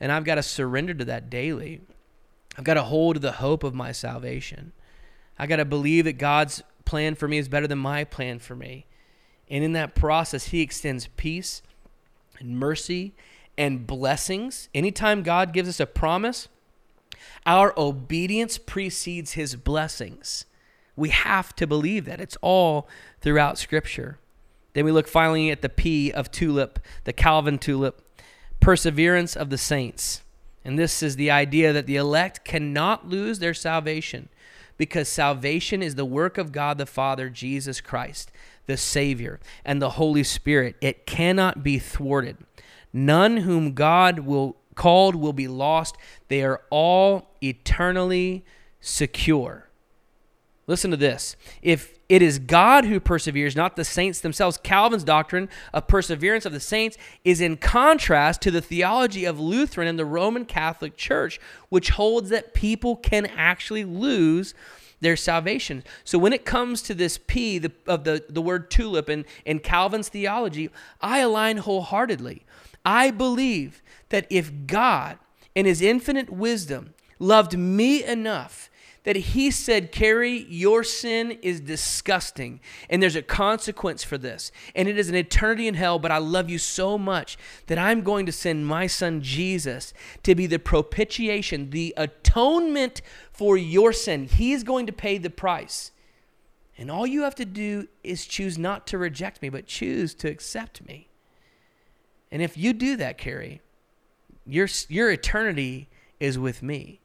And 0.00 0.10
I've 0.10 0.24
got 0.24 0.36
to 0.36 0.42
surrender 0.42 0.94
to 0.94 1.04
that 1.04 1.28
daily. 1.28 1.82
I've 2.56 2.64
got 2.64 2.74
to 2.74 2.84
hold 2.84 3.16
to 3.16 3.20
the 3.20 3.32
hope 3.32 3.62
of 3.62 3.74
my 3.74 3.92
salvation. 3.92 4.72
I 5.38 5.46
got 5.46 5.56
to 5.56 5.66
believe 5.66 6.06
that 6.06 6.14
God's 6.14 6.62
plan 6.86 7.16
for 7.16 7.28
me 7.28 7.36
is 7.36 7.48
better 7.50 7.66
than 7.66 7.78
my 7.78 8.02
plan 8.02 8.38
for 8.38 8.56
me. 8.56 8.86
And 9.50 9.62
in 9.62 9.74
that 9.74 9.94
process, 9.94 10.46
He 10.46 10.62
extends 10.62 11.06
peace 11.18 11.60
and 12.38 12.58
mercy 12.58 13.14
and 13.56 13.86
blessings. 13.86 14.68
Anytime 14.74 15.22
God 15.22 15.52
gives 15.52 15.68
us 15.68 15.80
a 15.80 15.86
promise, 15.86 16.48
our 17.46 17.72
obedience 17.76 18.58
precedes 18.58 19.32
his 19.32 19.56
blessings. 19.56 20.46
We 20.96 21.10
have 21.10 21.54
to 21.56 21.66
believe 21.66 22.04
that. 22.06 22.20
It's 22.20 22.36
all 22.40 22.88
throughout 23.20 23.58
Scripture. 23.58 24.18
Then 24.74 24.84
we 24.84 24.92
look 24.92 25.08
finally 25.08 25.50
at 25.50 25.62
the 25.62 25.68
P 25.68 26.10
of 26.12 26.30
tulip, 26.30 26.78
the 27.04 27.12
Calvin 27.12 27.58
tulip, 27.58 28.00
perseverance 28.60 29.36
of 29.36 29.50
the 29.50 29.58
saints. 29.58 30.22
And 30.64 30.78
this 30.78 31.02
is 31.02 31.16
the 31.16 31.30
idea 31.30 31.72
that 31.72 31.86
the 31.86 31.96
elect 31.96 32.44
cannot 32.44 33.08
lose 33.08 33.38
their 33.38 33.54
salvation 33.54 34.28
because 34.76 35.08
salvation 35.08 35.82
is 35.82 35.94
the 35.94 36.04
work 36.04 36.38
of 36.38 36.52
God 36.52 36.78
the 36.78 36.86
Father, 36.86 37.28
Jesus 37.28 37.80
Christ, 37.80 38.32
the 38.66 38.76
Savior, 38.76 39.38
and 39.64 39.80
the 39.80 39.90
Holy 39.90 40.24
Spirit. 40.24 40.76
It 40.80 41.06
cannot 41.06 41.62
be 41.62 41.78
thwarted. 41.78 42.38
None 42.94 43.38
whom 43.38 43.74
God 43.74 44.20
will 44.20 44.56
called 44.74 45.14
will 45.14 45.32
be 45.32 45.48
lost. 45.48 45.96
They 46.28 46.42
are 46.42 46.62
all 46.70 47.28
eternally 47.42 48.44
secure. 48.80 49.68
Listen 50.66 50.90
to 50.90 50.96
this. 50.96 51.36
If 51.62 51.98
it 52.08 52.22
is 52.22 52.38
God 52.38 52.84
who 52.84 53.00
perseveres, 53.00 53.56
not 53.56 53.76
the 53.76 53.84
saints 53.84 54.20
themselves, 54.20 54.56
Calvin's 54.56 55.04
doctrine 55.04 55.48
of 55.72 55.88
perseverance 55.88 56.46
of 56.46 56.52
the 56.52 56.60
saints 56.60 56.96
is 57.24 57.40
in 57.40 57.56
contrast 57.56 58.40
to 58.42 58.50
the 58.50 58.60
theology 58.60 59.24
of 59.24 59.40
Lutheran 59.40 59.88
and 59.88 59.98
the 59.98 60.04
Roman 60.04 60.44
Catholic 60.44 60.96
Church, 60.96 61.40
which 61.68 61.90
holds 61.90 62.30
that 62.30 62.54
people 62.54 62.96
can 62.96 63.26
actually 63.26 63.84
lose 63.84 64.54
their 65.00 65.16
salvation. 65.16 65.82
So 66.02 66.18
when 66.18 66.32
it 66.32 66.44
comes 66.44 66.80
to 66.82 66.94
this 66.94 67.18
P 67.18 67.58
the, 67.58 67.72
of 67.86 68.04
the, 68.04 68.24
the 68.28 68.40
word 68.40 68.70
tulip 68.70 69.10
in, 69.10 69.26
in 69.44 69.58
Calvin's 69.58 70.08
theology, 70.08 70.70
I 71.00 71.18
align 71.18 71.58
wholeheartedly. 71.58 72.44
I 72.84 73.10
believe 73.10 73.82
that 74.10 74.26
if 74.30 74.66
God, 74.66 75.18
in 75.54 75.66
his 75.66 75.80
infinite 75.80 76.30
wisdom, 76.30 76.94
loved 77.18 77.56
me 77.56 78.04
enough 78.04 78.70
that 79.04 79.16
he 79.16 79.50
said, 79.50 79.92
Carey, 79.92 80.46
your 80.48 80.82
sin 80.82 81.32
is 81.42 81.60
disgusting, 81.60 82.60
and 82.88 83.02
there's 83.02 83.16
a 83.16 83.22
consequence 83.22 84.02
for 84.02 84.18
this, 84.18 84.50
and 84.74 84.88
it 84.88 84.98
is 84.98 85.08
an 85.08 85.14
eternity 85.14 85.68
in 85.68 85.74
hell, 85.74 85.98
but 85.98 86.10
I 86.10 86.18
love 86.18 86.50
you 86.50 86.58
so 86.58 86.98
much 86.98 87.36
that 87.66 87.78
I'm 87.78 88.00
going 88.00 88.26
to 88.26 88.32
send 88.32 88.66
my 88.66 88.86
son 88.86 89.20
Jesus 89.20 89.92
to 90.22 90.34
be 90.34 90.46
the 90.46 90.58
propitiation, 90.58 91.70
the 91.70 91.92
atonement 91.96 93.02
for 93.30 93.56
your 93.56 93.92
sin. 93.92 94.26
He 94.26 94.52
is 94.52 94.64
going 94.64 94.86
to 94.86 94.92
pay 94.92 95.18
the 95.18 95.30
price. 95.30 95.92
And 96.76 96.90
all 96.90 97.06
you 97.06 97.22
have 97.22 97.36
to 97.36 97.44
do 97.44 97.88
is 98.02 98.26
choose 98.26 98.58
not 98.58 98.86
to 98.88 98.98
reject 98.98 99.42
me, 99.42 99.48
but 99.48 99.66
choose 99.66 100.14
to 100.16 100.28
accept 100.28 100.84
me. 100.86 101.08
And 102.34 102.42
if 102.42 102.58
you 102.58 102.72
do 102.72 102.96
that, 102.96 103.16
Carey, 103.16 103.60
your, 104.44 104.66
your 104.88 105.08
eternity 105.08 105.88
is 106.18 106.36
with 106.36 106.64
me. 106.64 107.00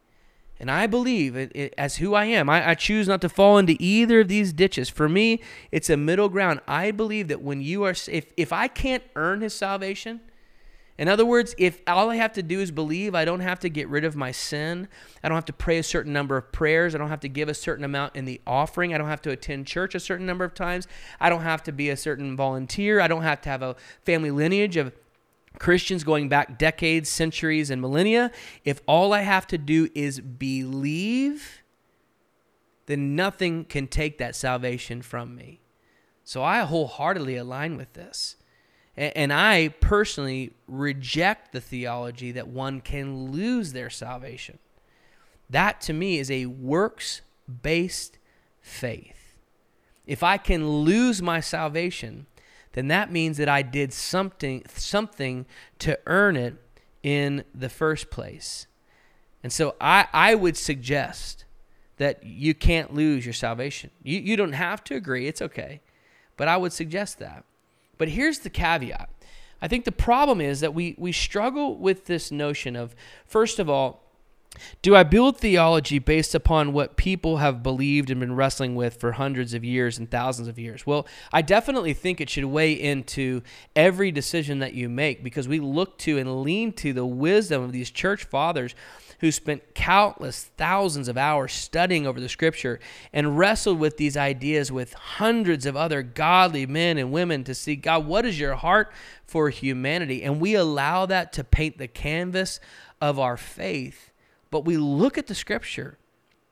And 0.59 0.71
I 0.71 0.87
believe 0.87 1.35
it, 1.35 1.51
it, 1.53 1.75
as 1.77 1.97
who 1.97 2.15
I 2.15 2.25
am. 2.25 2.49
I, 2.49 2.71
I 2.71 2.73
choose 2.73 3.07
not 3.07 3.21
to 3.21 3.29
fall 3.29 3.59
into 3.59 3.77
either 3.79 4.21
of 4.21 4.27
these 4.27 4.51
ditches. 4.51 4.89
For 4.89 5.07
me, 5.07 5.39
it's 5.71 5.87
a 5.87 5.95
middle 5.95 6.29
ground. 6.29 6.61
I 6.67 6.89
believe 6.89 7.27
that 7.27 7.43
when 7.43 7.61
you 7.61 7.83
are, 7.83 7.93
if, 8.07 8.33
if 8.37 8.51
I 8.51 8.67
can't 8.67 9.03
earn 9.15 9.41
his 9.41 9.53
salvation, 9.53 10.19
in 10.97 11.07
other 11.07 11.27
words, 11.27 11.53
if 11.59 11.79
all 11.85 12.09
I 12.09 12.15
have 12.15 12.33
to 12.33 12.41
do 12.41 12.59
is 12.59 12.71
believe, 12.71 13.13
I 13.13 13.23
don't 13.23 13.39
have 13.41 13.59
to 13.59 13.69
get 13.69 13.87
rid 13.87 14.05
of 14.05 14.15
my 14.15 14.31
sin. 14.31 14.87
I 15.23 15.29
don't 15.29 15.37
have 15.37 15.45
to 15.45 15.53
pray 15.53 15.77
a 15.77 15.83
certain 15.83 16.11
number 16.11 16.37
of 16.37 16.51
prayers. 16.51 16.95
I 16.95 16.97
don't 16.97 17.09
have 17.09 17.19
to 17.19 17.29
give 17.29 17.49
a 17.49 17.53
certain 17.53 17.85
amount 17.85 18.15
in 18.15 18.25
the 18.25 18.41
offering. 18.47 18.95
I 18.95 18.97
don't 18.97 19.07
have 19.07 19.21
to 19.21 19.29
attend 19.29 19.67
church 19.67 19.93
a 19.93 19.99
certain 19.99 20.25
number 20.25 20.43
of 20.43 20.55
times. 20.55 20.87
I 21.19 21.29
don't 21.29 21.43
have 21.43 21.61
to 21.65 21.71
be 21.71 21.89
a 21.89 21.95
certain 21.95 22.35
volunteer. 22.35 22.99
I 22.99 23.07
don't 23.07 23.21
have 23.21 23.41
to 23.41 23.49
have 23.49 23.61
a 23.61 23.75
family 24.03 24.31
lineage 24.31 24.75
of 24.75 24.91
Christians 25.59 26.03
going 26.03 26.29
back 26.29 26.57
decades, 26.57 27.09
centuries, 27.09 27.69
and 27.69 27.81
millennia, 27.81 28.31
if 28.63 28.81
all 28.87 29.13
I 29.13 29.21
have 29.21 29.45
to 29.47 29.57
do 29.57 29.89
is 29.93 30.19
believe, 30.19 31.61
then 32.85 33.15
nothing 33.15 33.65
can 33.65 33.87
take 33.87 34.17
that 34.17 34.35
salvation 34.35 35.01
from 35.01 35.35
me. 35.35 35.61
So 36.23 36.43
I 36.43 36.61
wholeheartedly 36.61 37.35
align 37.35 37.77
with 37.77 37.93
this. 37.93 38.35
And 38.95 39.31
I 39.31 39.69
personally 39.79 40.53
reject 40.67 41.53
the 41.53 41.61
theology 41.61 42.31
that 42.33 42.47
one 42.47 42.81
can 42.81 43.31
lose 43.31 43.71
their 43.71 43.89
salvation. 43.89 44.59
That 45.49 45.79
to 45.81 45.93
me 45.93 46.19
is 46.19 46.29
a 46.29 46.47
works 46.47 47.21
based 47.61 48.17
faith. 48.61 49.37
If 50.05 50.21
I 50.21 50.37
can 50.37 50.67
lose 50.67 51.21
my 51.21 51.39
salvation, 51.39 52.25
then 52.73 52.87
that 52.89 53.11
means 53.11 53.37
that 53.37 53.49
I 53.49 53.61
did 53.61 53.93
something 53.93 54.63
something 54.73 55.45
to 55.79 55.99
earn 56.05 56.35
it 56.35 56.55
in 57.03 57.43
the 57.53 57.69
first 57.69 58.09
place. 58.09 58.67
And 59.43 59.51
so 59.51 59.75
I, 59.79 60.07
I 60.13 60.35
would 60.35 60.57
suggest 60.57 61.45
that 61.97 62.23
you 62.23 62.53
can't 62.53 62.93
lose 62.93 63.25
your 63.25 63.33
salvation. 63.33 63.89
You, 64.03 64.19
you 64.19 64.37
don't 64.37 64.53
have 64.53 64.83
to 64.85 64.95
agree, 64.95 65.27
it's 65.27 65.41
okay. 65.41 65.81
But 66.37 66.47
I 66.47 66.57
would 66.57 66.73
suggest 66.73 67.19
that. 67.19 67.43
But 67.97 68.09
here's 68.09 68.39
the 68.39 68.49
caveat. 68.49 69.09
I 69.61 69.67
think 69.67 69.83
the 69.85 69.91
problem 69.91 70.39
is 70.39 70.61
that 70.61 70.73
we, 70.73 70.95
we 70.97 71.11
struggle 71.11 71.77
with 71.77 72.05
this 72.05 72.31
notion 72.31 72.75
of, 72.75 72.95
first 73.27 73.59
of 73.59 73.69
all, 73.69 74.08
do 74.81 74.95
I 74.95 75.03
build 75.03 75.37
theology 75.37 75.99
based 75.99 76.35
upon 76.35 76.73
what 76.73 76.97
people 76.97 77.37
have 77.37 77.63
believed 77.63 78.09
and 78.09 78.19
been 78.19 78.35
wrestling 78.35 78.75
with 78.75 78.99
for 78.99 79.13
hundreds 79.13 79.53
of 79.53 79.63
years 79.63 79.97
and 79.97 80.09
thousands 80.09 80.47
of 80.47 80.59
years? 80.59 80.85
Well, 80.85 81.07
I 81.31 81.41
definitely 81.41 81.93
think 81.93 82.19
it 82.19 82.29
should 82.29 82.45
weigh 82.45 82.73
into 82.73 83.41
every 83.75 84.11
decision 84.11 84.59
that 84.59 84.73
you 84.73 84.89
make 84.89 85.23
because 85.23 85.47
we 85.47 85.59
look 85.59 85.97
to 85.99 86.17
and 86.17 86.41
lean 86.43 86.73
to 86.73 86.93
the 86.93 87.05
wisdom 87.05 87.63
of 87.63 87.71
these 87.71 87.91
church 87.91 88.23
fathers 88.23 88.75
who 89.19 89.31
spent 89.31 89.75
countless 89.75 90.45
thousands 90.57 91.07
of 91.07 91.17
hours 91.17 91.51
studying 91.51 92.07
over 92.07 92.19
the 92.19 92.29
scripture 92.29 92.79
and 93.13 93.37
wrestled 93.37 93.79
with 93.79 93.97
these 93.97 94.15
ideas 94.15 94.71
with 94.71 94.93
hundreds 94.93 95.65
of 95.65 95.75
other 95.75 96.01
godly 96.01 96.65
men 96.65 96.97
and 96.97 97.11
women 97.11 97.43
to 97.43 97.53
see 97.53 97.75
God, 97.75 98.05
what 98.05 98.25
is 98.25 98.39
your 98.39 98.55
heart 98.55 98.91
for 99.25 99.49
humanity? 99.49 100.23
And 100.23 100.39
we 100.39 100.55
allow 100.55 101.05
that 101.05 101.33
to 101.33 101.43
paint 101.43 101.77
the 101.77 101.87
canvas 101.87 102.59
of 103.01 103.19
our 103.19 103.37
faith 103.37 104.08
but 104.51 104.65
we 104.65 104.77
look 104.77 105.17
at 105.17 105.27
the 105.27 105.35
scripture 105.35 105.97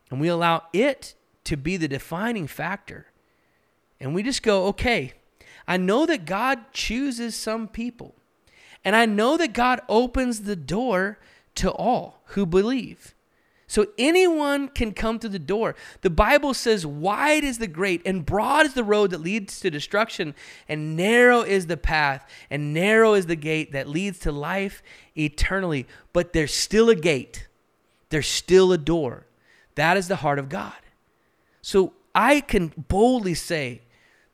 and 0.10 0.20
we 0.22 0.28
allow 0.28 0.64
it 0.74 1.16
to 1.46 1.58
be 1.58 1.78
the 1.78 1.88
defining 1.88 2.48
factor. 2.48 3.08
And 4.00 4.14
we 4.14 4.24
just 4.24 4.44
go, 4.44 4.68
okay, 4.68 5.14
I 5.68 5.78
know 5.78 6.06
that 6.06 6.26
God 6.26 6.72
chooses 6.72 7.36
some 7.36 7.68
people. 7.68 8.16
And 8.86 8.96
I 8.96 9.06
know 9.06 9.38
that 9.38 9.54
God 9.54 9.82
opens 9.90 10.42
the 10.42 10.56
door 10.56 11.20
to 11.56 11.72
all 11.72 12.22
who 12.28 12.46
believe. 12.46 13.16
So 13.70 13.88
anyone 13.98 14.70
can 14.70 14.94
come 14.94 15.20
through 15.20 15.32
the 15.32 15.40
door. 15.40 15.76
The 16.00 16.10
Bible 16.10 16.54
says, 16.54 16.86
Wide 16.86 17.44
is 17.44 17.58
the 17.58 17.68
gate, 17.68 18.02
and 18.06 18.26
broad 18.26 18.66
is 18.66 18.74
the 18.74 18.84
road 18.84 19.12
that 19.12 19.20
leads 19.20 19.60
to 19.60 19.70
destruction, 19.70 20.36
and 20.70 20.96
narrow 20.96 21.42
is 21.42 21.68
the 21.68 21.76
path, 21.76 22.26
and 22.50 22.74
narrow 22.74 23.14
is 23.14 23.26
the 23.26 23.36
gate 23.36 23.74
that 23.74 23.90
leads 23.90 24.20
to 24.20 24.32
life 24.32 24.82
eternally. 25.18 25.86
But 26.14 26.32
there's 26.32 26.54
still 26.54 26.90
a 26.90 26.96
gate, 26.96 27.47
there's 28.10 28.28
still 28.28 28.72
a 28.72 28.78
door. 28.78 29.26
That 29.76 29.98
is 29.98 30.08
the 30.08 30.18
heart 30.18 30.40
of 30.40 30.50
God. 30.50 30.74
So 31.62 31.94
I 32.16 32.42
can 32.42 32.74
boldly 32.88 33.34
say 33.34 33.82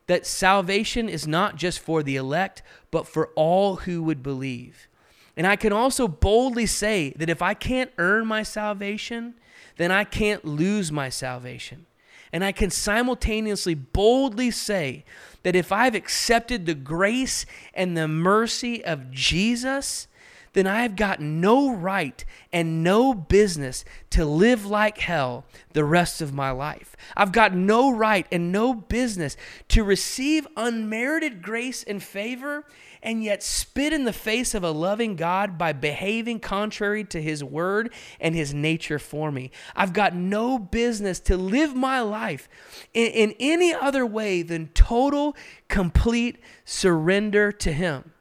that 0.08 0.26
salvation 0.26 1.10
is 1.10 1.28
not 1.28 1.56
just 1.56 1.80
for 1.80 2.04
the 2.04 2.16
elect, 2.16 2.62
but 2.92 3.08
for 3.08 3.28
all 3.36 3.78
who 3.78 4.04
would 4.04 4.22
believe. 4.22 4.88
And 5.36 5.48
I 5.48 5.56
can 5.56 5.74
also 5.74 6.08
boldly 6.08 6.66
say 6.66 7.14
that 7.18 7.30
if 7.30 7.42
I 7.42 7.54
can't 7.54 7.92
earn 7.98 8.28
my 8.28 8.44
salvation, 8.44 9.34
then 9.78 9.92
I 9.92 10.04
can't 10.04 10.46
lose 10.46 10.92
my 10.92 11.10
salvation. 11.10 11.86
And 12.32 12.44
I 12.44 12.52
can 12.52 12.70
simultaneously 12.70 13.76
boldly 13.76 14.52
say 14.52 15.06
that 15.44 15.56
if 15.56 15.72
I've 15.72 15.96
accepted 15.96 16.66
the 16.66 16.74
grace 16.74 17.46
and 17.74 17.96
the 17.96 18.08
mercy 18.08 18.84
of 18.84 19.12
Jesus, 19.12 20.08
then 20.54 20.68
I've 20.68 20.96
got 20.96 21.20
no 21.20 21.74
right 21.74 22.24
and 22.52 22.84
no 22.84 23.14
business 23.14 23.84
to 24.12 24.24
live 24.26 24.66
like 24.66 25.00
hell 25.00 25.46
the 25.74 25.84
rest 25.84 26.22
of 26.22 26.34
my 26.34 26.52
life. 26.52 26.96
I've 27.18 27.32
got 27.32 27.54
no 27.54 27.92
right 27.92 28.28
and 28.32 28.52
no 28.52 28.74
business 28.74 29.36
to 29.70 29.84
receive 29.84 30.48
unmerited 30.56 31.42
grace 31.42 31.84
and 31.84 32.02
favor 32.02 32.66
and 33.02 33.24
yet 33.24 33.44
spit 33.44 33.92
in 33.92 34.06
the 34.06 34.14
face 34.14 34.56
of 34.56 34.64
a 34.64 34.72
loving 34.72 35.16
God 35.16 35.58
by 35.58 35.74
behaving 35.74 36.40
contrary 36.40 37.04
to 37.06 37.22
his 37.22 37.44
word 37.44 37.92
and 38.20 38.34
his 38.34 38.54
nature 38.54 39.00
for 39.00 39.32
me. 39.32 39.52
I've 39.76 39.94
got 39.94 40.16
no 40.16 40.58
business 40.58 41.20
to 41.22 41.36
live 41.36 41.76
my 41.76 42.00
life 42.00 42.48
in, 42.94 43.12
in 43.12 43.36
any 43.40 43.74
other 43.74 44.06
way 44.06 44.42
than 44.42 44.70
total, 44.70 45.36
complete 45.68 46.38
surrender 46.64 47.52
to 47.52 47.74
him. 47.74 48.13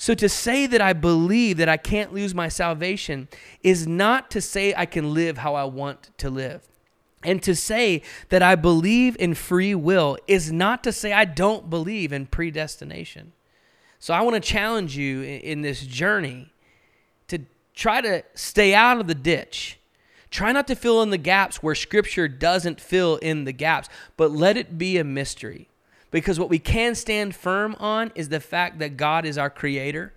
So 0.00 0.14
to 0.14 0.28
say 0.28 0.68
that 0.68 0.80
I 0.80 0.92
believe 0.92 1.56
that 1.56 1.68
I 1.68 1.76
can't 1.76 2.14
lose 2.14 2.32
my 2.32 2.48
salvation 2.48 3.26
is 3.64 3.88
not 3.88 4.30
to 4.30 4.40
say 4.40 4.72
I 4.74 4.86
can 4.86 5.12
live 5.12 5.38
how 5.38 5.56
I 5.56 5.64
want 5.64 6.16
to 6.18 6.30
live. 6.30 6.62
And 7.24 7.42
to 7.42 7.56
say 7.56 8.02
that 8.28 8.40
I 8.40 8.54
believe 8.54 9.16
in 9.18 9.34
free 9.34 9.74
will 9.74 10.16
is 10.28 10.52
not 10.52 10.84
to 10.84 10.92
say 10.92 11.12
I 11.12 11.24
don't 11.24 11.68
believe 11.68 12.12
in 12.12 12.26
predestination. 12.26 13.32
So 13.98 14.14
I 14.14 14.20
want 14.20 14.34
to 14.34 14.40
challenge 14.40 14.96
you 14.96 15.22
in, 15.22 15.62
this 15.62 15.84
journey 15.84 16.52
to 17.26 17.40
try 17.74 18.00
to 18.00 18.22
stay 18.34 18.74
out 18.74 19.00
of 19.00 19.08
the 19.08 19.16
ditch. 19.16 19.80
Try 20.30 20.52
not 20.52 20.68
to 20.68 20.76
fill 20.76 21.02
in 21.02 21.10
the 21.10 21.18
gaps 21.18 21.60
where 21.60 21.74
scripture 21.74 22.28
doesn't 22.28 22.80
fill 22.80 23.16
in 23.16 23.46
the 23.46 23.52
gaps, 23.52 23.88
but 24.16 24.30
let 24.30 24.56
it 24.56 24.78
be 24.78 24.96
a 24.96 25.02
mystery. 25.02 25.68
Because 26.10 26.40
what 26.40 26.48
we 26.48 26.58
can 26.58 26.94
stand 26.94 27.34
firm 27.34 27.76
on 27.78 28.12
is 28.14 28.28
the 28.28 28.40
fact 28.40 28.78
that 28.78 28.96
God 28.96 29.24
is 29.24 29.36
our 29.36 29.50
creator, 29.50 30.14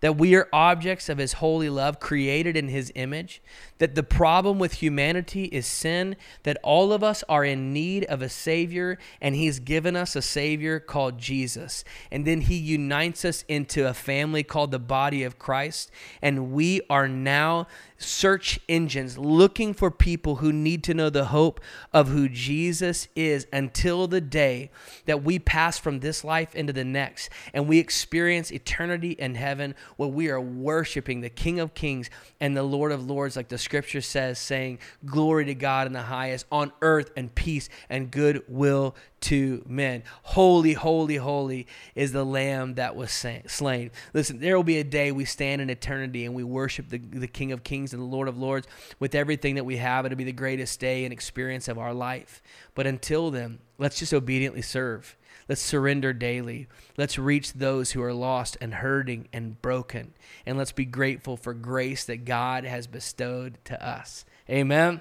that 0.00 0.16
we 0.16 0.34
are 0.34 0.48
objects 0.52 1.08
of 1.08 1.18
his 1.18 1.34
holy 1.34 1.68
love, 1.68 2.00
created 2.00 2.56
in 2.56 2.68
his 2.68 2.90
image, 2.94 3.42
that 3.80 3.94
the 3.94 4.02
problem 4.02 4.58
with 4.58 4.74
humanity 4.74 5.44
is 5.46 5.66
sin, 5.66 6.14
that 6.42 6.58
all 6.62 6.92
of 6.92 7.02
us 7.02 7.24
are 7.28 7.44
in 7.44 7.72
need 7.72 8.04
of 8.04 8.20
a 8.20 8.28
Savior, 8.28 8.98
and 9.20 9.34
he's 9.34 9.58
given 9.58 9.96
us 9.96 10.14
a 10.14 10.22
Savior 10.22 10.78
called 10.78 11.18
Jesus. 11.18 11.82
And 12.12 12.26
then 12.26 12.42
he 12.42 12.56
unites 12.56 13.24
us 13.24 13.42
into 13.48 13.88
a 13.88 13.94
family 13.94 14.42
called 14.42 14.70
the 14.70 14.78
body 14.78 15.24
of 15.24 15.38
Christ, 15.38 15.90
and 16.20 16.52
we 16.52 16.82
are 16.90 17.08
now 17.08 17.66
search 18.00 18.58
engines 18.68 19.18
looking 19.18 19.74
for 19.74 19.90
people 19.90 20.36
who 20.36 20.52
need 20.52 20.82
to 20.84 20.94
know 20.94 21.10
the 21.10 21.26
hope 21.26 21.60
of 21.92 22.08
who 22.08 22.28
Jesus 22.28 23.08
is 23.14 23.46
until 23.52 24.06
the 24.06 24.22
day 24.22 24.70
that 25.04 25.22
we 25.22 25.38
pass 25.38 25.78
from 25.78 26.00
this 26.00 26.24
life 26.24 26.54
into 26.54 26.72
the 26.72 26.84
next 26.84 27.28
and 27.52 27.68
we 27.68 27.78
experience 27.78 28.50
eternity 28.50 29.10
in 29.12 29.34
heaven 29.34 29.74
where 29.96 30.08
we 30.08 30.30
are 30.30 30.40
worshiping 30.40 31.20
the 31.20 31.28
King 31.28 31.60
of 31.60 31.74
Kings 31.74 32.08
and 32.40 32.56
the 32.56 32.62
Lord 32.62 32.90
of 32.90 33.06
Lords, 33.06 33.36
like 33.36 33.48
the 33.48 33.58
scripture 33.70 34.00
says, 34.00 34.36
saying, 34.36 34.80
Glory 35.06 35.44
to 35.44 35.54
God 35.54 35.86
in 35.86 35.92
the 35.92 36.02
highest, 36.02 36.44
on 36.50 36.72
earth 36.82 37.12
and 37.16 37.32
peace 37.32 37.68
and 37.88 38.10
goodwill 38.10 38.96
to 39.20 39.62
men. 39.64 40.02
Holy, 40.24 40.72
holy, 40.72 41.14
holy 41.14 41.68
is 41.94 42.10
the 42.10 42.24
Lamb 42.24 42.74
that 42.74 42.96
was 42.96 43.12
slain. 43.46 43.92
Listen, 44.12 44.40
there 44.40 44.56
will 44.56 44.64
be 44.64 44.78
a 44.78 44.84
day 44.84 45.12
we 45.12 45.24
stand 45.24 45.62
in 45.62 45.70
eternity 45.70 46.24
and 46.24 46.34
we 46.34 46.42
worship 46.42 46.88
the, 46.88 46.98
the 46.98 47.28
King 47.28 47.52
of 47.52 47.62
Kings 47.62 47.92
and 47.92 48.02
the 48.02 48.06
Lord 48.06 48.26
of 48.26 48.36
Lords 48.36 48.66
with 48.98 49.14
everything 49.14 49.54
that 49.54 49.64
we 49.64 49.76
have. 49.76 50.04
It'll 50.04 50.18
be 50.18 50.24
the 50.24 50.32
greatest 50.32 50.80
day 50.80 51.04
and 51.04 51.12
experience 51.12 51.68
of 51.68 51.78
our 51.78 51.94
life. 51.94 52.42
But 52.74 52.88
until 52.88 53.30
then, 53.30 53.60
let's 53.78 54.00
just 54.00 54.12
obediently 54.12 54.62
serve. 54.62 55.16
Let's 55.50 55.60
surrender 55.60 56.12
daily. 56.12 56.68
Let's 56.96 57.18
reach 57.18 57.54
those 57.54 57.90
who 57.90 58.00
are 58.04 58.14
lost 58.14 58.56
and 58.60 58.72
hurting 58.72 59.26
and 59.32 59.60
broken. 59.60 60.14
And 60.46 60.56
let's 60.56 60.70
be 60.70 60.84
grateful 60.84 61.36
for 61.36 61.54
grace 61.54 62.04
that 62.04 62.24
God 62.24 62.62
has 62.62 62.86
bestowed 62.86 63.58
to 63.64 63.84
us. 63.84 64.24
Amen. 64.48 65.00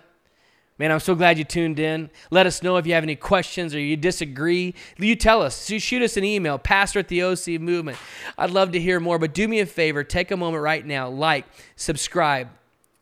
Man, 0.79 0.91
I'm 0.91 1.01
so 1.01 1.13
glad 1.13 1.37
you 1.37 1.43
tuned 1.43 1.77
in. 1.77 2.09
Let 2.31 2.47
us 2.47 2.63
know 2.63 2.77
if 2.77 2.87
you 2.87 2.95
have 2.95 3.03
any 3.03 3.15
questions 3.15 3.75
or 3.75 3.79
you 3.79 3.95
disagree. 3.95 4.73
You 4.97 5.15
tell 5.15 5.43
us. 5.43 5.67
Shoot 5.67 6.01
us 6.01 6.17
an 6.17 6.23
email, 6.23 6.57
pastor 6.57 6.97
at 6.97 7.09
the 7.09 7.21
OC 7.21 7.61
Movement. 7.61 7.99
I'd 8.35 8.49
love 8.49 8.71
to 8.71 8.79
hear 8.79 8.99
more, 8.99 9.19
but 9.19 9.35
do 9.35 9.47
me 9.47 9.59
a 9.59 9.67
favor. 9.67 10.03
Take 10.03 10.31
a 10.31 10.37
moment 10.37 10.63
right 10.63 10.83
now, 10.83 11.09
like, 11.09 11.45
subscribe, 11.75 12.47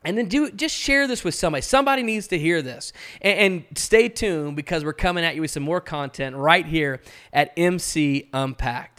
and 0.08 0.16
then 0.16 0.26
do 0.26 0.50
just 0.50 0.74
share 0.74 1.06
this 1.06 1.22
with 1.22 1.34
somebody. 1.34 1.60
Somebody 1.60 2.02
needs 2.02 2.28
to 2.28 2.38
hear 2.38 2.62
this. 2.62 2.94
And, 3.20 3.38
and, 3.38 3.78
stay 3.78 4.08
tuned 4.08 4.56
because 4.56 4.82
we're 4.82 4.94
coming 4.94 5.22
at 5.22 5.34
you 5.34 5.42
with 5.42 5.50
some 5.50 5.62
more 5.62 5.82
content 5.82 6.34
right 6.34 6.64
here 6.64 7.02
at 7.30 7.52
MC 7.58 8.30
Unpacked. 8.32 8.97